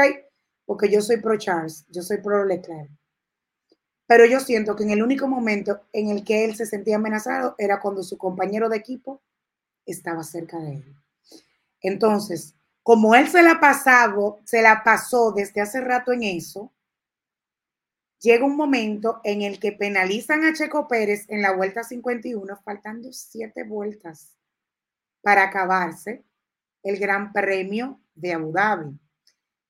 Porque 0.65 0.89
yo 0.89 1.03
soy 1.03 1.17
pro 1.17 1.37
Charles, 1.37 1.85
yo 1.89 2.03
soy 2.03 2.19
pro 2.19 2.45
Leclerc, 2.45 2.89
pero 4.07 4.25
yo 4.25 4.39
siento 4.39 4.77
que 4.77 4.85
en 4.85 4.91
el 4.91 5.03
único 5.03 5.27
momento 5.27 5.81
en 5.93 6.11
el 6.11 6.23
que 6.23 6.45
él 6.45 6.55
se 6.55 6.67
sentía 6.67 6.95
amenazado 6.95 7.57
era 7.59 7.81
cuando 7.81 8.05
su 8.05 8.17
compañero 8.17 8.69
de 8.69 8.77
equipo 8.77 9.23
estaba 9.85 10.23
cerca 10.23 10.57
de 10.61 10.75
él. 10.75 10.95
Entonces, 11.81 12.55
como 12.85 13.17
él 13.17 13.27
se 13.27 13.43
la 13.43 13.59
pasado, 13.59 14.39
se 14.45 14.63
la 14.63 14.85
pasó 14.85 15.33
desde 15.33 15.63
hace 15.63 15.81
rato 15.81 16.13
en 16.13 16.23
eso, 16.23 16.73
llega 18.21 18.45
un 18.45 18.57
momento 18.57 19.21
en 19.25 19.43
el 19.43 19.59
que 19.59 19.73
penalizan 19.73 20.45
a 20.45 20.53
Checo 20.53 20.87
Pérez 20.87 21.25
en 21.29 21.43
la 21.43 21.51
vuelta 21.57 21.83
51, 21.83 22.57
faltando 22.65 23.13
siete 23.13 23.65
vueltas 23.65 24.37
para 25.23 25.45
acabarse 25.45 26.25
el 26.83 26.99
Gran 26.99 27.33
Premio 27.33 28.01
de 28.15 28.35
Abu 28.35 28.53
Dhabi. 28.53 28.99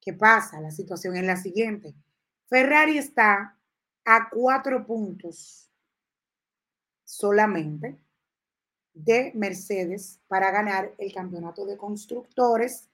¿Qué 0.01 0.13
pasa? 0.13 0.61
La 0.61 0.71
situación 0.71 1.17
es 1.17 1.25
la 1.25 1.37
siguiente. 1.37 1.95
Ferrari 2.49 2.99
está 2.99 3.57
a 4.05 4.29
cuatro 4.31 4.85
puntos 4.85 5.71
solamente 7.05 7.99
de 8.95 9.33
Mercedes 9.35 10.21
para 10.27 10.51
ganar 10.51 10.93
el 10.99 11.13
campeonato 11.15 11.65
de 11.65 11.77
constructores 11.77 12.89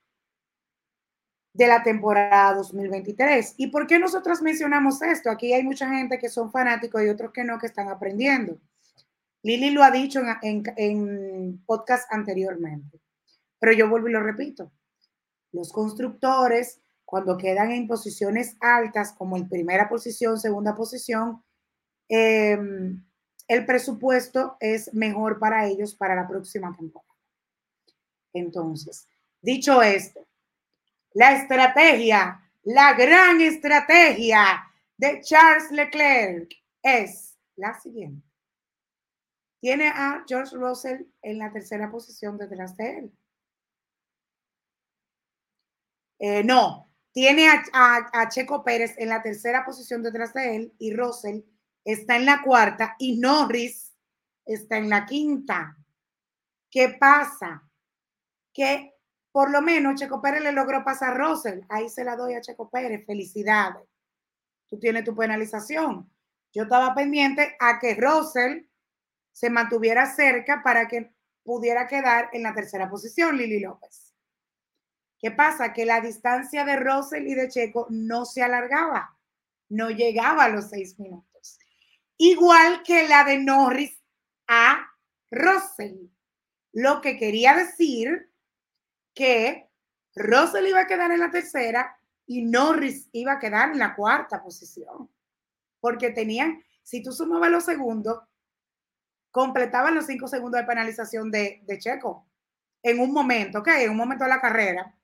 de 1.53 1.67
la 1.67 1.83
temporada 1.83 2.55
2023. 2.55 3.55
¿Y 3.57 3.69
por 3.69 3.87
qué 3.87 3.99
nosotros 3.99 4.43
mencionamos 4.43 5.03
esto? 5.03 5.31
Aquí 5.31 5.53
hay 5.53 5.63
mucha 5.63 5.89
gente 5.89 6.19
que 6.19 6.29
son 6.29 6.53
fanáticos 6.53 7.03
y 7.03 7.09
otros 7.09 7.33
que 7.33 7.43
no, 7.43 7.59
que 7.59 7.67
están 7.67 7.89
aprendiendo. 7.89 8.61
Lili 9.49 9.71
lo 9.71 9.83
ha 9.83 9.91
dicho 9.91 10.21
en, 10.43 11.65
podcast 11.65 12.13
anteriormente, 12.13 13.01
pero 13.59 13.73
yo 13.73 13.89
vuelvo 13.89 14.09
y 14.09 14.13
lo 14.13 14.23
repito. 14.23 14.71
Los 15.53 15.73
constructores, 15.73 16.83
cuando 17.07 17.39
quedan 17.39 17.71
en 17.71 17.89
posiciones 17.89 18.59
altas, 18.61 19.15
como 19.15 19.39
en 19.39 19.49
primera 19.49 19.89
posición, 19.89 20.39
segunda 20.39 20.75
posición, 20.75 21.43
em, 22.11 23.03
el 23.47 23.65
presupuesto 23.65 24.59
es 24.61 24.93
mejor 24.93 25.39
para 25.39 25.67
ellos 25.67 25.95
para 25.95 26.15
la 26.15 26.29
próxima 26.29 26.77
temporada. 26.77 27.17
Entonces, 28.35 29.09
dicho 29.41 29.81
esto, 29.81 30.29
la 31.15 31.33
estrategia, 31.33 32.39
la 32.65 32.93
gran 32.93 33.41
estrategia 33.41 34.63
de 34.99 35.23
Charles 35.23 35.71
Leclerc 35.71 36.53
es 36.83 37.39
la 37.57 37.73
siguiente. 37.81 38.28
Tiene 39.61 39.89
a 39.89 40.25
George 40.27 40.57
Russell 40.57 41.03
en 41.23 41.39
la 41.39 41.53
tercera 41.53 41.91
posición 41.91 42.39
detrás 42.39 42.77
de 42.77 42.99
él. 42.99 43.13
Eh, 46.21 46.43
no, 46.45 46.91
tiene 47.13 47.49
a, 47.49 47.63
a, 48.13 48.29
Checo 48.29 48.65
Pérez 48.65 48.95
en 48.99 49.09
la 49.09 49.23
tercera 49.23 49.65
posición 49.65 50.03
detrás 50.03 50.33
de 50.35 50.57
él 50.57 50.75
y 50.79 50.95
Russell 50.95 51.41
está 51.85 52.17
en 52.17 52.27
la 52.27 52.43
cuarta 52.43 52.97
y 52.99 53.19
Norris 53.19 53.95
está 54.45 54.79
en 54.79 54.91
la 54.91 55.07
quinta. 55.07 55.77
¿Qué 56.71 56.97
pasa? 57.01 57.69
Que 58.53 58.95
por 59.33 59.51
lo 59.51 59.63
menos 59.63 59.95
Checo 59.95 60.21
Pérez 60.21 60.43
le 60.43 60.53
logró 60.53 60.85
pasar 60.85 61.13
a 61.13 61.29
Russell. 61.29 61.61
Ahí 61.69 61.89
se 61.89 62.05
la 62.05 62.17
doy 62.17 62.35
a 62.35 62.41
Checo 62.41 62.69
Pérez. 62.69 63.07
Felicidades. 63.07 63.89
Tú 64.69 64.79
tienes 64.79 65.05
tu 65.05 65.15
penalización. 65.15 66.11
Yo 66.53 66.65
estaba 66.65 66.95
pendiente 66.95 67.57
a 67.61 67.79
que 67.79 67.95
Russell 67.95 68.68
se 69.39 69.51
mantuviera 69.51 70.05
cerca 70.13 70.65
para 70.65 70.89
que 70.89 71.15
pudiera 71.45 71.87
quedar 71.87 72.29
en 72.33 72.43
la 72.43 72.53
tercera 72.53 72.91
posición, 72.91 73.37
Lili 73.37 73.61
López. 73.61 74.13
¿Qué 75.17 75.31
pasa? 75.31 75.73
Que 75.73 75.87
la 75.87 76.01
distancia 76.01 76.65
de 76.65 76.75
Russell 76.75 77.25
y 77.25 77.35
de 77.35 77.49
Checo 77.49 77.87
no 77.89 78.25
se 78.25 78.43
alargaba, 78.43 79.17
no 79.69 79.91
llegaba 79.91 80.47
a 80.47 80.49
los 80.49 80.71
seis 80.71 80.99
minutos. 80.99 81.61
Igual 82.17 82.83
que 82.83 83.07
la 83.07 83.23
de 83.23 83.39
Norris 83.39 83.97
a 84.49 84.91
Russell. 85.31 86.09
Lo 86.73 87.01
que 87.01 87.17
quería 87.17 87.55
decir 87.55 88.33
que 89.15 89.71
Russell 90.17 90.67
iba 90.67 90.81
a 90.81 90.87
quedar 90.89 91.13
en 91.13 91.21
la 91.21 91.31
tercera 91.31 91.97
y 92.27 92.43
Norris 92.43 93.09
iba 93.13 93.35
a 93.35 93.39
quedar 93.39 93.71
en 93.71 93.79
la 93.79 93.95
cuarta 93.95 94.43
posición. 94.43 95.09
Porque 95.79 96.11
tenían, 96.11 96.61
si 96.83 97.05
tú 97.05 97.13
sumabas 97.13 97.53
los 97.53 97.65
segundos, 97.65 98.19
completaban 99.31 99.95
los 99.95 100.07
cinco 100.07 100.29
segundos 100.29 100.61
de 100.61 100.67
penalización 100.67 101.31
de, 101.31 101.63
Checo 101.79 102.27
en 102.83 103.01
un 103.01 103.13
momento, 103.13 103.59
¿ok? 103.61 103.69
En 103.79 103.91
un 103.91 103.97
momento 103.97 104.25
de 104.25 104.31
la 104.31 104.41
carrera. 104.41 104.95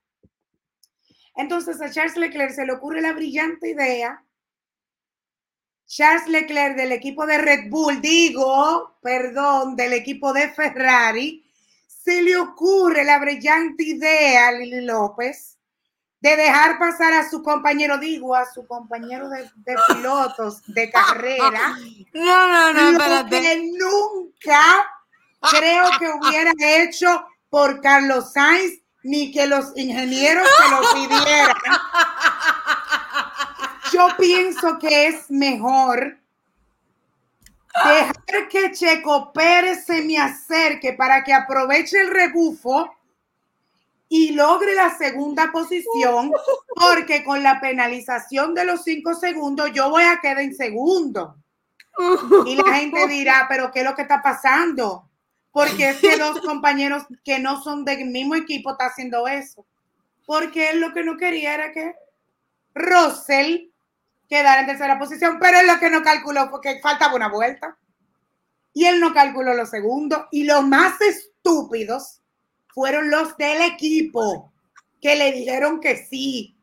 Entonces 1.35 1.81
a 1.81 1.91
Charles 1.91 2.15
Leclerc 2.15 2.51
se 2.51 2.65
le 2.65 2.73
ocurre 2.73 3.01
la 3.01 3.13
brillante 3.13 3.69
idea. 3.69 4.23
Charles 5.85 6.27
Leclerc 6.27 6.75
del 6.75 6.93
equipo 6.93 7.25
de 7.25 7.37
Red 7.37 7.69
Bull, 7.69 8.01
digo, 8.01 8.97
perdón, 9.01 9.75
del 9.75 9.93
equipo 9.93 10.33
de 10.33 10.49
Ferrari, 10.49 11.45
se 11.87 12.21
le 12.21 12.37
ocurre 12.37 13.03
la 13.03 13.19
brillante 13.19 13.83
idea 13.83 14.47
a 14.47 14.51
Lili 14.53 14.81
López 14.81 15.55
de 16.25 16.35
dejar 16.35 16.79
pasar 16.79 17.13
a 17.13 17.29
su 17.29 17.43
compañero, 17.43 17.99
digo, 17.99 18.33
a 18.33 18.51
su 18.51 18.65
compañero 18.65 19.29
de, 19.29 19.47
pilotos 19.87 20.63
de 20.65 20.89
carrera. 20.89 21.77
No, 22.13 22.47
no, 22.47 22.73
no, 22.73 22.91
lo 22.93 23.29
que 23.29 23.71
nunca 23.77 24.87
creo 25.51 25.85
que 25.99 26.07
hubiera 26.07 26.51
hecho 26.57 27.27
por 27.49 27.79
Carlos 27.81 28.31
Sainz 28.33 28.79
ni 29.03 29.31
que 29.31 29.45
los 29.45 29.77
ingenieros 29.77 30.47
se 30.47 30.71
lo 30.71 30.93
pidieran. 30.93 31.55
Yo 33.93 34.07
pienso 34.17 34.79
que 34.79 35.07
es 35.07 35.29
mejor 35.29 36.17
dejar 37.83 38.47
que 38.49 38.71
Checo 38.71 39.31
Pérez 39.33 39.85
se 39.85 40.01
me 40.01 40.17
acerque 40.17 40.93
para 40.93 41.23
que 41.23 41.33
aproveche 41.33 41.99
el 42.01 42.09
rebufo 42.09 42.94
y 44.07 44.31
logre 44.31 44.75
la 44.75 44.95
segunda 44.97 45.51
posición, 45.51 46.31
porque 46.75 47.23
con 47.23 47.41
la 47.43 47.59
penalización 47.59 48.53
de 48.53 48.65
los 48.65 48.83
cinco 48.83 49.15
segundos 49.15 49.71
yo 49.73 49.89
voy 49.89 50.03
a 50.03 50.19
quedar 50.21 50.39
en 50.39 50.55
segundo. 50.55 51.35
Y 52.45 52.55
la 52.55 52.73
gente 52.75 53.07
dirá, 53.07 53.45
pero 53.49 53.71
¿qué 53.71 53.79
es 53.79 53.85
lo 53.85 53.95
que 53.95 54.01
está 54.01 54.21
pasando? 54.21 55.09
porque 55.55 55.91
es 55.91 56.01
que 56.01 56.17
dos 56.17 56.41
compañeros 56.41 57.05
que 57.23 57.39
no 57.39 57.63
son 57.63 57.85
del 57.85 58.07
mismo 58.07 58.35
equipo 58.35 58.71
está 58.71 58.87
haciendo 58.87 59.25
eso. 59.25 59.65
Porque 60.25 60.71
él 60.71 60.81
lo 60.81 60.91
que 60.91 61.01
no 61.01 61.15
quería 61.15 61.53
era 61.53 61.71
que 61.71 61.95
Russell 62.73 63.69
quedara 64.27 64.59
en 64.59 64.67
tercera 64.67 64.99
posición, 64.99 65.37
pero 65.39 65.57
él 65.57 65.67
lo 65.67 65.79
que 65.79 65.89
no 65.89 66.03
calculó 66.03 66.51
porque 66.51 66.81
faltaba 66.83 67.15
una 67.15 67.29
vuelta. 67.29 67.77
Y 68.73 68.83
él 68.83 68.99
no 68.99 69.13
calculó 69.13 69.53
los 69.53 69.69
segundos. 69.69 70.25
Y 70.29 70.43
los 70.43 70.61
más 70.67 70.99
estúpidos 70.99 72.19
fueron 72.75 73.09
los 73.09 73.35
del 73.37 73.61
equipo 73.61 74.53
que 75.01 75.15
le 75.15 75.31
dijeron 75.31 75.79
que 75.79 75.95
sí. 75.95 76.55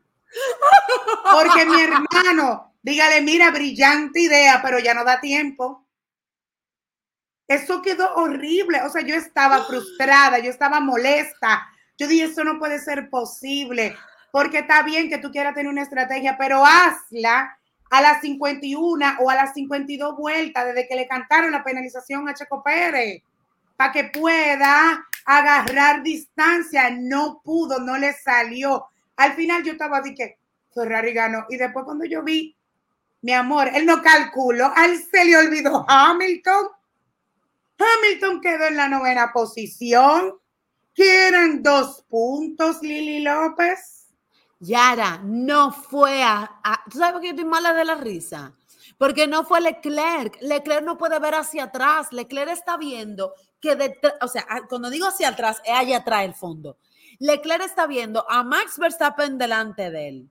Porque 1.33 1.65
mi 1.65 1.81
hermano, 1.81 2.75
dígale, 2.83 3.23
mira, 3.23 3.51
brillante 3.51 4.21
idea, 4.21 4.61
pero 4.63 4.79
ya 4.79 4.95
no 4.95 5.05
da 5.05 5.21
tiempo. 5.21 5.87
Eso 7.49 7.83
quedó 7.83 8.15
horrible. 8.15 8.83
O 8.83 8.91
sea, 8.91 9.03
yo 9.03 9.15
estaba 9.15 9.65
frustrada, 9.65 10.39
yo 10.39 10.51
estaba 10.51 10.81
molesta. 10.81 11.67
Yo 11.99 12.07
dije, 12.07 12.25
eso 12.25 12.45
no 12.45 12.59
puede 12.59 12.79
ser 12.79 13.09
posible, 13.11 13.97
porque 14.33 14.59
está 14.59 14.83
bien 14.83 15.09
que 15.09 15.19
tú 15.19 15.31
quieras 15.31 15.55
tener 15.55 15.71
una 15.71 15.83
estrategia, 15.83 16.37
pero 16.39 16.65
hazla 16.65 17.59
a 17.91 18.01
las 18.01 18.21
51 18.23 19.17
o 19.21 19.31
a 19.31 19.35
las 19.35 19.55
52 19.55 20.17
vueltas 20.17 20.67
desde 20.67 20.89
que 20.89 20.97
le 20.97 21.07
cantaron 21.07 21.53
la 21.53 21.63
penalización 21.63 22.29
a 22.29 22.35
Checo 22.35 22.63
Pérez, 22.63 23.23
para 23.83 23.93
que 23.93 24.05
pueda 24.05 25.05
agarrar 25.25 26.05
distancia. 26.05 26.89
No 26.91 27.41
pudo, 27.43 27.81
no 27.81 27.99
le 27.99 28.13
salió. 28.13 28.87
Al 29.17 29.33
final 29.33 29.65
yo 29.65 29.73
estaba 29.73 30.01
de 30.01 30.15
que 30.15 30.39
Ferrari 30.73 31.13
ganó. 31.13 31.47
Y 31.49 31.57
después 31.57 31.85
cuando 31.85 32.05
yo 32.05 32.23
vi, 32.23 32.57
mi 33.23 33.33
amor, 33.33 33.69
él 33.75 33.85
no 33.85 34.01
calculó, 34.01 34.73
a 34.75 34.85
él 34.85 35.03
se 35.11 35.25
le 35.25 35.37
olvidó 35.37 35.85
Hamilton 35.89 36.67
Hamilton 37.79 38.41
quedó 38.41 38.67
en 38.67 38.77
la 38.77 38.89
novena 38.89 39.33
posición. 39.33 40.35
¿Quieren 40.95 41.63
dos 41.63 42.05
puntos, 42.09 42.83
Lili 42.83 43.21
López? 43.21 44.07
Yara, 44.61 45.21
no 45.25 45.73
fue 45.73 46.23
a, 46.23 46.49
¿Tú 46.89 46.99
sabes 46.99 47.15
por 47.15 47.23
qué 47.23 47.31
estoy 47.31 47.45
mala 47.45 47.73
de 47.73 47.85
la 47.85 47.97
risa? 47.97 48.53
Porque 48.97 49.27
no 49.27 49.43
fue 49.43 49.61
Leclerc. 49.61 50.41
Leclerc 50.41 50.85
no 50.85 50.97
puede 50.97 51.19
ver 51.19 51.35
hacia 51.35 51.65
atrás. 51.65 52.13
Leclerc 52.13 52.53
está 52.53 52.77
viendo 52.77 53.35
que 53.63 53.77
detrás, 53.77 54.15
o 54.21 54.29
sea, 54.29 54.45
cuando 54.69 54.91
digo 54.91 55.07
hacia 55.07 55.29
atrás, 55.29 55.63
es 55.65 55.73
allá 55.73 55.99
atrás 55.99 56.25
el 56.25 56.35
fondo. 56.35 56.77
Leclerc 57.21 57.63
está 57.63 57.87
viendo 57.87 58.29
a 58.29 58.43
Max 58.43 58.79
Verstappen 58.79 59.39
delante 59.39 59.91
de 59.91 60.09
él 60.09 60.31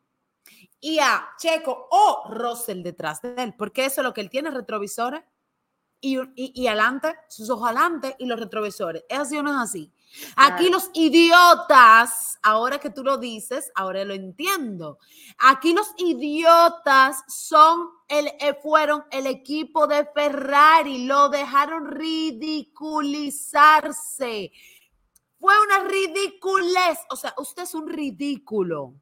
y 0.81 0.99
a 0.99 1.29
Checo 1.37 1.87
o 1.89 2.29
Russell 2.29 2.83
detrás 2.83 3.21
de 3.21 3.33
él, 3.37 3.55
porque 3.57 3.85
eso 3.85 4.01
es 4.01 4.05
lo 4.05 4.13
que 4.13 4.21
él 4.21 4.29
tiene, 4.29 4.51
retrovisores 4.51 5.23
y, 6.01 6.17
y, 6.35 6.67
adelante, 6.67 7.15
sus 7.29 7.49
ojos 7.49 7.69
adelante 7.69 8.15
y 8.19 8.25
los 8.25 8.39
retrovisores. 8.39 9.05
¿Es 9.07 9.19
así 9.19 9.37
o 9.37 9.43
no 9.43 9.51
es 9.51 9.69
así? 9.69 9.93
Aquí 10.35 10.69
los 10.69 10.89
idiotas, 10.93 12.37
ahora 12.43 12.79
que 12.79 12.89
tú 12.89 13.01
lo 13.03 13.17
dices, 13.17 13.71
ahora 13.75 14.03
lo 14.05 14.13
entiendo. 14.13 14.99
Aquí 15.37 15.73
los 15.73 15.93
idiotas 15.97 17.23
son 17.27 17.89
el, 18.07 18.27
eh, 18.39 18.55
fueron 18.61 19.03
el 19.11 19.27
equipo 19.27 19.87
de 19.87 20.07
Ferrari, 20.13 21.05
lo 21.05 21.27
dejaron 21.29 21.91
ridiculizarse. 21.91 24.51
Fue 25.39 25.53
una 25.63 25.79
ridiculez, 25.87 26.99
o 27.09 27.15
sea, 27.15 27.33
usted 27.37 27.63
es 27.63 27.73
un 27.73 27.87
ridículo. 27.87 28.93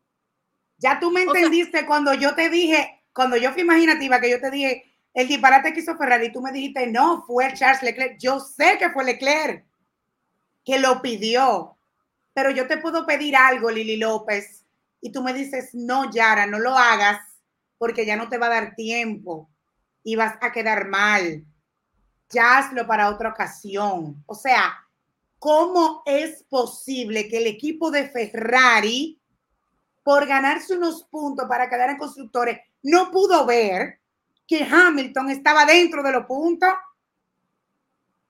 Ya 0.78 1.00
tú 1.00 1.10
me 1.12 1.24
entendiste 1.24 1.86
cuando 1.86 2.14
yo 2.14 2.34
te 2.36 2.50
dije, 2.50 3.04
cuando 3.12 3.36
yo 3.36 3.52
fui 3.52 3.64
imaginativa, 3.64 4.22
que 4.22 4.30
yo 4.30 4.40
te 4.40 4.50
dije, 4.50 4.86
el 5.14 5.28
disparate 5.28 5.74
que 5.74 5.82
hizo 5.82 5.98
Ferrari, 5.98 6.32
tú 6.32 6.42
me 6.42 6.54
dijiste, 6.54 6.88
no, 6.88 7.24
fue 7.24 7.54
Charles 7.54 7.84
Leclerc. 7.84 8.18
Yo 8.20 8.40
sé 8.40 8.78
que 8.78 8.90
fue 8.92 9.04
Leclerc 9.04 9.69
que 10.66 10.80
lo 10.80 11.02
pidió, 11.02 11.78
pero 12.34 12.52
yo 12.52 12.68
te 12.68 12.78
puedo 12.78 13.06
pedir 13.06 13.36
algo, 13.36 13.72
Lili 13.72 13.98
López, 13.98 14.66
y 15.02 15.12
tú 15.12 15.24
me 15.24 15.34
dices, 15.34 15.74
no, 15.74 16.12
Yara, 16.12 16.46
no 16.46 16.60
lo 16.60 16.78
hagas 16.78 17.20
porque 17.78 18.06
ya 18.06 18.16
no 18.16 18.28
te 18.28 18.38
va 18.38 18.48
a 18.48 18.62
dar 18.62 18.76
tiempo 18.76 19.50
y 20.04 20.16
vas 20.16 20.36
a 20.42 20.52
quedar 20.52 20.88
mal. 20.88 21.46
Ya 22.30 22.58
hazlo 22.58 22.86
para 22.86 23.10
otra 23.10 23.30
ocasión. 23.30 24.22
O 24.26 24.36
sea, 24.36 24.86
¿cómo 25.40 26.04
es 26.06 26.44
posible 26.44 27.30
que 27.30 27.38
el 27.38 27.48
equipo 27.48 27.90
de 27.90 28.10
Ferrari 28.10 29.20
por 30.10 30.26
ganarse 30.26 30.76
unos 30.76 31.04
puntos 31.04 31.48
para 31.48 31.70
quedar 31.70 31.92
en 31.92 31.98
constructores, 32.00 32.60
no 32.82 33.12
pudo 33.12 33.46
ver 33.46 34.00
que 34.48 34.64
Hamilton 34.64 35.30
estaba 35.30 35.68
dentro 35.68 36.02
de 36.02 36.12
los 36.12 36.26
puntos. 36.26 36.74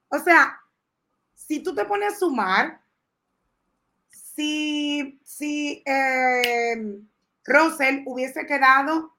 O 0.09 0.19
sea, 0.19 0.58
si 1.47 1.61
tú 1.61 1.73
te 1.73 1.85
pones 1.85 2.13
a 2.13 2.17
sumar, 2.17 2.81
si, 4.09 5.19
si 5.23 5.81
eh, 5.85 7.01
Russell 7.45 8.03
hubiese 8.05 8.45
quedado 8.45 9.15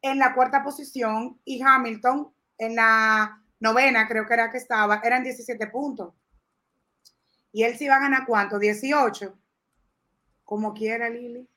en 0.00 0.18
la 0.18 0.34
cuarta 0.34 0.62
posición 0.62 1.38
y 1.44 1.60
Hamilton 1.62 2.32
en 2.58 2.76
la 2.76 3.42
novena, 3.58 4.06
creo 4.06 4.24
que 4.26 4.34
era 4.34 4.50
que 4.50 4.58
estaba, 4.58 5.00
eran 5.04 5.24
17 5.24 5.66
puntos. 5.66 6.14
Y 7.52 7.64
él 7.64 7.76
se 7.76 7.84
iba 7.84 7.96
a 7.96 8.00
ganar 8.00 8.24
cuánto, 8.24 8.58
18. 8.58 9.36
Como 10.44 10.74
quiera, 10.74 11.10
Lili. 11.10 11.48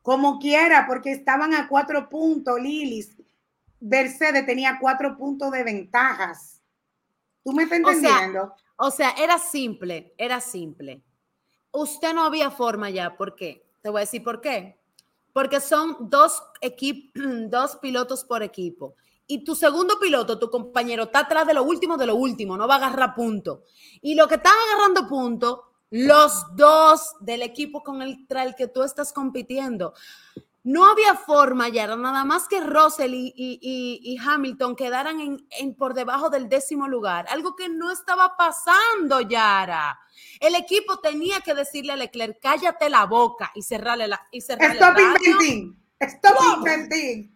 Como 0.00 0.38
quiera, 0.38 0.86
porque 0.86 1.12
estaban 1.12 1.54
a 1.54 1.68
cuatro 1.68 2.08
puntos, 2.08 2.58
Lili. 2.60 3.04
Mercedes 3.80 4.46
tenía 4.46 4.78
cuatro 4.80 5.16
puntos 5.18 5.50
de 5.50 5.64
ventajas. 5.64 6.55
¿Tú 7.46 7.52
me 7.52 7.62
estás 7.62 7.78
entendiendo? 7.78 8.52
O 8.74 8.90
sea, 8.90 9.10
era 9.10 9.38
simple, 9.38 10.12
era 10.18 10.40
simple. 10.40 11.00
Usted 11.70 12.12
no 12.12 12.24
había 12.24 12.50
forma 12.50 12.90
ya, 12.90 13.16
¿por 13.16 13.36
qué? 13.36 13.64
Te 13.82 13.88
voy 13.88 13.98
a 13.98 14.00
decir 14.00 14.24
por 14.24 14.40
qué. 14.40 14.80
Porque 15.32 15.60
son 15.60 16.10
dos, 16.10 16.42
dos 17.14 17.76
pilotos 17.76 18.24
por 18.24 18.42
equipo. 18.42 18.96
Y 19.28 19.44
tu 19.44 19.54
segundo 19.54 19.96
piloto, 20.00 20.40
tu 20.40 20.50
compañero, 20.50 21.04
está 21.04 21.20
atrás 21.20 21.46
de 21.46 21.54
lo 21.54 21.62
último 21.62 21.96
de 21.96 22.06
lo 22.06 22.16
último, 22.16 22.56
no 22.56 22.66
va 22.66 22.74
a 22.74 22.78
agarrar 22.78 23.14
punto. 23.14 23.62
Y 24.02 24.16
lo 24.16 24.26
que 24.26 24.34
están 24.34 24.54
agarrando 24.66 25.08
punto, 25.08 25.70
los 25.90 26.46
dos 26.56 27.14
del 27.20 27.42
equipo 27.42 27.84
con 27.84 28.02
el, 28.02 28.26
el 28.28 28.56
que 28.56 28.66
tú 28.66 28.82
estás 28.82 29.12
compitiendo. 29.12 29.94
No 30.66 30.84
había 30.84 31.14
forma, 31.14 31.68
ya 31.68 31.86
nada 31.94 32.24
más 32.24 32.48
que 32.48 32.60
Russell 32.60 33.12
y, 33.14 34.18
Hamilton 34.20 34.74
quedaran 34.74 35.20
en, 35.20 35.74
por 35.76 35.94
debajo 35.94 36.28
del 36.28 36.48
décimo 36.48 36.88
lugar. 36.88 37.24
Algo 37.28 37.54
que 37.54 37.68
no 37.68 37.92
estaba 37.92 38.36
pasando, 38.36 39.20
Yara. 39.20 39.96
El 40.40 40.56
equipo 40.56 40.98
tenía 40.98 41.40
que 41.40 41.54
decirle 41.54 41.92
a 41.92 41.96
Leclerc, 41.96 42.40
cállate 42.42 42.90
la 42.90 43.06
boca 43.06 43.52
y 43.54 43.62
cerrarle 43.62 44.08
la. 44.08 44.20
Y 44.32 44.40
cerrarle 44.40 44.74
Stop 44.74 44.98
inventing. 44.98 45.80
Stop 46.00 46.36
inventing. 46.56 47.32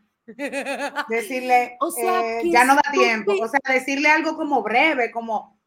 Decirle, 1.09 1.77
o 1.81 1.93
sea, 1.93 2.41
eh, 2.41 2.51
ya 2.51 2.65
no 2.65 2.75
da 2.75 2.83
tiempo. 2.91 3.33
O 3.41 3.47
sea, 3.47 3.61
decirle 3.69 4.09
algo 4.09 4.37
como 4.37 4.61
breve, 4.65 5.13
como 5.13 5.60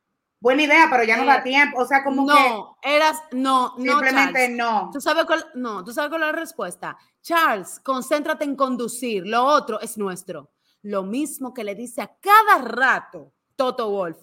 buena 0.43 0.63
idea, 0.63 0.87
pero 0.91 1.05
ya 1.05 1.15
no 1.15 1.25
da 1.25 1.37
eh, 1.37 1.41
tiempo. 1.41 1.79
O 1.79 1.85
sea, 1.85 2.03
como 2.03 2.25
no, 2.25 2.77
eras, 2.81 3.23
no, 3.31 3.73
simplemente 3.77 4.49
no. 4.49 4.89
¿Tú 4.91 4.99
sabes 4.99 5.23
cuál, 5.23 5.45
no, 5.55 5.85
tú 5.85 5.93
sabes 5.93 6.09
cuál 6.09 6.23
es 6.23 6.27
la 6.27 6.31
respuesta. 6.33 6.97
Charles, 7.21 7.79
concéntrate 7.79 8.43
en 8.43 8.57
conducir, 8.57 9.25
lo 9.25 9.45
otro 9.45 9.79
es 9.79 9.97
nuestro. 9.97 10.51
Lo 10.81 11.03
mismo 11.03 11.53
que 11.53 11.63
le 11.63 11.75
dice 11.75 12.01
a 12.01 12.13
cada 12.19 12.61
rato 12.61 13.31
Toto 13.55 13.89
Wolf 13.89 14.17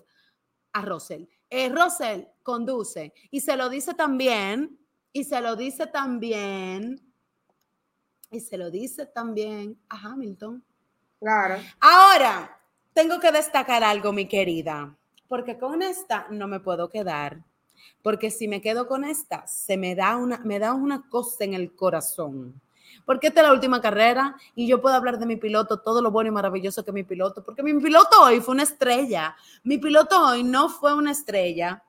a 0.75 0.83
Russell. 0.83 1.25
Eh, 1.49 1.71
Russell, 1.71 2.25
conduce. 2.43 3.15
Y 3.31 3.41
se 3.41 3.57
lo 3.57 3.71
dice 3.71 3.95
también, 3.95 4.79
y 5.15 5.25
se 5.25 5.41
lo 5.41 5.57
dice 5.57 5.87
también, 5.87 7.01
y 8.31 8.41
se 8.41 8.59
lo 8.59 8.71
dice 8.71 9.07
también 9.07 9.81
a 9.89 9.99
Hamilton. 9.99 10.63
Claro. 11.19 11.63
Ahora, 11.81 12.61
tengo 12.93 13.19
que 13.19 13.33
destacar 13.33 13.83
algo, 13.83 14.13
mi 14.13 14.29
querida 14.29 14.95
porque 15.31 15.59
con 15.59 15.81
esta 15.81 16.27
no 16.31 16.49
me 16.49 16.59
puedo 16.59 16.89
quedar, 16.89 17.45
porque 18.03 18.33
si 18.33 18.49
me 18.49 18.61
quedo 18.61 18.89
con 18.89 19.05
esta, 19.05 19.47
se 19.47 19.77
me 19.77 19.95
da 19.95 20.17
una, 20.17 20.39
me 20.39 20.59
da 20.59 20.75
una 20.75 21.09
cosa 21.09 21.45
en 21.45 21.55
el 21.55 21.73
corazón. 21.73 22.61
Porque 23.07 23.29
esta 23.29 23.43
es 23.43 23.47
la 23.47 23.53
última 23.53 23.81
carrera 23.81 24.35
y 24.57 24.67
yo 24.67 24.83
puedo 24.83 24.97
hablar 24.97 25.21
de 25.21 25.27
mi 25.27 25.37
piloto, 25.37 25.79
todo 25.79 26.03
lo 26.03 26.11
bueno 26.11 26.31
y 26.31 26.33
maravilloso 26.33 26.85
que 26.85 26.91
mi 26.91 27.05
piloto, 27.05 27.45
porque 27.45 27.63
mi 27.63 27.73
piloto 27.81 28.21
hoy 28.21 28.41
fue 28.41 28.55
una 28.55 28.65
estrella. 28.65 29.37
Mi 29.63 29.79
piloto 29.79 30.21
hoy 30.21 30.43
no 30.43 30.69
fue 30.69 30.95
una 30.95 31.13
estrella, 31.13 31.81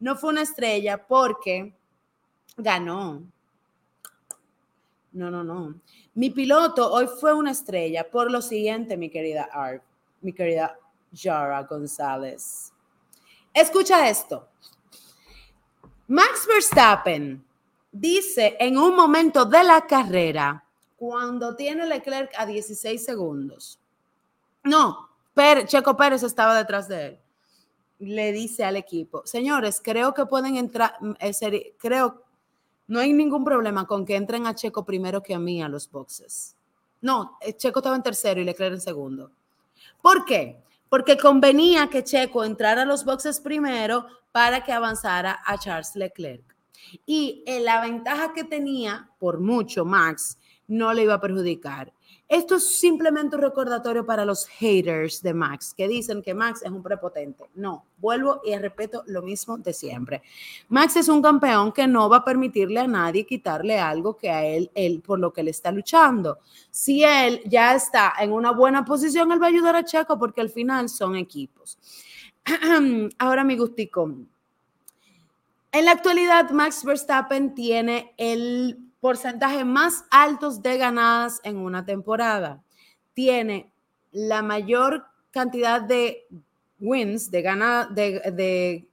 no 0.00 0.16
fue 0.16 0.30
una 0.30 0.42
estrella 0.42 1.06
porque 1.06 1.72
ganó. 2.56 3.22
No, 5.12 5.30
no, 5.30 5.44
no. 5.44 5.80
Mi 6.14 6.30
piloto 6.30 6.92
hoy 6.92 7.06
fue 7.06 7.32
una 7.32 7.52
estrella 7.52 8.10
por 8.10 8.28
lo 8.28 8.42
siguiente, 8.42 8.96
mi 8.96 9.08
querida 9.08 9.48
Art, 9.52 9.84
mi 10.20 10.32
querida 10.32 10.76
Yara 11.12 11.62
González. 11.62 12.72
Escucha 13.52 14.08
esto. 14.08 14.48
Max 16.08 16.46
Verstappen 16.46 17.44
dice 17.92 18.56
en 18.58 18.78
un 18.78 18.94
momento 18.94 19.44
de 19.44 19.62
la 19.62 19.86
carrera, 19.86 20.64
cuando 20.96 21.54
tiene 21.54 21.86
Leclerc 21.86 22.32
a 22.36 22.46
16 22.46 23.04
segundos, 23.04 23.78
no, 24.64 25.08
Checo 25.66 25.96
Pérez 25.96 26.22
estaba 26.22 26.56
detrás 26.56 26.88
de 26.88 27.06
él, 27.06 27.18
le 28.00 28.32
dice 28.32 28.64
al 28.64 28.76
equipo, 28.76 29.22
señores, 29.26 29.80
creo 29.82 30.14
que 30.14 30.26
pueden 30.26 30.56
entrar, 30.56 30.96
eh, 31.20 31.74
creo, 31.78 32.22
no 32.86 33.00
hay 33.00 33.12
ningún 33.12 33.44
problema 33.44 33.86
con 33.86 34.04
que 34.04 34.16
entren 34.16 34.46
a 34.46 34.54
Checo 34.54 34.84
primero 34.84 35.22
que 35.22 35.34
a 35.34 35.38
mí 35.38 35.62
a 35.62 35.68
los 35.68 35.90
boxes. 35.90 36.56
No, 37.00 37.38
eh, 37.40 37.54
Checo 37.54 37.80
estaba 37.80 37.96
en 37.96 38.02
tercero 38.02 38.40
y 38.40 38.44
Leclerc 38.44 38.74
en 38.74 38.80
segundo. 38.80 39.30
¿Por 40.00 40.24
qué? 40.24 40.62
Porque 40.88 41.16
convenía 41.16 41.88
que 41.88 42.04
Checo 42.04 42.44
entrara 42.44 42.82
a 42.82 42.86
los 42.86 43.04
boxes 43.04 43.40
primero 43.40 44.06
para 44.32 44.64
que 44.64 44.72
avanzara 44.72 45.40
a 45.44 45.58
Charles 45.58 45.94
Leclerc. 45.96 46.56
Y 47.04 47.42
eh, 47.46 47.60
la 47.60 47.80
ventaja 47.80 48.32
que 48.32 48.44
tenía, 48.44 49.10
por 49.18 49.40
mucho, 49.40 49.84
Max, 49.84 50.38
no 50.66 50.92
le 50.92 51.02
iba 51.02 51.14
a 51.14 51.20
perjudicar. 51.20 51.92
Esto 52.28 52.56
es 52.56 52.78
simplemente 52.78 53.36
un 53.36 53.42
recordatorio 53.42 54.04
para 54.04 54.22
los 54.26 54.46
haters 54.46 55.22
de 55.22 55.32
Max, 55.32 55.72
que 55.74 55.88
dicen 55.88 56.20
que 56.20 56.34
Max 56.34 56.60
es 56.62 56.70
un 56.70 56.82
prepotente. 56.82 57.44
No, 57.54 57.86
vuelvo 57.96 58.42
y 58.44 58.54
repito 58.56 59.02
lo 59.06 59.22
mismo 59.22 59.56
de 59.56 59.72
siempre. 59.72 60.22
Max 60.68 60.96
es 60.96 61.08
un 61.08 61.22
campeón 61.22 61.72
que 61.72 61.86
no 61.86 62.06
va 62.10 62.18
a 62.18 62.24
permitirle 62.24 62.80
a 62.80 62.86
nadie 62.86 63.24
quitarle 63.24 63.78
algo 63.78 64.18
que 64.18 64.28
a 64.30 64.44
él, 64.44 64.70
él 64.74 65.00
por 65.00 65.18
lo 65.18 65.32
que 65.32 65.40
él 65.40 65.48
está 65.48 65.72
luchando. 65.72 66.38
Si 66.70 67.02
él 67.02 67.40
ya 67.46 67.74
está 67.74 68.12
en 68.20 68.32
una 68.32 68.50
buena 68.50 68.84
posición, 68.84 69.32
él 69.32 69.40
va 69.40 69.46
a 69.46 69.50
ayudar 69.50 69.76
a 69.76 69.84
Checo 69.84 70.18
porque 70.18 70.42
al 70.42 70.50
final 70.50 70.90
son 70.90 71.16
equipos. 71.16 71.78
Ahora 73.18 73.42
mi 73.42 73.56
gustico. 73.56 74.12
En 75.72 75.84
la 75.84 75.92
actualidad, 75.92 76.50
Max 76.50 76.84
Verstappen 76.84 77.54
tiene 77.54 78.12
el 78.18 78.87
porcentaje 79.00 79.64
más 79.64 80.04
altos 80.10 80.62
de 80.62 80.78
ganadas 80.78 81.40
en 81.44 81.56
una 81.56 81.84
temporada. 81.84 82.62
Tiene 83.14 83.72
la 84.10 84.42
mayor 84.42 85.04
cantidad 85.30 85.80
de 85.80 86.26
wins, 86.80 87.30
de, 87.30 87.42
gana, 87.42 87.88
de, 87.90 88.20
de, 88.32 88.87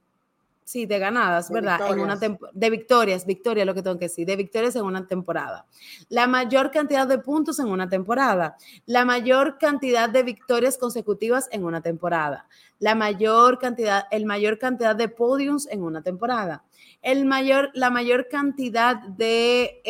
sí, 0.66 0.84
de 0.84 0.98
ganadas, 0.98 1.48
¿verdad? 1.48 1.80
En 1.92 2.00
una 2.00 2.16
de 2.16 2.70
victorias, 2.70 3.24
victoria 3.24 3.64
lo 3.64 3.72
que 3.72 3.82
tengo 3.82 3.98
que 3.98 4.06
decir, 4.06 4.26
de 4.26 4.34
victorias 4.34 4.74
en 4.74 4.82
una 4.82 5.06
temporada. 5.06 5.64
La 6.08 6.26
mayor 6.26 6.72
cantidad 6.72 7.06
de 7.06 7.18
puntos 7.18 7.60
en 7.60 7.68
una 7.68 7.88
temporada. 7.88 8.56
La 8.84 9.04
mayor 9.04 9.58
cantidad 9.58 10.08
de 10.08 10.24
victorias 10.24 10.76
consecutivas 10.76 11.48
en 11.52 11.64
una 11.64 11.80
temporada. 11.82 12.48
La 12.80 12.96
mayor 12.96 13.60
cantidad, 13.60 14.06
el 14.10 14.26
mayor 14.26 14.58
cantidad 14.58 14.96
de 14.96 15.08
podiums 15.08 15.68
en 15.68 15.84
una 15.84 16.02
temporada 16.02 16.64
el 17.02 17.24
mayor, 17.24 17.70
la 17.74 17.88
mayor 17.90 18.26
cantidad 18.28 18.96
de, 18.96 19.80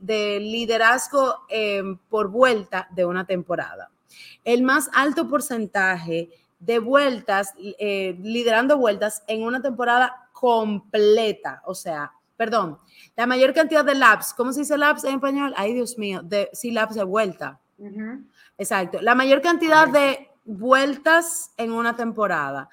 de 0.00 0.40
liderazgo 0.40 1.34
em, 1.50 1.98
por 2.08 2.30
vuelta 2.30 2.88
de 2.92 3.04
una 3.04 3.26
temporada. 3.26 3.90
El 4.42 4.62
más 4.62 4.88
alto 4.94 5.28
porcentaje 5.28 6.30
de 6.58 6.78
vueltas, 6.78 7.54
eh, 7.58 8.16
liderando 8.20 8.78
vueltas 8.78 9.22
en 9.26 9.42
una 9.42 9.62
temporada 9.62 10.28
completa. 10.32 11.62
O 11.64 11.74
sea, 11.74 12.12
perdón, 12.36 12.78
la 13.16 13.26
mayor 13.26 13.52
cantidad 13.52 13.84
de 13.84 13.94
laps, 13.94 14.34
¿cómo 14.34 14.52
se 14.52 14.60
dice 14.60 14.78
laps 14.78 15.04
en 15.04 15.14
español? 15.14 15.52
Ay, 15.56 15.74
Dios 15.74 15.98
mío, 15.98 16.22
de, 16.22 16.50
sí, 16.52 16.70
laps 16.70 16.94
de 16.94 17.04
vuelta. 17.04 17.60
Exacto. 18.56 19.00
La 19.00 19.14
mayor 19.14 19.40
cantidad 19.40 19.88
de 19.88 20.28
vueltas 20.44 21.52
en 21.56 21.72
una 21.72 21.94
temporada 21.94 22.68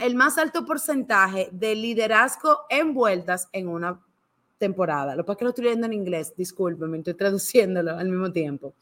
el 0.00 0.14
más 0.14 0.38
alto 0.38 0.64
porcentaje 0.64 1.48
de 1.52 1.74
liderazgo 1.74 2.60
en 2.68 2.92
vueltas 2.92 3.48
en 3.52 3.68
una 3.68 4.00
temporada. 4.58 5.14
Lo 5.16 5.24
que 5.24 5.36
que 5.36 5.44
lo 5.44 5.50
estoy 5.50 5.64
leyendo 5.64 5.86
en 5.86 5.92
inglés, 5.92 6.34
discúlpeme, 6.36 6.98
estoy 6.98 7.14
traduciéndolo 7.14 7.96
al 7.96 8.08
mismo 8.08 8.30
tiempo. 8.30 8.74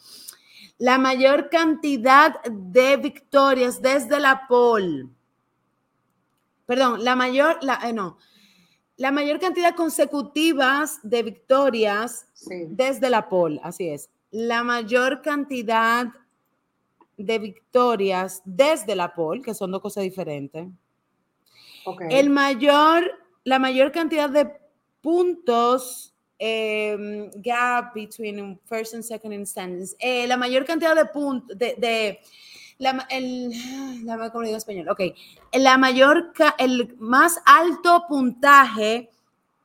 La 0.78 0.98
mayor 0.98 1.48
cantidad 1.48 2.42
de 2.44 2.96
victorias 2.96 3.80
desde 3.80 4.20
la 4.20 4.46
pole. 4.46 5.08
Perdón, 6.66 7.04
la 7.04 7.16
mayor, 7.16 7.58
la, 7.62 7.78
eh, 7.88 7.92
no, 7.92 8.18
la 8.96 9.10
mayor 9.12 9.38
cantidad 9.38 9.74
consecutivas 9.74 10.98
de 11.02 11.22
victorias 11.22 12.26
desde 12.68 13.10
la 13.10 13.28
pole, 13.28 13.60
así 13.62 13.88
es. 13.88 14.10
La 14.30 14.64
mayor 14.64 15.22
cantidad 15.22 16.08
de 17.16 17.38
victorias 17.38 18.42
desde 18.44 18.96
la 18.96 19.14
pole, 19.14 19.42
que 19.42 19.54
son 19.54 19.70
dos 19.70 19.80
cosas 19.80 20.02
diferentes. 20.02 20.66
El 22.10 22.30
mayor, 22.30 23.04
la 23.44 23.58
mayor 23.58 23.92
cantidad 23.92 24.28
de 24.28 24.50
puntos 25.00 26.15
em, 26.38 27.30
gap 27.36 27.94
between 27.94 28.58
first 28.64 28.94
and 28.94 29.02
second 29.02 29.32
instance, 29.32 29.96
eh, 29.98 30.26
la 30.26 30.36
mayor 30.36 30.64
cantidad 30.64 30.94
de 30.94 31.06
puntos, 31.06 31.56
de, 31.58 32.20
la, 32.78 33.06
el, 33.10 33.50
la, 34.04 34.30
¿cómo 34.30 34.44
digo 34.44 34.56
español? 34.56 34.88
Ok, 34.88 35.00
la 35.52 35.78
mayor, 35.78 36.32
el 36.58 36.94
más 36.98 37.40
alto 37.46 38.04
puntaje 38.08 39.10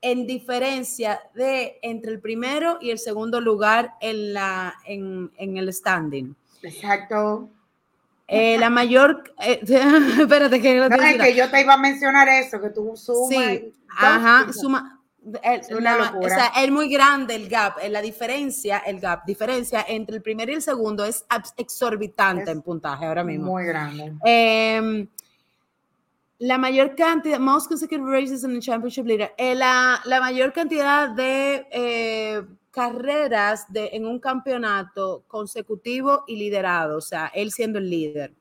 en 0.01 0.25
diferencia 0.25 1.21
de 1.35 1.77
entre 1.81 2.11
el 2.11 2.19
primero 2.19 2.77
y 2.81 2.89
el 2.89 2.99
segundo 2.99 3.39
lugar 3.39 3.93
en, 4.01 4.33
la, 4.33 4.75
en, 4.85 5.31
en 5.37 5.57
el 5.57 5.71
standing. 5.71 6.35
Exacto. 6.63 7.49
Eh, 8.27 8.57
la 8.57 8.69
mayor, 8.69 9.23
eh, 9.41 9.59
espérate 10.19 10.61
que, 10.61 10.75
no, 10.75 10.95
es 10.95 11.21
que 11.21 11.35
yo 11.35 11.51
te 11.51 11.61
iba 11.61 11.73
a 11.73 11.77
mencionar 11.77 12.29
eso, 12.29 12.61
que 12.61 12.69
tú 12.69 12.95
sumas. 12.95 13.29
Sí, 13.29 13.73
ajá, 13.89 14.53
suma. 14.53 15.00
El, 15.43 15.61
o 15.77 16.29
sea, 16.29 16.51
es 16.57 16.71
muy 16.71 16.89
grande 16.89 17.35
el 17.35 17.47
gap, 17.47 17.77
eh, 17.79 17.89
la 17.89 18.01
diferencia, 18.01 18.79
el 18.79 18.99
gap, 18.99 19.23
diferencia 19.23 19.85
entre 19.87 20.15
el 20.15 20.23
primero 20.23 20.51
y 20.51 20.55
el 20.55 20.63
segundo 20.63 21.05
es 21.05 21.25
exorbitante 21.57 22.49
en 22.49 22.63
puntaje 22.63 23.05
ahora 23.05 23.23
mismo. 23.23 23.51
Muy 23.51 23.65
grande. 23.65 24.13
Eh, 24.25 25.07
la 26.41 26.57
mayor 26.57 26.95
cantidad, 26.95 27.39
most 27.39 27.67
consecutive 27.67 28.03
races 28.03 28.43
in 28.43 28.51
the 28.55 28.59
championship 28.59 29.05
leader, 29.05 29.31
eh, 29.37 29.53
la, 29.53 30.01
la, 30.05 30.19
mayor 30.19 30.51
cantidad 30.51 31.07
de 31.09 31.67
eh, 31.71 32.41
carreras 32.71 33.71
de, 33.71 33.91
en 33.93 34.07
un 34.07 34.19
campeonato 34.19 35.23
consecutivo 35.27 36.23
y 36.25 36.37
liderado, 36.37 36.97
o 36.97 37.01
sea, 37.01 37.27
él 37.35 37.51
siendo 37.51 37.77
el 37.77 37.91
líder. 37.91 38.33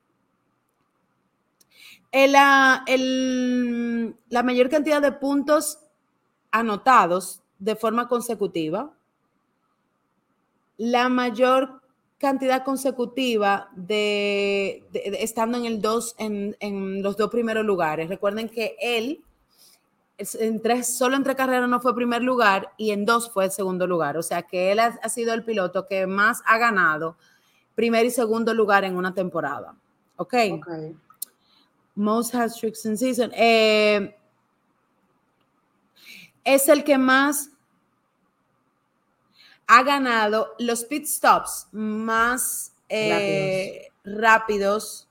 El, 2.11 2.31
la, 2.31 2.83
el, 2.87 4.15
la 4.29 4.41
mayor 4.41 4.67
cantidad 4.67 4.99
de 4.99 5.11
puntos 5.11 5.77
anotados 6.51 7.41
de 7.59 7.75
forma 7.75 8.07
consecutiva, 8.07 8.93
la 10.77 11.09
mayor 11.09 11.81
cantidad 12.17 12.63
consecutiva 12.63 13.69
de, 13.75 14.83
estando 14.93 15.57
en 15.57 15.65
el 15.65 15.81
dos, 15.81 16.15
en, 16.17 16.55
en, 16.59 17.01
los 17.01 17.17
dos 17.17 17.29
primeros 17.29 17.65
lugares. 17.65 18.09
Recuerden 18.09 18.49
que 18.49 18.75
él 18.79 19.23
en 20.39 20.61
tres, 20.61 20.95
solo 20.97 21.15
entre 21.15 21.35
carreras 21.35 21.67
no 21.67 21.79
fue 21.79 21.95
primer 21.95 22.21
lugar 22.21 22.73
y 22.77 22.91
en 22.91 23.05
dos 23.05 23.31
fue 23.31 23.45
el 23.45 23.51
segundo 23.51 23.87
lugar. 23.87 24.17
O 24.17 24.23
sea 24.23 24.43
que 24.43 24.71
él 24.71 24.79
ha, 24.79 24.99
ha 25.01 25.09
sido 25.09 25.33
el 25.33 25.43
piloto 25.43 25.87
que 25.87 26.05
más 26.05 26.43
ha 26.45 26.57
ganado 26.57 27.17
primer 27.75 28.05
y 28.05 28.11
segundo 28.11 28.53
lugar 28.53 28.83
en 28.83 28.95
una 28.95 29.13
temporada. 29.13 29.75
Ok. 30.17 30.35
okay. 30.51 30.95
Most 31.95 32.35
has 32.35 32.55
tricks 32.57 32.85
in 32.85 32.97
season. 32.97 33.31
Eh, 33.33 34.15
es 36.43 36.67
el 36.69 36.83
que 36.83 36.97
más 36.97 37.49
ha 39.67 39.83
ganado 39.83 40.55
los 40.59 40.83
pit 40.83 41.05
stops 41.05 41.67
más 41.71 42.73
eh, 42.89 43.89
rápidos. 44.03 45.07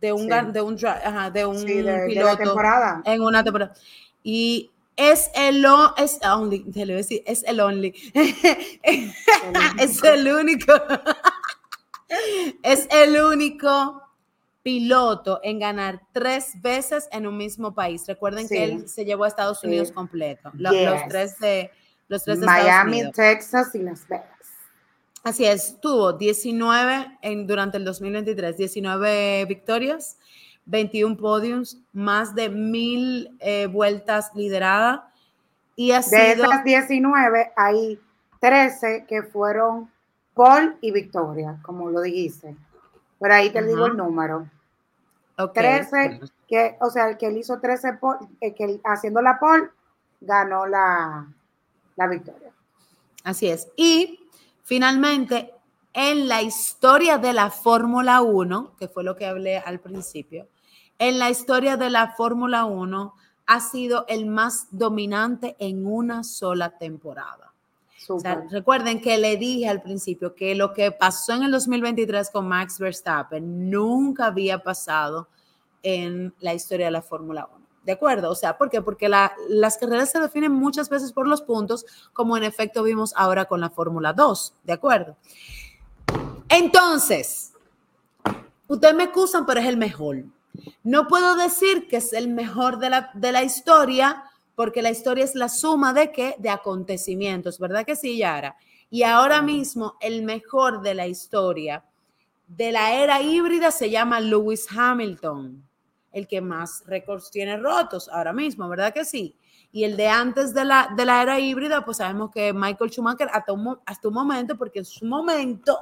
de 0.00 0.12
un, 0.12 0.22
sí. 0.22 0.52
de 0.52 0.60
un, 0.60 0.86
ajá, 0.86 1.30
de 1.30 1.46
un 1.46 1.58
sí, 1.58 1.80
de, 1.80 2.06
piloto 2.06 2.36
de 2.36 3.12
en 3.12 3.22
una 3.22 3.42
temporada. 3.44 3.74
Y 4.22 4.70
es 4.96 5.30
el, 5.34 5.64
es 5.96 6.18
only, 6.22 6.70
te 6.70 6.80
lo 6.80 6.86
voy 6.86 6.94
a 6.94 6.96
decir, 6.96 7.22
es 7.24 7.42
el 7.44 7.60
only. 7.60 7.94
es 9.78 10.02
el 10.02 10.28
único. 10.28 10.74
es 12.62 12.88
el 12.90 13.20
único 13.22 14.02
piloto 14.62 15.40
en 15.42 15.58
ganar 15.58 16.02
tres 16.12 16.52
veces 16.60 17.08
en 17.12 17.26
un 17.26 17.36
mismo 17.36 17.74
país. 17.74 18.06
Recuerden 18.06 18.48
sí. 18.48 18.54
que 18.54 18.64
él 18.64 18.88
se 18.88 19.04
llevó 19.04 19.24
a 19.24 19.28
Estados 19.28 19.62
Unidos 19.64 19.88
sí. 19.88 19.94
completo. 19.94 20.50
Los, 20.54 20.72
yes. 20.72 20.90
los, 20.90 21.08
tres 21.08 21.38
de 21.38 21.70
los 22.08 22.24
tres 22.24 22.40
de 22.40 22.46
Miami, 22.46 23.10
Texas 23.12 23.74
y 23.74 23.78
Las 23.78 24.06
Vegas. 24.06 24.26
Así 25.24 25.44
es, 25.44 25.80
tuvo 25.80 26.12
19 26.12 27.18
en, 27.22 27.46
durante 27.46 27.76
el 27.76 27.84
2023, 27.84 28.56
19 28.56 29.44
victorias, 29.44 30.18
21 30.66 31.16
podiums, 31.16 31.78
más 31.92 32.34
de 32.34 32.48
mil 32.48 33.36
eh, 33.38 33.66
vueltas 33.66 34.32
lideradas. 34.34 35.02
Y 35.76 35.92
ha 35.92 35.98
de 35.98 36.02
sido, 36.02 36.44
esas 36.44 36.64
19, 36.64 37.52
hay 37.56 38.00
13 38.40 39.06
que 39.08 39.22
fueron 39.22 39.90
Paul 40.34 40.76
y 40.80 40.90
Victoria, 40.90 41.58
como 41.62 41.88
lo 41.88 42.00
dijiste. 42.00 42.56
Pero 43.22 43.34
ahí 43.34 43.50
te 43.50 43.60
uh 43.60 43.62
-huh. 43.62 43.66
digo 43.68 43.86
el 43.86 43.96
número. 43.96 44.50
Okay. 45.38 45.62
13, 45.62 46.20
que, 46.48 46.76
o 46.80 46.90
sea, 46.90 47.08
el 47.08 47.16
que 47.16 47.26
él 47.28 47.36
hizo 47.36 47.60
13, 47.60 47.94
Paul, 47.94 48.18
el 48.40 48.52
que 48.52 48.80
haciendo 48.84 49.22
la 49.22 49.38
Paul, 49.38 49.70
ganó 50.20 50.66
la, 50.66 51.26
la 51.94 52.06
victoria. 52.08 52.50
Así 53.22 53.48
es. 53.48 53.68
Y 53.76 54.28
finalmente, 54.64 55.54
en 55.92 56.26
la 56.26 56.42
historia 56.42 57.18
de 57.18 57.32
la 57.32 57.50
Fórmula 57.50 58.22
1, 58.22 58.74
que 58.76 58.88
fue 58.88 59.04
lo 59.04 59.14
que 59.14 59.26
hablé 59.26 59.58
al 59.58 59.78
principio, 59.78 60.48
en 60.98 61.20
la 61.20 61.30
historia 61.30 61.76
de 61.76 61.90
la 61.90 62.08
Fórmula 62.14 62.64
1 62.64 63.14
ha 63.46 63.60
sido 63.60 64.04
el 64.08 64.26
más 64.26 64.66
dominante 64.72 65.54
en 65.60 65.86
una 65.86 66.24
sola 66.24 66.76
temporada. 66.76 67.51
O 68.08 68.20
sea, 68.20 68.44
recuerden 68.50 69.00
que 69.00 69.18
le 69.18 69.36
dije 69.36 69.68
al 69.68 69.82
principio 69.82 70.34
que 70.34 70.54
lo 70.54 70.72
que 70.72 70.90
pasó 70.92 71.32
en 71.34 71.44
el 71.44 71.50
2023 71.50 72.30
con 72.30 72.48
Max 72.48 72.78
Verstappen 72.78 73.70
nunca 73.70 74.26
había 74.26 74.62
pasado 74.62 75.28
en 75.82 76.34
la 76.40 76.54
historia 76.54 76.86
de 76.86 76.92
la 76.92 77.02
Fórmula 77.02 77.48
1. 77.54 77.62
¿De 77.84 77.92
acuerdo? 77.92 78.30
O 78.30 78.34
sea, 78.34 78.56
¿por 78.56 78.70
qué? 78.70 78.80
Porque 78.80 79.08
la, 79.08 79.32
las 79.48 79.76
carreras 79.76 80.10
se 80.10 80.20
definen 80.20 80.52
muchas 80.52 80.88
veces 80.88 81.12
por 81.12 81.26
los 81.26 81.42
puntos, 81.42 81.84
como 82.12 82.36
en 82.36 82.44
efecto 82.44 82.82
vimos 82.82 83.12
ahora 83.16 83.46
con 83.46 83.60
la 83.60 83.70
Fórmula 83.70 84.12
2. 84.12 84.54
¿De 84.62 84.72
acuerdo? 84.72 85.16
Entonces, 86.48 87.52
ustedes 88.68 88.94
me 88.94 89.04
excusan, 89.04 89.46
pero 89.46 89.60
es 89.60 89.66
el 89.66 89.76
mejor. 89.76 90.24
No 90.84 91.08
puedo 91.08 91.34
decir 91.34 91.88
que 91.88 91.96
es 91.96 92.12
el 92.12 92.28
mejor 92.28 92.78
de 92.78 92.90
la, 92.90 93.10
de 93.14 93.32
la 93.32 93.42
historia, 93.42 94.22
porque 94.54 94.82
la 94.82 94.90
historia 94.90 95.24
es 95.24 95.34
la 95.34 95.48
suma 95.48 95.92
de 95.92 96.12
qué? 96.12 96.36
De 96.38 96.50
acontecimientos, 96.50 97.58
¿verdad 97.58 97.84
que 97.84 97.96
sí, 97.96 98.18
Yara? 98.18 98.56
Y 98.90 99.02
ahora 99.04 99.40
mismo 99.40 99.96
el 100.00 100.22
mejor 100.22 100.82
de 100.82 100.94
la 100.94 101.06
historia 101.06 101.84
de 102.46 102.72
la 102.72 102.92
era 102.94 103.22
híbrida 103.22 103.70
se 103.70 103.88
llama 103.88 104.20
Lewis 104.20 104.66
Hamilton, 104.70 105.62
el 106.12 106.28
que 106.28 106.40
más 106.42 106.84
récords 106.86 107.30
tiene 107.30 107.56
rotos 107.56 108.08
ahora 108.08 108.32
mismo, 108.32 108.68
¿verdad 108.68 108.92
que 108.92 109.04
sí? 109.04 109.34
Y 109.72 109.84
el 109.84 109.96
de 109.96 110.08
antes 110.08 110.52
de 110.52 110.66
la, 110.66 110.92
de 110.94 111.06
la 111.06 111.22
era 111.22 111.40
híbrida, 111.40 111.82
pues 111.82 111.96
sabemos 111.96 112.30
que 112.30 112.52
Michael 112.52 112.90
Schumacher 112.90 113.30
hasta 113.32 113.54
un, 113.54 113.78
hasta 113.86 114.08
un 114.08 114.14
momento, 114.14 114.58
porque 114.58 114.80
en 114.80 114.84
su 114.84 115.06
momento 115.06 115.78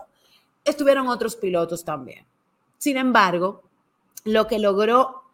estuvieron 0.65 1.09
otros 1.09 1.35
pilotos 1.35 1.85
también. 1.85 2.25
Sin 2.79 2.97
embargo, 2.97 3.63
lo 4.25 4.47
que 4.47 4.61
logró 4.61 5.25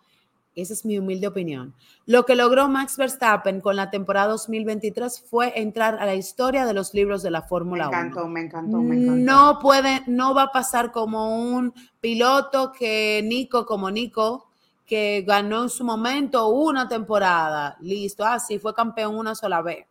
esa 0.57 0.73
es 0.73 0.85
mi 0.85 0.99
humilde 0.99 1.27
opinión. 1.27 1.75
Lo 2.07 2.25
que 2.25 2.35
logró 2.35 2.69
Max 2.69 2.97
Verstappen 2.97 3.61
con 3.61 3.77
la 3.77 3.91
temporada 3.91 4.29
2023 4.29 5.21
fue 5.29 5.61
entrar 5.61 5.99
a 6.01 6.07
la 6.07 6.15
historia 6.15 6.65
de 6.65 6.73
los 6.73 6.95
libros 6.95 7.23
de 7.23 7.31
la 7.31 7.43
Fórmula 7.43 7.89
1. 7.89 7.97
Me 7.97 8.07
encantó, 8.07 8.25
1. 8.25 8.29
me 8.31 8.41
encantó, 8.41 8.79
me 8.79 8.97
encantó. 8.97 9.17
No 9.17 9.59
puede, 9.61 10.03
no 10.07 10.35
va 10.35 10.45
a 10.45 10.53
pasar 10.53 10.93
como 10.93 11.39
un 11.39 11.75
piloto 12.01 12.73
que 12.73 13.21
Nico, 13.23 13.67
como 13.67 13.91
Nico, 13.91 14.49
que 14.87 15.25
ganó 15.27 15.65
en 15.65 15.69
su 15.69 15.85
momento 15.85 16.49
una 16.49 16.89
temporada. 16.89 17.77
Listo, 17.81 18.25
así 18.25 18.55
ah, 18.55 18.61
fue 18.61 18.75
campeón 18.75 19.17
una 19.17 19.35
sola 19.35 19.61
vez. 19.61 19.87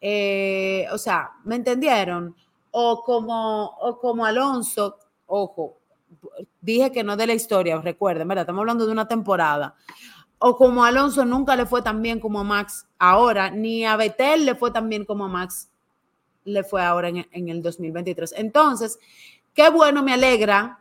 Eh, 0.00 0.86
o 0.90 0.98
sea, 0.98 1.30
¿me 1.44 1.54
entendieron? 1.54 2.34
O 2.72 3.04
como, 3.04 3.66
o 3.80 3.98
como 4.00 4.24
Alonso, 4.24 4.98
ojo, 5.26 5.76
dije 6.60 6.92
que 6.92 7.04
no 7.04 7.16
de 7.16 7.26
la 7.26 7.34
historia, 7.34 7.80
recuerden, 7.80 8.28
¿verdad? 8.28 8.42
Estamos 8.42 8.60
hablando 8.60 8.86
de 8.86 8.92
una 8.92 9.08
temporada. 9.08 9.74
O 10.38 10.56
como 10.56 10.84
Alonso 10.84 11.24
nunca 11.24 11.54
le 11.56 11.66
fue 11.66 11.82
tan 11.82 12.02
bien 12.02 12.18
como 12.18 12.40
a 12.40 12.44
Max 12.44 12.86
ahora, 12.98 13.50
ni 13.50 13.84
a 13.84 13.96
Betel 13.96 14.44
le 14.44 14.54
fue 14.54 14.70
tan 14.70 14.88
bien 14.88 15.04
como 15.04 15.24
a 15.24 15.28
Max 15.28 15.70
le 16.44 16.64
fue 16.64 16.82
ahora 16.82 17.08
en, 17.08 17.26
en 17.30 17.48
el 17.48 17.62
2023. 17.62 18.34
Entonces, 18.36 18.98
qué 19.54 19.70
bueno, 19.70 20.02
me 20.02 20.12
alegra. 20.12 20.78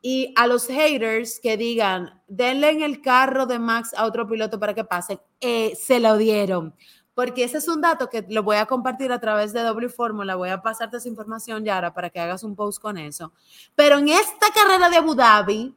Y 0.00 0.32
a 0.36 0.46
los 0.46 0.68
haters 0.68 1.40
que 1.40 1.56
digan, 1.56 2.20
denle 2.28 2.70
en 2.70 2.82
el 2.82 3.00
carro 3.00 3.46
de 3.46 3.58
Max 3.58 3.94
a 3.96 4.04
otro 4.04 4.28
piloto 4.28 4.60
para 4.60 4.74
que 4.74 4.84
pase, 4.84 5.18
eh, 5.40 5.74
se 5.74 5.98
lo 5.98 6.16
dieron 6.16 6.74
porque 7.18 7.42
ese 7.42 7.58
es 7.58 7.66
un 7.66 7.80
dato 7.80 8.08
que 8.08 8.24
lo 8.28 8.44
voy 8.44 8.58
a 8.58 8.66
compartir 8.66 9.10
a 9.10 9.18
través 9.18 9.52
de 9.52 9.62
doble 9.62 9.88
fórmula, 9.88 10.36
voy 10.36 10.50
a 10.50 10.62
pasarte 10.62 10.98
esa 10.98 11.08
información, 11.08 11.64
Yara, 11.64 11.92
para 11.92 12.10
que 12.10 12.20
hagas 12.20 12.44
un 12.44 12.54
post 12.54 12.80
con 12.80 12.96
eso. 12.96 13.32
Pero 13.74 13.98
en 13.98 14.08
esta 14.08 14.46
carrera 14.54 14.88
de 14.88 14.98
Abu 14.98 15.16
Dhabi, 15.16 15.74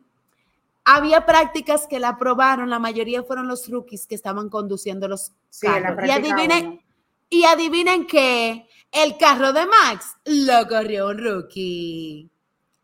había 0.86 1.26
prácticas 1.26 1.88
que 1.88 2.00
la 2.00 2.10
aprobaron, 2.10 2.70
la 2.70 2.78
mayoría 2.78 3.24
fueron 3.24 3.48
los 3.48 3.68
rookies 3.68 4.06
que 4.06 4.14
estaban 4.14 4.50
conduciendo 4.50 5.08
los 5.08 5.32
sí, 5.50 5.66
carros. 5.66 6.08
Y 6.08 6.12
adivinen, 6.12 6.84
y 7.28 7.44
adivinen 7.46 8.06
que 8.06 8.68
el 8.92 9.18
carro 9.18 9.52
de 9.52 9.66
Max 9.66 10.16
lo 10.26 10.68
corrió 10.68 11.08
un 11.08 11.18
rookie 11.18 12.30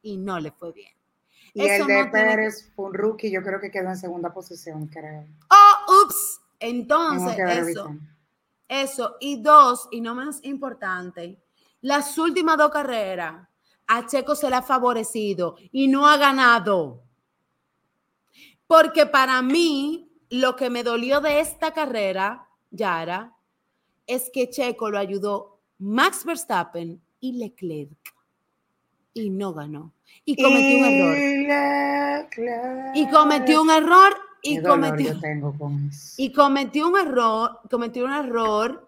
y 0.01 0.17
no 0.17 0.39
le 0.39 0.49
fue 0.49 0.71
bien. 0.71 0.93
Y 1.53 1.61
eso 1.63 1.83
el 1.83 1.87
de 1.89 2.05
no 2.05 2.11
Pérez 2.11 2.55
tiene... 2.55 2.73
fue 2.75 2.85
un 2.85 2.93
rookie, 2.95 3.29
yo 3.29 3.43
creo 3.43 3.61
que 3.61 3.69
quedó 3.69 3.89
en 3.89 3.97
segunda 3.97 4.33
posición, 4.33 4.87
creo. 4.87 5.27
Oh, 5.51 6.03
ups. 6.03 6.41
Entonces, 6.59 7.37
eso. 7.37 7.95
Eso. 8.67 9.15
Y 9.19 9.41
dos, 9.41 9.87
y 9.91 10.01
no 10.01 10.15
menos 10.15 10.39
importante, 10.43 11.39
las 11.81 12.17
últimas 12.17 12.57
dos 12.57 12.71
carreras, 12.71 13.47
a 13.87 14.05
Checo 14.05 14.35
se 14.35 14.49
le 14.49 14.55
ha 14.57 14.61
favorecido 14.61 15.55
y 15.71 15.87
no 15.87 16.07
ha 16.07 16.17
ganado. 16.17 17.03
Porque 18.67 19.05
para 19.05 19.41
mí, 19.41 20.11
lo 20.29 20.55
que 20.55 20.69
me 20.69 20.83
dolió 20.83 21.21
de 21.21 21.39
esta 21.39 21.73
carrera, 21.73 22.49
Yara, 22.69 23.33
es 24.05 24.29
que 24.33 24.49
Checo 24.49 24.89
lo 24.89 24.97
ayudó 24.97 25.61
Max 25.79 26.25
Verstappen 26.25 27.01
y 27.19 27.33
Leclerc. 27.33 28.13
Y 29.13 29.29
no 29.29 29.53
ganó. 29.53 29.93
Y 30.25 30.35
cometió 30.41 30.77
un 30.77 30.85
error. 30.85 31.17
Y 32.93 33.09
cometió 33.09 33.61
un 33.61 33.71
error 33.71 34.26
y 34.49 34.61
cometió, 34.61 35.13
y 36.17 36.31
cometió 36.31 36.87
un 36.87 36.97
error, 36.97 37.59
cometió 37.69 38.05
un 38.05 38.13
error 38.13 38.87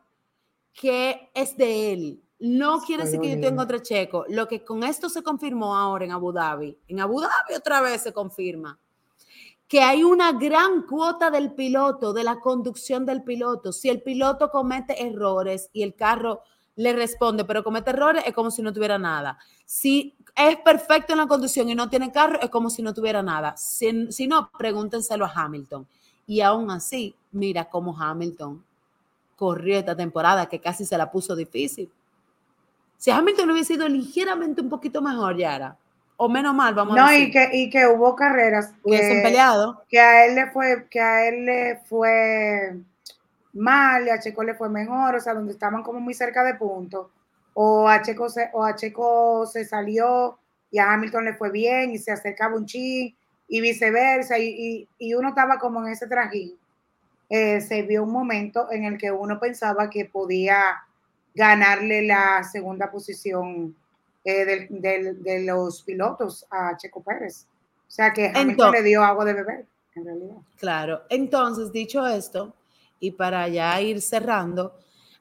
que 0.73 1.29
es 1.33 1.57
de 1.57 1.93
él. 1.93 2.23
No 2.39 2.79
quiere 2.81 3.03
decir 3.03 3.19
que 3.19 3.35
yo 3.35 3.41
tenga 3.41 3.63
otro 3.63 3.79
checo. 3.79 4.25
Lo 4.29 4.47
que 4.47 4.63
con 4.63 4.83
esto 4.83 5.09
se 5.09 5.23
confirmó 5.23 5.75
ahora 5.75 6.05
en 6.05 6.11
Abu 6.11 6.31
Dhabi, 6.31 6.77
en 6.87 6.99
Abu 7.01 7.19
Dhabi 7.19 7.55
otra 7.57 7.81
vez 7.81 8.01
se 8.01 8.13
confirma 8.13 8.79
que 9.69 9.81
hay 9.81 10.03
una 10.03 10.31
gran 10.31 10.81
cuota 10.87 11.29
del 11.29 11.53
piloto, 11.53 12.11
de 12.11 12.23
la 12.23 12.39
conducción 12.39 13.05
del 13.05 13.23
piloto. 13.23 13.71
Si 13.71 13.87
el 13.87 14.01
piloto 14.01 14.49
comete 14.49 15.05
errores 15.05 15.69
y 15.73 15.83
el 15.83 15.93
carro 15.93 16.41
le 16.79 16.93
responde, 16.93 17.43
pero 17.43 17.61
comete 17.61 17.89
errores, 17.89 18.23
es 18.25 18.33
como 18.33 18.49
si 18.49 18.61
no 18.61 18.71
tuviera 18.71 18.97
nada. 18.97 19.37
Si 19.65 20.15
es 20.33 20.55
perfecto 20.55 21.11
en 21.11 21.19
la 21.19 21.27
conducción 21.27 21.67
y 21.67 21.75
no 21.75 21.89
tiene 21.89 22.09
carro, 22.09 22.39
es 22.41 22.49
como 22.49 22.69
si 22.69 22.81
no 22.81 22.93
tuviera 22.93 23.21
nada. 23.21 23.57
Si, 23.57 24.09
si 24.13 24.27
no, 24.27 24.49
pregúntenselo 24.57 25.25
a 25.25 25.31
Hamilton. 25.35 25.85
Y 26.25 26.39
aún 26.39 26.71
así, 26.71 27.13
mira 27.33 27.65
cómo 27.65 27.93
Hamilton 28.01 28.63
corrió 29.35 29.77
esta 29.77 29.93
temporada, 29.93 30.45
que 30.45 30.61
casi 30.61 30.85
se 30.85 30.97
la 30.97 31.11
puso 31.11 31.35
difícil. 31.35 31.91
Si 32.97 33.11
Hamilton 33.11 33.49
hubiese 33.49 33.73
sido 33.73 33.89
ligeramente 33.89 34.61
un 34.61 34.69
poquito 34.69 35.01
mejor, 35.01 35.35
Yara, 35.35 35.75
o 36.15 36.29
menos 36.29 36.55
mal, 36.55 36.73
vamos 36.73 36.97
a 36.97 37.09
decir. 37.11 37.23
No, 37.23 37.27
y 37.27 37.31
que, 37.31 37.57
y 37.57 37.69
que 37.69 37.87
hubo 37.87 38.15
carreras 38.15 38.71
que, 38.85 39.21
peleado. 39.21 39.83
que 39.89 39.99
a 39.99 40.25
él 40.25 40.35
le 40.35 40.49
fue, 40.51 40.87
que 40.89 41.01
a 41.01 41.27
él 41.27 41.45
le 41.45 41.81
fue 41.89 42.77
mal 43.53 44.07
y 44.07 44.09
a 44.09 44.19
Checo 44.19 44.43
le 44.43 44.55
fue 44.55 44.69
mejor, 44.69 45.15
o 45.15 45.19
sea, 45.19 45.33
donde 45.33 45.53
estaban 45.53 45.83
como 45.83 45.99
muy 45.99 46.13
cerca 46.13 46.43
de 46.43 46.55
punto, 46.55 47.11
o 47.53 47.87
a 47.87 48.01
Checo 48.01 48.29
se, 48.29 48.49
o 48.53 48.63
a 48.63 48.75
Checo 48.75 49.45
se 49.45 49.65
salió 49.65 50.37
y 50.71 50.79
a 50.79 50.91
Hamilton 50.93 51.25
le 51.25 51.33
fue 51.33 51.51
bien 51.51 51.91
y 51.91 51.97
se 51.97 52.11
acercaba 52.11 52.55
un 52.55 52.65
chi 52.65 53.15
y 53.47 53.61
viceversa, 53.61 54.37
y, 54.37 54.87
y, 54.99 55.13
uno 55.15 55.29
estaba 55.29 55.57
como 55.57 55.83
en 55.83 55.91
ese 55.91 56.07
trajín. 56.07 56.55
Eh, 57.29 57.61
se 57.61 57.81
vio 57.81 58.03
un 58.03 58.11
momento 58.11 58.71
en 58.71 58.83
el 58.85 58.97
que 58.97 59.11
uno 59.11 59.39
pensaba 59.39 59.89
que 59.89 60.05
podía 60.05 60.83
ganarle 61.33 62.03
la 62.03 62.43
segunda 62.43 62.91
posición 62.91 63.75
eh, 64.23 64.67
de 64.69 65.43
los 65.45 65.81
pilotos 65.81 66.45
a 66.51 66.77
Checo 66.77 67.01
Pérez. 67.01 67.47
O 67.87 67.91
sea 67.91 68.13
que 68.13 68.31
Hamilton 68.33 68.71
le 68.71 68.83
dio 68.83 69.03
agua 69.03 69.25
de 69.25 69.33
beber, 69.33 69.65
en 69.95 70.05
realidad. 70.05 70.35
Claro. 70.57 71.01
Entonces, 71.09 71.71
dicho 71.71 72.05
esto, 72.05 72.53
y 72.99 73.11
para 73.11 73.47
ya 73.47 73.79
ir 73.81 74.01
cerrando, 74.01 74.73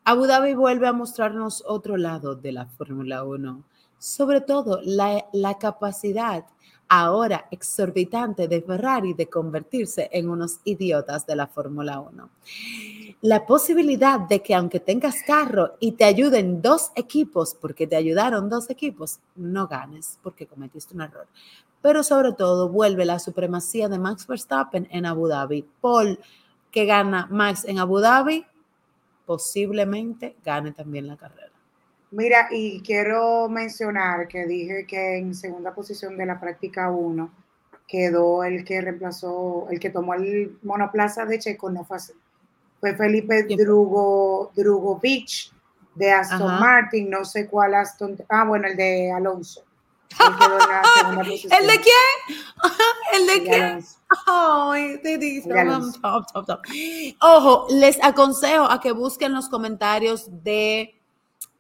Abu 0.05 0.27
Dhabi 0.27 0.55
vuelve 0.55 0.87
a 0.87 0.93
mostrarnos 0.93 1.63
otro 1.67 1.99
lado 1.99 2.35
de 2.35 2.53
la 2.53 2.67
Fórmula 2.67 3.25
1, 3.25 3.63
sobre 3.99 4.41
todo 4.41 4.81
la, 4.83 5.59
capacidad 5.59 6.47
ahora 6.89 7.47
exorbitante 7.51 8.49
de 8.49 8.63
Ferrari 8.63 9.13
de 9.13 9.29
convertirse 9.29 10.09
en 10.11 10.31
unos 10.31 10.61
idiotas 10.65 11.27
de 11.27 11.37
la 11.37 11.47
Fórmula 11.47 12.01
1. 12.01 12.31
La 13.21 13.45
posibilidad 13.45 14.21
de 14.21 14.41
que 14.41 14.55
aunque 14.55 14.81
tengas 14.81 15.23
carro 15.27 15.75
y 15.79 15.93
te 15.93 16.05
ayuden 16.05 16.63
dos 16.63 16.91
equipos, 16.95 17.55
porque 17.55 17.87
te 17.87 17.97
ayudaron 17.97 18.49
dos 18.49 18.71
equipos, 18.71 19.19
no 19.37 19.67
ganes 19.67 20.19
porque 20.23 20.47
cometiste 20.47 20.95
un 20.95 21.03
error. 21.03 21.27
Pero 21.83 22.03
sobre 22.03 22.33
todo 22.33 22.71
vuelve 22.71 23.05
la 23.05 23.19
supremacía 23.19 23.91
de 23.91 23.99
Max 23.99 24.27
Verstappen 24.27 24.89
en 24.91 25.05
Abu 25.05 25.29
Dhabi. 25.29 25.67
Paul, 25.83 26.19
que 26.79 26.87
gana 26.87 27.27
Max 27.29 27.65
en 27.65 27.81
Abu 27.81 27.99
Dhabi, 27.99 28.47
posiblemente 29.27 30.37
gane 30.45 30.71
también 30.71 31.09
la 31.09 31.17
carrera. 31.17 31.51
Mira, 32.13 32.47
y 32.53 32.81
quiero 32.83 33.49
mencionar 33.49 34.29
que 34.29 34.47
dije 34.47 34.87
que 34.87 35.17
en 35.17 35.35
segunda 35.35 35.75
posición 35.75 36.17
de 36.17 36.25
la 36.25 36.39
práctica 36.39 36.89
1 36.89 37.31
quedó 37.89 38.45
el 38.45 38.65
que 38.65 38.81
reemplazó, 38.81 39.67
el 39.73 39.81
que 39.81 39.91
tomó 39.91 40.15
el 40.15 40.57
monoplaza 40.63 41.25
de 41.25 41.41
Checo, 41.41 41.69
no 41.69 41.85
fue 41.85 41.97
así. 41.97 42.13
Fue 42.79 42.95
Felipe 42.95 43.43
Drugo, 43.43 44.53
Drugovich 44.55 45.53
de 45.97 46.13
Aston 46.13 46.61
Martin, 46.61 47.11
no 47.11 47.25
sé 47.25 47.49
cuál 47.49 47.75
Aston, 47.75 48.17
ah, 48.29 48.45
bueno, 48.45 48.69
el 48.69 48.77
de 48.77 49.11
Alonso. 49.11 49.65
¿El 51.61 51.67
de 51.67 51.81
quién? 51.81 52.39
¿El 53.15 53.27
de 53.27 53.43
quién? 53.45 53.85
Ay, 54.27 55.01
te 55.03 55.19
dice, 55.19 55.51
Ojo, 57.21 57.67
les 57.71 58.03
aconsejo 58.03 58.65
a 58.65 58.81
que 58.81 58.93
busquen 58.93 59.35
los 59.35 59.49
comentarios 59.49 60.27
de 60.43 60.99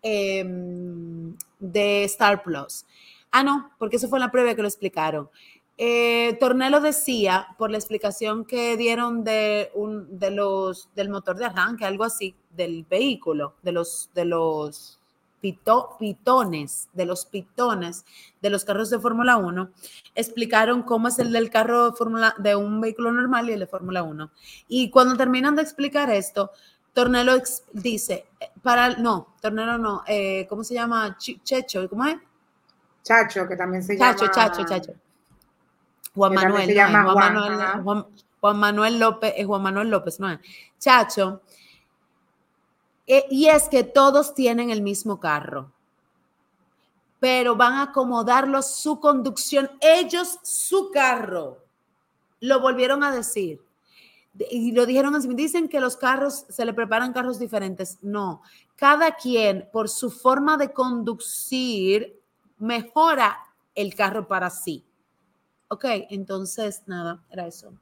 Em, 0.02 1.36
de 1.58 2.04
Star 2.04 2.42
Plus. 2.42 2.86
Ah, 3.30 3.42
no, 3.42 3.70
porque 3.78 3.96
eso 3.96 4.08
fue 4.08 4.18
en 4.18 4.24
la 4.24 4.30
prueba 4.30 4.54
que 4.54 4.62
lo 4.62 4.68
explicaron. 4.68 5.28
Eh, 5.76 6.36
Tornelo 6.40 6.80
decía, 6.80 7.48
por 7.58 7.70
la 7.70 7.78
explicación 7.78 8.44
que 8.44 8.76
dieron 8.76 9.22
de, 9.24 9.70
un, 9.74 10.18
de 10.18 10.30
los, 10.30 10.88
del 10.94 11.08
motor 11.08 11.36
de 11.36 11.46
arranque, 11.46 11.84
algo 11.84 12.04
así, 12.04 12.34
del 12.50 12.84
vehículo, 12.84 13.54
de 13.62 13.72
los, 13.72 14.10
de 14.14 14.24
los 14.24 14.97
pitones, 15.40 16.88
de 16.92 17.06
los 17.06 17.26
pitones 17.26 18.04
de 18.40 18.50
los 18.50 18.64
carros 18.64 18.90
de 18.90 18.98
Fórmula 18.98 19.36
1, 19.36 19.70
explicaron 20.14 20.82
cómo 20.82 21.08
es 21.08 21.18
el 21.18 21.32
del 21.32 21.50
carro 21.50 21.90
de, 21.90 21.96
Fórmula, 21.96 22.34
de 22.38 22.56
un 22.56 22.80
vehículo 22.80 23.12
normal 23.12 23.48
y 23.48 23.52
el 23.52 23.60
de 23.60 23.66
Fórmula 23.66 24.02
1. 24.02 24.30
Y 24.68 24.90
cuando 24.90 25.16
terminan 25.16 25.56
de 25.56 25.62
explicar 25.62 26.10
esto, 26.10 26.50
Tornelo 26.92 27.34
dice, 27.72 28.26
para, 28.62 28.96
no, 28.96 29.34
Tornelo 29.40 29.78
no, 29.78 30.02
eh, 30.06 30.46
¿cómo 30.48 30.64
se 30.64 30.74
llama? 30.74 31.16
Checho, 31.18 31.88
¿cómo 31.88 32.04
es? 32.06 32.16
Chacho, 33.02 33.46
que 33.48 33.56
también 33.56 33.82
se 33.82 33.96
llama. 33.96 34.16
Chacho, 34.16 34.32
Chacho, 34.32 34.64
Chacho. 34.64 34.92
Juan 36.14 36.34
Manuel, 36.34 36.74
Juan, 36.74 37.04
Manuel 37.14 38.04
Juan, 38.40 38.56
Manuel 38.58 38.98
López, 38.98 39.34
es 39.36 39.46
Juan 39.46 39.62
Manuel 39.62 39.90
López, 39.90 40.18
no 40.18 40.30
es. 40.30 40.40
Chacho. 40.78 41.42
Eh, 43.08 43.24
y 43.30 43.46
es 43.46 43.68
que 43.68 43.82
todos 43.82 44.34
tienen 44.34 44.70
el 44.70 44.82
mismo 44.82 45.18
carro, 45.18 45.72
pero 47.18 47.56
van 47.56 47.72
a 47.72 47.82
acomodarlo 47.84 48.62
su 48.62 49.00
conducción, 49.00 49.70
ellos 49.80 50.38
su 50.42 50.90
carro. 50.92 51.64
Lo 52.40 52.60
volvieron 52.60 53.02
a 53.02 53.10
decir 53.10 53.60
y 54.50 54.72
lo 54.72 54.86
dijeron 54.86 55.14
así, 55.14 55.28
dicen 55.34 55.68
que 55.68 55.80
los 55.80 55.96
carros 55.96 56.44
se 56.48 56.64
le 56.64 56.72
preparan 56.72 57.12
carros 57.12 57.38
diferentes. 57.38 57.98
No, 58.02 58.42
cada 58.76 59.16
quien 59.16 59.68
por 59.72 59.88
su 59.88 60.10
forma 60.10 60.56
de 60.56 60.72
conducir 60.72 62.20
mejora 62.58 63.38
el 63.74 63.94
carro 63.94 64.28
para 64.28 64.50
sí. 64.50 64.84
Ok, 65.68 65.84
entonces 66.10 66.82
nada, 66.86 67.22
era 67.30 67.46
eso. 67.46 67.72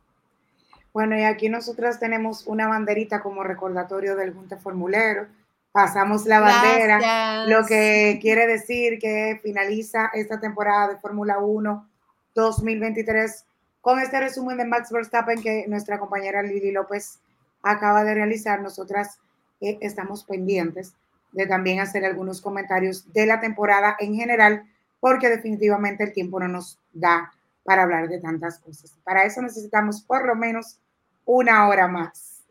Bueno, 0.97 1.15
y 1.15 1.25
aquí 1.25 1.51
nosotras 1.51 2.01
tenemos 2.01 2.47
una 2.47 2.69
banderita 2.69 3.21
como 3.21 3.43
recordatorio 3.43 4.17
del 4.17 4.33
Junte 4.33 4.57
Formulero. 4.57 5.27
Pasamos 5.71 6.25
la 6.25 6.41
bandera, 6.41 7.45
lo 7.45 7.67
que 7.67 8.19
quiere 8.23 8.47
decir 8.47 8.99
que 8.99 9.39
finaliza 9.43 10.09
esta 10.15 10.41
temporada 10.41 10.89
de 10.89 10.97
Fórmula 10.97 11.39
1 11.39 11.87
2023 12.35 13.45
con 13.83 13.99
este 13.99 14.21
resumen 14.21 14.57
de 14.57 14.65
Max 14.65 14.91
Verstappen 14.91 15.43
que 15.43 15.67
nuestra 15.69 15.99
compañera 15.99 16.43
Lili 16.43 16.73
López 16.73 17.19
acaba 17.63 18.03
de 18.03 18.15
realizar, 18.15 18.63
nosotras 18.63 19.19
eh, 19.61 19.77
estamos 19.83 20.25
pendientes 20.25 20.95
de 21.33 21.47
también 21.47 21.81
hacer 21.81 22.07
algunos 22.07 22.41
comentarios 22.41 23.13
de 23.13 23.27
la 23.27 23.39
temporada 23.39 23.97
en 23.99 24.15
general, 24.15 24.65
porque 24.99 25.29
definitivamente 25.29 26.05
el 26.05 26.15
tiempo 26.15 26.41
no 26.41 26.49
nos 26.49 26.81
da 26.95 27.35
para 27.65 27.83
hablar 27.83 28.09
de 28.09 28.19
tantas 28.19 28.61
cosas. 28.61 28.95
Para 29.05 29.25
eso 29.25 29.43
necesitamos 29.43 30.01
por 30.01 30.27
lo 30.27 30.35
menos 30.35 30.79
una 31.27 31.69
hora 31.69 31.87
más. 31.89 32.43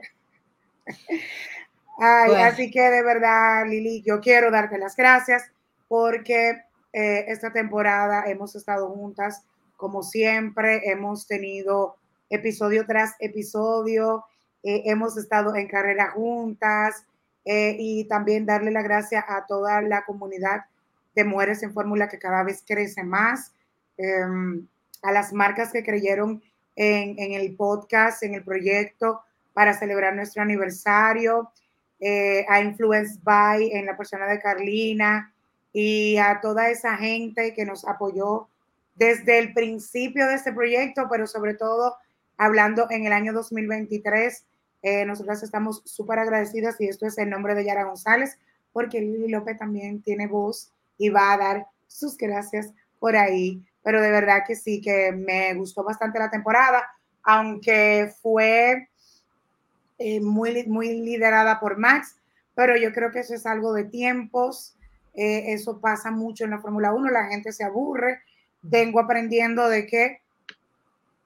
Así 1.98 2.70
que 2.70 2.82
de 2.82 3.02
verdad, 3.02 3.66
Lili, 3.68 4.04
yo 4.04 4.20
quiero 4.20 4.52
darte 4.52 4.78
las 4.78 4.96
gracias 4.96 5.50
porque 5.88 6.62
eh, 6.94 7.26
esta 7.28 7.52
temporada 7.52 8.26
hemos 8.28 8.56
estado 8.56 8.90
juntas 8.90 9.44
como 9.78 10.04
siempre, 10.04 10.90
hemos 10.90 11.28
tenido 11.28 11.98
episodio 12.30 12.86
tras 12.86 13.16
episodio, 13.20 14.26
eh, 14.64 14.84
hemos 14.86 15.18
estado 15.18 15.56
en 15.56 15.68
carrera 15.68 16.12
juntas 16.12 17.06
eh, 17.44 17.76
y 17.78 18.06
también 18.06 18.46
darle 18.46 18.72
la 18.72 18.82
gracia 18.82 19.24
a 19.28 19.46
toda 19.46 19.82
la 19.82 20.06
comunidad 20.06 20.66
de 21.14 21.24
Mujeres 21.24 21.64
en 21.64 21.74
Fórmula 21.74 22.10
que 22.10 22.20
cada 22.20 22.44
vez 22.44 22.64
crece 22.66 23.04
más, 23.04 23.54
em, 23.98 24.68
a 25.04 25.12
las 25.12 25.34
marcas 25.34 25.72
que 25.72 25.84
creyeron 25.84 26.42
en, 26.76 27.34
el 27.34 27.56
podcast, 27.56 28.24
en 28.24 28.34
el 28.34 28.44
proyecto 28.44 29.22
para 29.54 29.74
celebrar 29.74 30.16
nuestro 30.16 30.42
aniversario. 30.42 31.52
eh, 32.00 32.46
a 32.50 32.60
Influence 32.60 33.20
By 33.24 33.72
en 33.72 33.86
la 33.86 33.96
persona 33.96 34.28
de 34.28 34.40
Carlina 34.42 35.34
y 35.72 36.18
a 36.18 36.40
toda 36.42 36.70
esa 36.70 36.98
gente 36.98 37.54
que 37.54 37.66
nos 37.66 37.86
apoyó 37.86 38.50
desde 38.96 39.40
el 39.40 39.54
principio 39.54 40.28
de 40.28 40.36
este 40.36 40.52
proyecto, 40.52 41.08
pero 41.10 41.26
sobre 41.28 41.54
todo 41.54 41.96
hablando 42.38 42.88
en 42.90 43.06
el 43.06 43.14
año 43.14 43.34
2023. 43.34 44.44
Eh, 44.82 45.06
nosotras 45.06 45.44
estamos 45.44 45.82
súper 45.86 46.20
agradecidas 46.20 46.80
y 46.80 46.88
esto 46.88 47.08
es 47.08 47.18
el 47.18 47.30
nombre 47.30 47.56
de 47.56 47.66
Yara 47.66 47.86
González, 47.86 48.38
porque 48.72 49.02
Lili 49.02 49.30
López 49.30 49.58
también 49.58 50.02
tiene 50.02 50.28
voz 50.28 50.72
y 50.98 51.10
va 51.10 51.34
a 51.34 51.38
dar 51.38 51.68
sus 51.88 52.18
gracias 52.18 52.72
por 53.00 53.16
ahí. 53.16 53.62
Pero 53.86 54.02
de 54.02 54.10
verdad 54.10 54.44
que 54.46 54.56
sí, 54.56 54.82
que 54.82 55.12
me 55.12 55.54
gustó 55.54 55.84
bastante 55.84 56.18
la 56.18 56.32
temporada, 56.32 56.84
aunque 57.22 58.12
fue 58.20 58.90
eh, 60.00 60.20
muy, 60.22 60.66
muy 60.66 61.02
liderada 61.02 61.60
por 61.60 61.78
Max, 61.78 62.18
pero 62.56 62.76
yo 62.78 62.92
creo 62.92 63.12
que 63.12 63.20
eso 63.20 63.36
es 63.36 63.46
algo 63.46 63.74
de 63.74 63.84
tiempos. 63.84 64.76
Eh, 65.14 65.54
eso 65.54 65.80
pasa 65.80 66.10
mucho 66.10 66.46
en 66.46 66.50
la 66.50 66.60
Fórmula 66.60 66.94
1, 66.94 67.12
la 67.12 67.28
gente 67.28 67.52
se 67.52 67.64
aburre. 67.64 68.22
Vengo 68.64 69.00
aprendiendo 69.00 69.70
de 69.70 69.86
que 69.86 70.22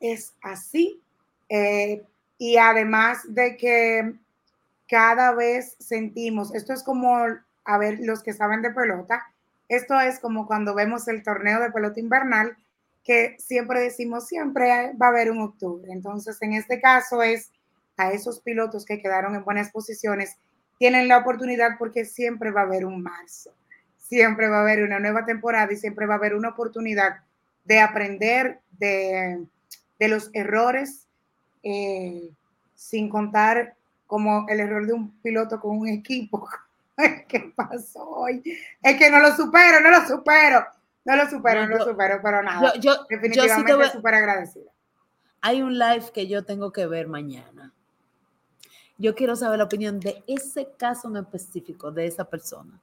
es 0.01 0.33
así. 0.41 1.01
Eh, 1.47 2.03
y 2.37 2.57
además 2.57 3.21
de 3.29 3.55
que 3.55 4.15
cada 4.89 5.31
vez 5.31 5.77
sentimos, 5.79 6.53
esto 6.53 6.73
es 6.73 6.83
como, 6.83 7.15
a 7.63 7.77
ver, 7.77 7.99
los 8.01 8.21
que 8.21 8.33
saben 8.33 8.61
de 8.61 8.71
pelota, 8.71 9.33
esto 9.69 9.99
es 10.01 10.19
como 10.19 10.47
cuando 10.47 10.75
vemos 10.75 11.07
el 11.07 11.23
torneo 11.23 11.61
de 11.61 11.71
pelota 11.71 11.99
invernal, 11.99 12.57
que 13.03 13.37
siempre 13.39 13.79
decimos, 13.79 14.27
siempre 14.27 14.93
va 15.01 15.07
a 15.07 15.09
haber 15.09 15.31
un 15.31 15.41
octubre. 15.41 15.91
Entonces, 15.91 16.37
en 16.41 16.53
este 16.53 16.81
caso 16.81 17.23
es 17.23 17.51
a 17.97 18.11
esos 18.11 18.41
pilotos 18.41 18.85
que 18.85 19.01
quedaron 19.01 19.35
en 19.35 19.43
buenas 19.43 19.71
posiciones, 19.71 20.37
tienen 20.77 21.07
la 21.07 21.17
oportunidad 21.17 21.77
porque 21.77 22.05
siempre 22.05 22.51
va 22.51 22.61
a 22.61 22.63
haber 22.63 22.85
un 22.85 23.01
marzo, 23.01 23.51
siempre 23.97 24.47
va 24.47 24.59
a 24.59 24.61
haber 24.61 24.83
una 24.83 24.99
nueva 24.99 25.25
temporada 25.25 25.71
y 25.71 25.77
siempre 25.77 26.05
va 26.05 26.15
a 26.15 26.17
haber 26.17 26.33
una 26.33 26.49
oportunidad 26.49 27.17
de 27.65 27.79
aprender 27.79 28.61
de, 28.79 29.45
de 29.99 30.07
los 30.07 30.29
errores, 30.33 31.05
eh, 31.61 32.31
sin 32.75 33.09
contar 33.09 33.75
como 34.07 34.47
el 34.47 34.61
error 34.61 34.87
de 34.87 34.93
un 34.93 35.11
piloto 35.21 35.59
con 35.59 35.77
un 35.77 35.87
equipo. 35.89 36.47
¿Qué 37.27 37.53
pasó 37.55 38.07
hoy? 38.09 38.41
Es 38.81 38.97
que 38.97 39.09
no 39.09 39.19
lo 39.19 39.35
supero, 39.35 39.79
no 39.81 39.89
lo 39.89 40.05
supero. 40.07 40.65
No 41.05 41.15
lo 41.15 41.29
supero, 41.29 41.67
no, 41.67 41.77
lo 41.77 41.85
supero, 41.85 42.19
pero 42.21 42.43
nada. 42.43 42.73
Yo, 42.75 43.05
definitivamente 43.09 43.71
súper 43.71 43.89
super 43.89 44.13
agradecida. 44.13 44.71
Hay 45.41 45.61
un 45.61 45.79
live 45.79 46.11
que 46.13 46.27
yo 46.27 46.43
tengo 46.43 46.71
que 46.71 46.85
ver 46.85 47.07
mañana. 47.07 47.73
Yo 48.97 49.15
quiero 49.15 49.35
saber 49.35 49.59
la 49.59 49.63
opinión 49.63 49.99
de 49.99 50.23
ese 50.27 50.69
caso 50.77 51.07
en 51.07 51.17
específico, 51.17 51.89
de 51.91 52.05
esa 52.05 52.25
persona. 52.25 52.79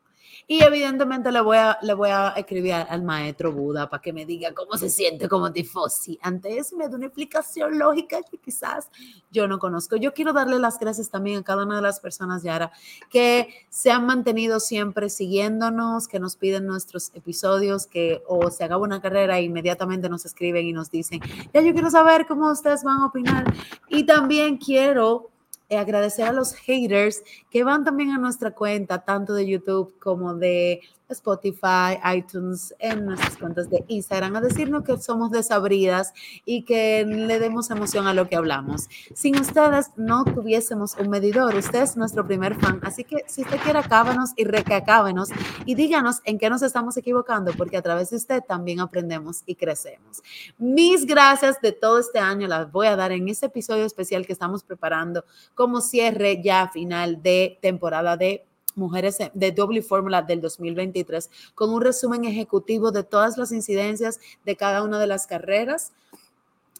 Y 0.46 0.62
evidentemente 0.62 1.32
le 1.32 1.40
voy 1.40 1.56
a, 1.56 1.78
le 1.82 1.94
voy 1.94 2.10
a 2.10 2.28
escribir 2.36 2.74
al 2.74 3.02
maestro 3.02 3.52
Buda 3.52 3.88
para 3.88 4.00
que 4.00 4.12
me 4.12 4.24
diga 4.24 4.54
cómo 4.54 4.76
se 4.76 4.88
siente 4.88 5.28
como 5.28 5.52
tifosi. 5.52 6.18
Ante 6.22 6.58
eso 6.58 6.76
me 6.76 6.88
da 6.88 6.96
una 6.96 7.06
explicación 7.06 7.78
lógica 7.78 8.20
que 8.22 8.38
quizás 8.38 8.88
yo 9.30 9.48
no 9.48 9.58
conozco. 9.58 9.96
Yo 9.96 10.14
quiero 10.14 10.32
darle 10.32 10.58
las 10.58 10.78
gracias 10.78 11.10
también 11.10 11.38
a 11.38 11.42
cada 11.42 11.64
una 11.64 11.76
de 11.76 11.82
las 11.82 12.00
personas, 12.00 12.42
Yara, 12.42 12.70
que 13.10 13.48
se 13.68 13.90
han 13.90 14.06
mantenido 14.06 14.60
siempre 14.60 15.10
siguiéndonos, 15.10 16.08
que 16.08 16.20
nos 16.20 16.36
piden 16.36 16.66
nuestros 16.66 17.10
episodios, 17.14 17.86
que 17.86 18.22
o 18.26 18.50
se 18.50 18.64
acaba 18.64 18.82
una 18.82 19.00
carrera 19.00 19.38
e 19.38 19.42
inmediatamente 19.42 20.08
nos 20.08 20.24
escriben 20.24 20.66
y 20.66 20.72
nos 20.72 20.90
dicen, 20.90 21.20
ya 21.52 21.60
yo 21.60 21.72
quiero 21.72 21.90
saber 21.90 22.26
cómo 22.26 22.50
ustedes 22.50 22.84
van 22.84 23.00
a 23.00 23.06
opinar. 23.06 23.44
Y 23.88 24.04
también 24.04 24.58
quiero 24.58 25.30
agradecer 25.70 26.26
a 26.26 26.32
los 26.32 26.54
haters 26.54 27.22
que 27.50 27.64
van 27.64 27.84
también 27.84 28.10
a 28.10 28.18
nuestra 28.18 28.52
cuenta, 28.52 29.04
tanto 29.04 29.34
de 29.34 29.46
YouTube 29.46 29.98
como 29.98 30.34
de 30.34 30.80
Spotify, 31.08 31.98
iTunes, 32.16 32.74
en 32.78 33.06
nuestras 33.06 33.36
cuentas 33.36 33.70
de 33.70 33.84
Instagram, 33.88 34.36
a 34.36 34.40
decirnos 34.40 34.84
que 34.84 34.96
somos 34.98 35.30
desabridas 35.30 36.12
y 36.44 36.62
que 36.62 37.04
le 37.04 37.38
demos 37.38 37.70
emoción 37.70 38.06
a 38.06 38.14
lo 38.14 38.28
que 38.28 38.36
hablamos. 38.36 38.88
Sin 39.14 39.38
ustedes 39.38 39.90
no 39.96 40.24
tuviésemos 40.24 40.96
un 40.98 41.08
medidor, 41.08 41.54
usted 41.54 41.82
es 41.82 41.96
nuestro 41.96 42.26
primer 42.26 42.54
fan, 42.56 42.80
así 42.82 43.04
que 43.04 43.24
si 43.26 43.42
usted 43.42 43.58
quiere, 43.58 43.78
acábanos 43.78 44.30
y 44.36 44.44
recacábenos 44.44 45.28
y 45.64 45.74
díganos 45.74 46.20
en 46.24 46.38
qué 46.38 46.50
nos 46.50 46.62
estamos 46.62 46.96
equivocando, 46.96 47.52
porque 47.56 47.76
a 47.76 47.82
través 47.82 48.10
de 48.10 48.16
usted 48.16 48.42
también 48.42 48.80
aprendemos 48.80 49.42
y 49.46 49.54
crecemos. 49.54 50.22
Mis 50.58 51.06
gracias 51.06 51.60
de 51.60 51.72
todo 51.72 51.98
este 51.98 52.18
año 52.18 52.48
las 52.48 52.70
voy 52.70 52.86
a 52.86 52.96
dar 52.96 53.12
en 53.12 53.28
este 53.28 53.46
episodio 53.46 53.84
especial 53.84 54.26
que 54.26 54.32
estamos 54.32 54.62
preparando 54.62 55.24
como 55.54 55.80
cierre 55.80 56.40
ya 56.42 56.68
final 56.68 57.22
de 57.22 57.58
temporada 57.60 58.16
de 58.16 58.45
Mujeres 58.76 59.18
de 59.34 59.52
Doble 59.52 59.82
Fórmula 59.82 60.22
del 60.22 60.40
2023, 60.40 61.30
con 61.54 61.70
un 61.70 61.80
resumen 61.80 62.24
ejecutivo 62.24 62.92
de 62.92 63.02
todas 63.02 63.36
las 63.36 63.50
incidencias 63.50 64.20
de 64.44 64.54
cada 64.54 64.82
una 64.84 64.98
de 65.00 65.08
las 65.08 65.26
carreras, 65.26 65.92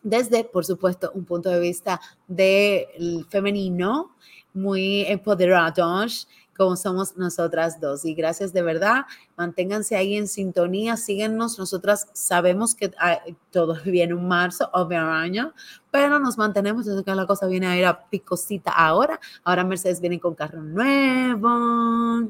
desde, 0.03 0.45
por 0.45 0.65
supuesto, 0.65 1.11
un 1.15 1.25
punto 1.25 1.51
de 1.51 1.59
vista 1.59 2.01
del 2.29 3.27
femenino, 3.29 4.15
muy 4.55 5.03
empoderados, 5.03 6.29
como 6.57 6.77
somos 6.77 7.17
nosotras 7.17 7.81
dos. 7.81 8.05
Y 8.05 8.15
gracias 8.15 8.53
de 8.53 8.63
verdad, 8.63 9.05
manténganse 9.37 9.97
ahí 9.97 10.17
en 10.17 10.29
sintonía, 10.29 10.97
síguenos. 10.97 11.59
Nosotras 11.59 12.09
sabemos 12.13 12.75
que 12.75 12.93
todo 13.51 13.77
viene 13.85 14.13
en 14.15 14.27
marzo, 14.27 14.71
año, 14.75 15.53
pero 15.91 16.19
nos 16.19 16.39
mantenemos 16.39 16.87
desde 16.87 17.05
que 17.05 17.15
la 17.15 17.27
cosa 17.27 17.47
viene 17.47 17.67
a 17.67 17.77
ir 17.77 17.85
a 17.85 18.09
picosita 18.09 18.71
ahora. 18.71 19.21
Ahora 19.45 19.65
Mercedes 19.65 20.01
viene 20.01 20.21
con 20.21 20.35
carro 20.35 20.63
nuevo 20.63 22.29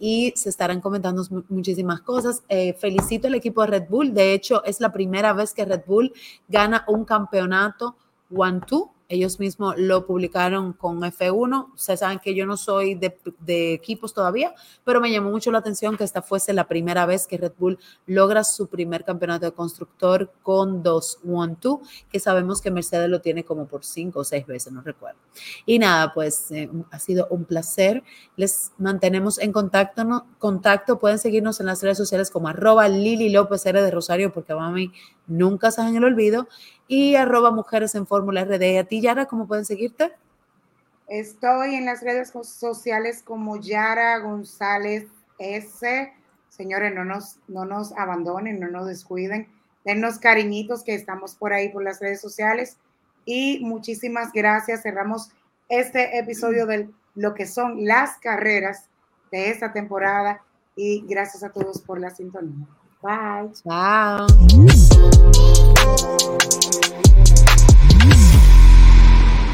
y 0.00 0.32
se 0.34 0.48
estarán 0.48 0.80
comentando 0.80 1.22
muchísimas 1.48 2.00
cosas. 2.00 2.42
Eh, 2.48 2.72
felicito 2.72 3.28
al 3.28 3.34
equipo 3.34 3.60
de 3.60 3.68
Red 3.68 3.88
Bull. 3.88 4.14
De 4.14 4.32
hecho, 4.32 4.64
es 4.64 4.80
la 4.80 4.90
primera 4.90 5.32
vez 5.34 5.52
que 5.52 5.64
Red 5.64 5.82
Bull 5.86 6.12
gana 6.48 6.84
un 6.88 7.04
campeonato 7.04 7.96
one-two 8.34 8.90
ellos 9.10 9.40
mismos 9.40 9.74
lo 9.76 10.06
publicaron 10.06 10.72
con 10.72 11.00
F1. 11.00 11.74
Ustedes 11.74 12.00
saben 12.00 12.20
que 12.20 12.32
yo 12.32 12.46
no 12.46 12.56
soy 12.56 12.94
de, 12.94 13.74
equipos 13.74 14.14
todavía, 14.14 14.54
pero 14.84 15.00
me 15.00 15.10
llamó 15.10 15.30
mucho 15.30 15.50
la 15.50 15.58
atención 15.58 15.96
que 15.96 16.04
esta 16.04 16.22
fuese 16.22 16.52
la 16.52 16.68
primera 16.68 17.06
vez 17.06 17.26
que 17.26 17.36
Red 17.36 17.54
Bull 17.58 17.78
logra 18.06 18.44
su 18.44 18.68
primer 18.68 19.04
campeonato 19.04 19.46
de 19.46 19.52
constructor 19.52 20.32
con 20.44 20.84
dos 20.84 21.18
One-Two, 21.28 21.82
que 22.08 22.20
sabemos 22.20 22.62
que 22.62 22.70
Mercedes 22.70 23.10
lo 23.10 23.20
tiene 23.20 23.44
como 23.44 23.66
por 23.66 23.84
cinco 23.84 24.20
o 24.20 24.24
seis 24.24 24.46
veces, 24.46 24.72
no 24.72 24.80
recuerdo. 24.80 25.18
Y 25.66 25.80
nada, 25.80 26.14
pues 26.14 26.52
eh, 26.52 26.70
ha 26.92 26.98
sido 27.00 27.26
un 27.30 27.44
placer. 27.44 28.04
Les 28.36 28.70
mantenemos 28.78 29.40
en 29.40 29.52
contacto, 29.52 30.04
¿no? 30.04 30.26
contacto. 30.38 31.00
Pueden 31.00 31.18
seguirnos 31.18 31.58
en 31.58 31.66
las 31.66 31.82
redes 31.82 31.98
sociales 31.98 32.30
como 32.30 32.46
arroba 32.46 32.88
Lili 32.88 33.30
López 33.30 33.66
R 33.66 33.82
de 33.82 33.90
Rosario, 33.90 34.32
porque 34.32 34.52
a 34.52 34.70
mí 34.70 34.92
nunca 35.30 35.70
se 35.70 35.80
en 35.80 35.96
el 35.96 36.04
olvido 36.04 36.48
y 36.88 37.14
arroba 37.14 37.50
mujeres 37.50 37.94
en 37.94 38.06
fórmula 38.06 38.44
RD. 38.44 38.78
¿A 38.78 38.84
ti, 38.84 39.00
Yara, 39.00 39.26
cómo 39.26 39.46
pueden 39.46 39.64
seguirte? 39.64 40.12
Estoy 41.06 41.74
en 41.74 41.86
las 41.86 42.02
redes 42.02 42.30
sociales 42.30 43.22
como 43.22 43.56
Yara 43.56 44.18
González 44.18 45.06
S. 45.38 46.12
Señores, 46.48 46.94
no 46.94 47.04
nos, 47.04 47.38
no 47.48 47.64
nos 47.64 47.92
abandonen, 47.92 48.60
no 48.60 48.68
nos 48.68 48.86
descuiden. 48.86 49.48
Dennos 49.84 50.18
cariñitos 50.18 50.84
que 50.84 50.94
estamos 50.94 51.34
por 51.34 51.52
ahí 51.52 51.70
por 51.70 51.82
las 51.82 52.00
redes 52.00 52.20
sociales. 52.20 52.76
Y 53.24 53.60
muchísimas 53.64 54.32
gracias. 54.32 54.82
Cerramos 54.82 55.30
este 55.68 56.18
episodio 56.18 56.66
de 56.66 56.90
lo 57.14 57.34
que 57.34 57.46
son 57.46 57.86
las 57.86 58.18
carreras 58.18 58.88
de 59.32 59.50
esta 59.50 59.72
temporada. 59.72 60.42
Y 60.76 61.04
gracias 61.08 61.42
a 61.42 61.50
todos 61.50 61.80
por 61.82 61.98
la 62.00 62.10
sintonía. 62.10 62.66
Bye. 63.02 63.48
Tchau. 63.64 64.26